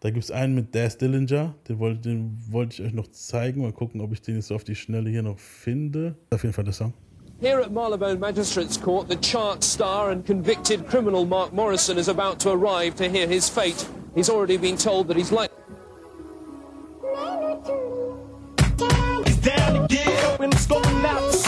[0.00, 3.62] Da gibt es einen mit Daz Dillinger, den wollte den wollte ich euch noch zeigen.
[3.62, 6.14] Mal gucken, ob ich den jetzt so auf die Schnelle hier noch finde.
[6.30, 6.92] Auf jeden Fall der Song.
[7.40, 12.40] Here at Marylebone Magistrates Court, the chart star and convicted criminal Mark Morrison is about
[12.40, 13.88] to arrive to hear his fate.
[14.16, 15.52] He's already been told that he's like.
[19.40, 19.86] Down
[20.52, 21.47] it's going out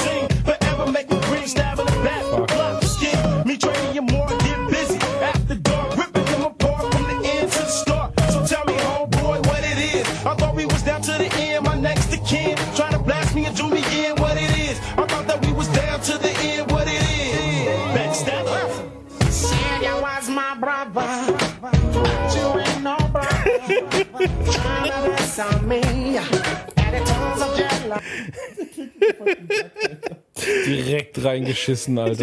[30.67, 32.23] Direkt reingeschissen, Alter.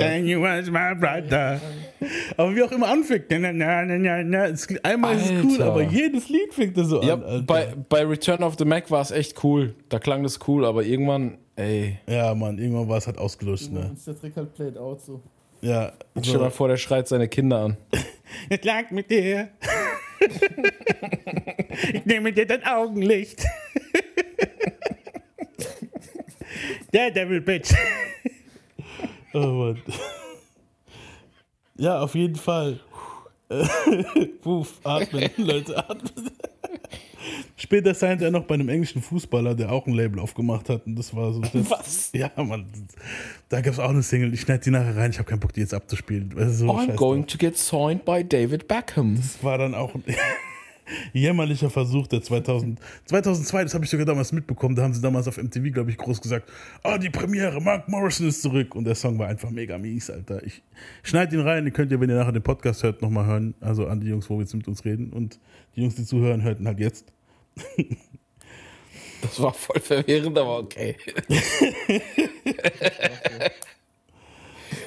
[2.38, 2.88] Aber wie auch immer
[4.68, 7.23] klingt- Einmal ist es cool, aber jedes Lied fängt das so Ja, an.
[7.23, 7.44] Alter.
[7.45, 9.76] bei, bei Return of the Mac war es echt cool.
[9.89, 11.99] Da klang das cool, aber irgendwann, ey.
[12.07, 13.91] Ja, Mann, irgendwann war es halt ausgelöscht, ne?
[13.94, 15.22] Ist der Trick halt played out so.
[15.61, 15.91] Ja.
[16.22, 17.77] Stell dir mal vor, der schreit seine Kinder an.
[18.49, 19.48] Es lag mit dir.
[21.94, 23.45] Ich nehme dir dein Augenlicht.
[26.94, 27.73] Der Devil Bitch.
[29.34, 29.84] oh Mann.
[31.76, 32.80] Ja, auf jeden Fall.
[34.41, 36.31] Puff, atmen, Leute, atmen.
[37.56, 40.86] Später signte er noch bei einem englischen Fußballer, der auch ein Label aufgemacht hat.
[40.86, 41.41] Und das war so.
[41.41, 42.10] Das, Was?
[42.14, 42.66] Ja, Mann.
[43.49, 44.34] Da gab es auch eine Single.
[44.34, 45.12] Ich schneide die nachher rein.
[45.12, 46.34] Ich habe keinen Bock, die jetzt abzuspielen.
[46.52, 49.16] So I'm going to get signed by David Beckham.
[49.16, 50.04] Das war dann auch ein
[51.14, 55.28] jämmerlicher Versuch der 2000, 2002, das habe ich sogar damals mitbekommen, da haben sie damals
[55.28, 56.52] auf MTV, glaube ich, groß gesagt,
[56.84, 60.44] ah, die Premiere, Mark Morrison ist zurück und der Song war einfach mega mies, Alter.
[60.44, 60.62] Ich
[61.04, 63.88] schneide ihn rein, den könnt ihr, wenn ihr nachher den Podcast hört, nochmal hören, also
[63.88, 65.40] an die Jungs, wo wir jetzt mit uns reden und
[65.76, 67.12] die Jungs, die zuhören, hörten halt jetzt.
[69.21, 70.95] Das war voll verwirrend, aber okay.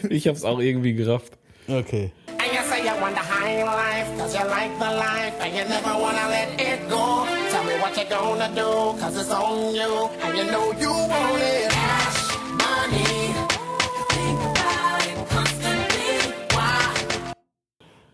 [0.09, 1.33] ich hab's auch irgendwie gerafft.
[1.69, 2.13] Okay.
[2.29, 5.95] You say you want the high life, cause you like the life, and you never
[6.01, 7.27] wanna let it go.
[7.51, 11.43] Tell me what you gonna do, cause it's on you, and you know you want
[11.43, 11.71] it.
[11.71, 13.35] Cash, money?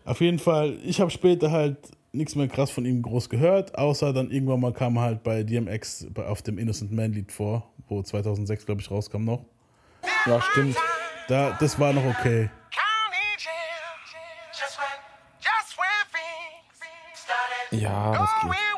[0.05, 1.77] Auf jeden Fall, ich habe später halt
[2.11, 5.43] nichts mehr krass von ihm groß gehört, außer dann irgendwann mal kam er halt bei
[5.43, 9.45] DMX auf dem Innocent Man Lied vor, wo 2006, glaube ich, rauskam noch.
[10.25, 10.75] Ja, stimmt.
[11.27, 12.49] Da, das war noch okay.
[17.71, 18.76] Ja, das geht.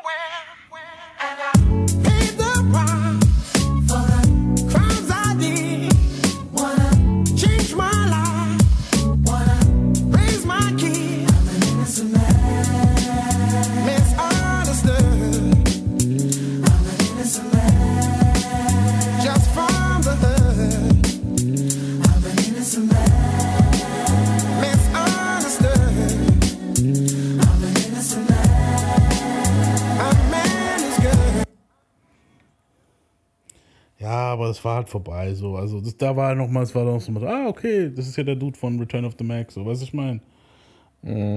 [34.12, 35.56] Aber das war halt vorbei so.
[35.56, 38.24] Also das, da war noch mal, es war noch so, ah, okay, das ist ja
[38.24, 40.20] der Dude von Return of the Mac, so, was ich meine.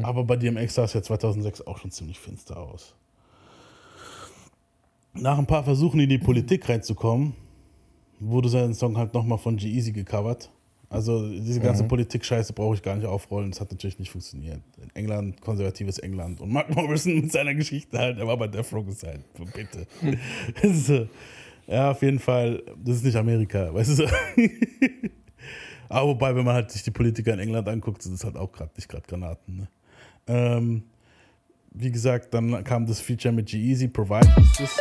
[0.03, 2.95] Aber bei DMX sah es ja 2006 auch schon ziemlich finster aus.
[5.13, 7.33] Nach ein paar Versuchen in die Politik reinzukommen,
[8.19, 10.49] wurde sein Song halt nochmal von G-Eazy gecovert.
[10.89, 11.87] Also diese ganze Mhm.
[11.87, 13.51] Politik-Scheiße brauche ich gar nicht aufrollen.
[13.51, 14.61] Das hat natürlich nicht funktioniert.
[14.81, 16.39] In England, konservatives England.
[16.41, 19.23] Und Mark Morrison mit seiner Geschichte halt, er war bei Death Row gesigned.
[19.53, 19.87] Bitte.
[20.73, 21.07] so.
[21.67, 24.07] Ja, auf jeden Fall, das ist nicht Amerika, weißt du.
[25.89, 28.51] Aber wobei, wenn man halt sich die Politiker in England anguckt, sind das halt auch
[28.51, 29.57] gerade nicht gerade Granaten.
[29.57, 29.67] Ne?
[30.27, 30.83] Ähm,
[31.71, 34.77] wie gesagt, dann kam das Feature mit G-Eazy, Provide ist das.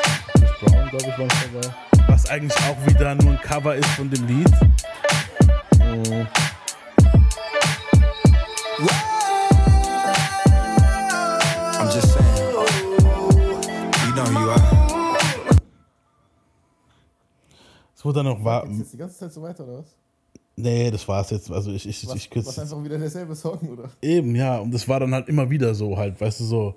[0.60, 1.74] Brown, glaube ich, war es dabei.
[2.08, 4.50] Was eigentlich auch wieder nur ein Cover ist von dem Lied.
[18.12, 18.66] Es wurde dann noch war.
[18.66, 19.96] Geht's jetzt die ganze Zeit so weiter, oder was?
[20.56, 21.50] Nee, das war's jetzt.
[21.50, 23.90] Also ich, ich, Was, ich kürze was einfach wieder derselbe Song, oder?
[24.02, 24.58] Eben, ja.
[24.58, 26.74] Und das war dann halt immer wieder so halt, weißt du, so.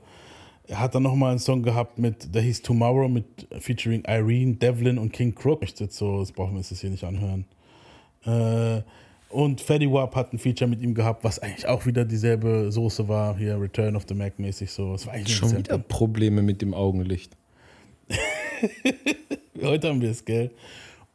[0.68, 4.98] Er hat dann nochmal einen Song gehabt mit, der hieß Tomorrow mit featuring Irene, Devlin
[4.98, 5.62] und King Crook.
[5.62, 7.46] Echt jetzt so, das brauchen wir uns jetzt hier nicht anhören.
[8.26, 8.82] Äh,
[9.30, 13.08] und Fetty Wap hat ein Feature mit ihm gehabt, was eigentlich auch wieder dieselbe Soße
[13.08, 14.94] war, hier Return of the Mac mäßig so.
[14.94, 17.36] Das war eigentlich Schon wieder Probleme mit dem Augenlicht.
[19.62, 20.52] Heute haben wir es, gell?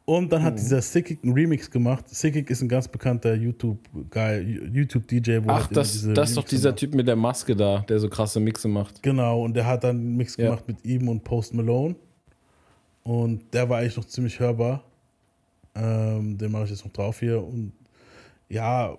[0.05, 2.09] Und dann hat dieser Sickig einen Remix gemacht.
[2.09, 5.43] Sickig ist ein ganz bekannter YouTube-Guy, YouTube-DJ.
[5.43, 6.79] wo Ach, halt das, das ist doch dieser macht.
[6.79, 9.01] Typ mit der Maske da, der so krasse Mixe macht.
[9.03, 10.45] Genau, und der hat dann einen Mix Ja.
[10.45, 11.95] gemacht mit ihm und Post Malone.
[13.03, 14.83] Und der war eigentlich noch ziemlich hörbar.
[15.75, 17.41] Ähm, den mache ich jetzt noch drauf hier.
[17.41, 17.71] Und
[18.49, 18.97] ja,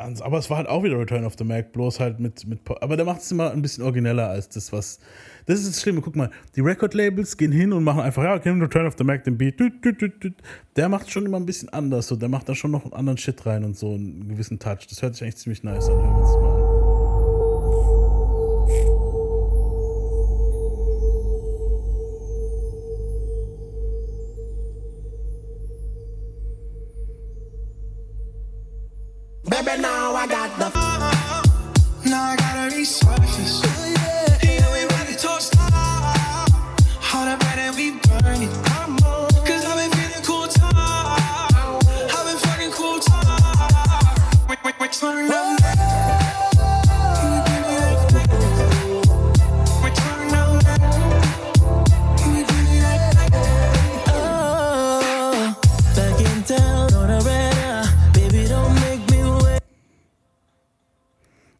[0.00, 2.46] aber es war halt auch wieder Return of the Mac, bloß halt mit.
[2.46, 4.98] mit aber der macht es immer ein bisschen origineller als das, was.
[5.46, 6.00] Das ist das Schlimme.
[6.00, 9.24] Guck mal, die Record-Labels gehen hin und machen einfach, ja, okay, Return of the Mac,
[9.24, 9.60] den Beat.
[10.76, 12.08] Der macht schon immer ein bisschen anders.
[12.08, 12.16] So.
[12.16, 14.86] Der macht da schon noch einen anderen Shit rein und so einen gewissen Touch.
[14.88, 15.96] Das hört sich eigentlich ziemlich nice an.
[15.96, 16.65] Hören wir uns mal an.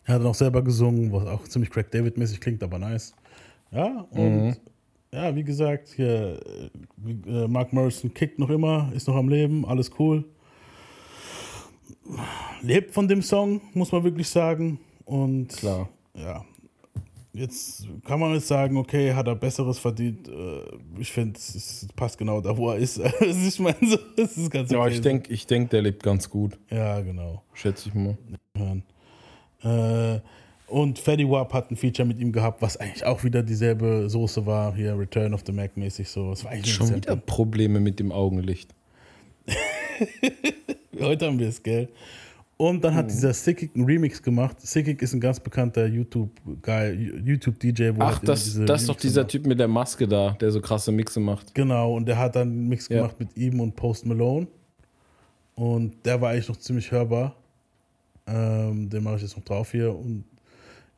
[0.09, 3.13] Er hat auch selber gesungen, was auch ziemlich Craig David-mäßig klingt, aber nice.
[3.71, 4.57] Ja, und Mhm.
[5.13, 6.41] ja, wie gesagt, hier,
[7.27, 10.25] äh, Mark Morrison kickt noch immer, ist noch am Leben, alles cool.
[12.63, 14.79] Lebt von dem Song, muss man wirklich sagen.
[15.05, 15.89] Und Klar.
[16.15, 16.45] ja,
[17.33, 20.29] jetzt kann man jetzt sagen, okay, hat er Besseres verdient.
[20.29, 20.63] Äh,
[20.99, 23.01] Ich finde, es passt genau da, wo er ist.
[23.21, 25.03] Ich meine, so, es ist ganz Ja, okay ich so.
[25.03, 26.59] denke, ich denk, der lebt ganz gut.
[26.71, 27.43] Ja, genau.
[27.55, 28.17] Schätze ich mal.
[28.57, 28.83] hören.
[29.63, 30.21] Äh,
[30.69, 34.47] und Fetty Wap hat ein Feature mit ihm gehabt, was eigentlich auch wieder dieselbe Soße
[34.47, 36.31] war, hier Return of the Mac mäßig so.
[36.31, 38.75] Das war eigentlich Schon wieder Probleme mit dem Augenlicht.
[41.01, 41.89] Heute haben wir es, gell?
[42.59, 42.97] Und dann Mhm.
[42.97, 44.59] hat dieser Sickig einen Remix gemacht.
[44.61, 49.31] Sickig ist ein ganz bekannter YouTube-Guy, YouTube-DJ, Ach, halt das, das ist doch dieser macht.
[49.31, 51.55] Typ mit der Maske da, der so krasse Mixe macht.
[51.55, 52.97] Genau, und der hat dann einen Mix Ja.
[53.03, 54.47] gemacht mit ihm und Post Malone.
[55.55, 57.37] Und der war eigentlich noch ziemlich hörbar.
[58.27, 59.95] Ähm, den mache ich jetzt noch drauf hier.
[59.95, 60.25] Und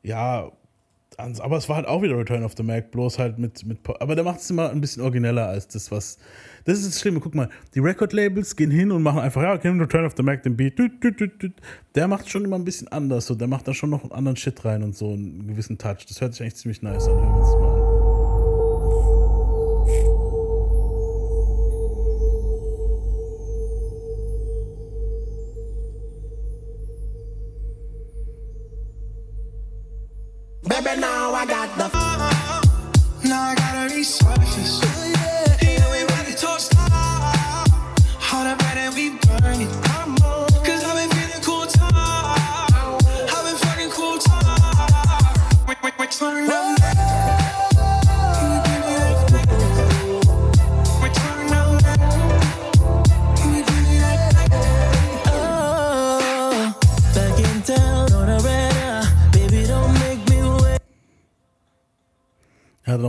[0.02, 0.50] ja,
[1.19, 3.66] aber es war halt auch wieder Return of the Mac, bloß halt mit.
[3.66, 6.19] mit aber der macht es immer ein bisschen origineller als das, was.
[6.65, 7.19] Das ist das Schlimme.
[7.19, 10.43] Guck mal, die Record-Labels gehen hin und machen einfach, ja, okay, Return of the Mac,
[10.45, 10.77] den Beat.
[10.77, 11.53] Tüt, tüt, tüt.
[11.95, 13.27] Der macht schon immer ein bisschen anders.
[13.27, 13.35] So.
[13.35, 16.07] Der macht da schon noch einen anderen Shit rein und so einen gewissen Touch.
[16.07, 17.16] Das hört sich eigentlich ziemlich nice an.
[17.16, 17.77] Wir uns das mal.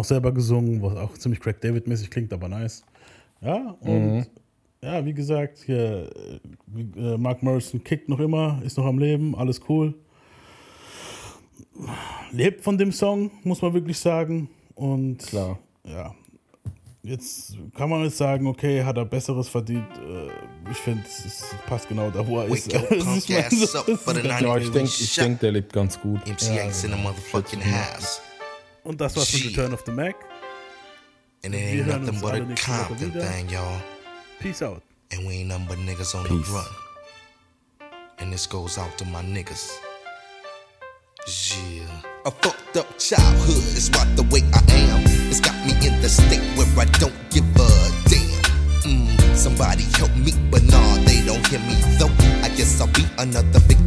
[0.10, 2.84] Selber gesungen, was auch ziemlich Craig David-mäßig klingt, aber nice.
[3.42, 4.26] Ja, und Mhm.
[4.84, 6.10] ja, wie gesagt, hier,
[6.98, 9.94] äh, Mark Morrison kickt noch immer, ist noch am Leben, alles cool.
[12.32, 14.50] Lebt von dem Song, muss man wirklich sagen.
[14.76, 15.60] Und Klar.
[15.86, 16.14] ja,
[17.04, 19.86] jetzt kann man jetzt sagen, okay, hat er Besseres verdient.
[19.98, 22.74] Äh, ich finde, es passt genau da, wo er ist.
[22.74, 24.90] Wake your Das punk ist mein- ass up for the das ist Ja, ich denke,
[24.90, 26.20] ich denk, der lebt ganz gut.
[26.28, 28.22] MCX in the motherfucking house.
[28.90, 29.52] Und das war's mit Shit.
[29.52, 30.16] Return of the Mac.
[31.44, 33.80] And it Wir ain't hören nothing but a nächste Woche Compton thing, y'all.
[34.40, 34.82] Peace out.
[35.12, 36.48] And we ain't nothing but niggas on Peace.
[36.48, 36.66] the run.
[38.18, 39.70] And this goes out to my niggas.
[41.54, 41.86] Yeah.
[42.26, 45.04] A fucked up childhood is why the way I am.
[45.30, 47.70] It's got me in the state where I don't give a
[48.10, 48.42] damn.
[48.90, 52.10] Mm, somebody help me, but nah, they don't hear me though.
[52.42, 53.70] I guess I'll be another victim.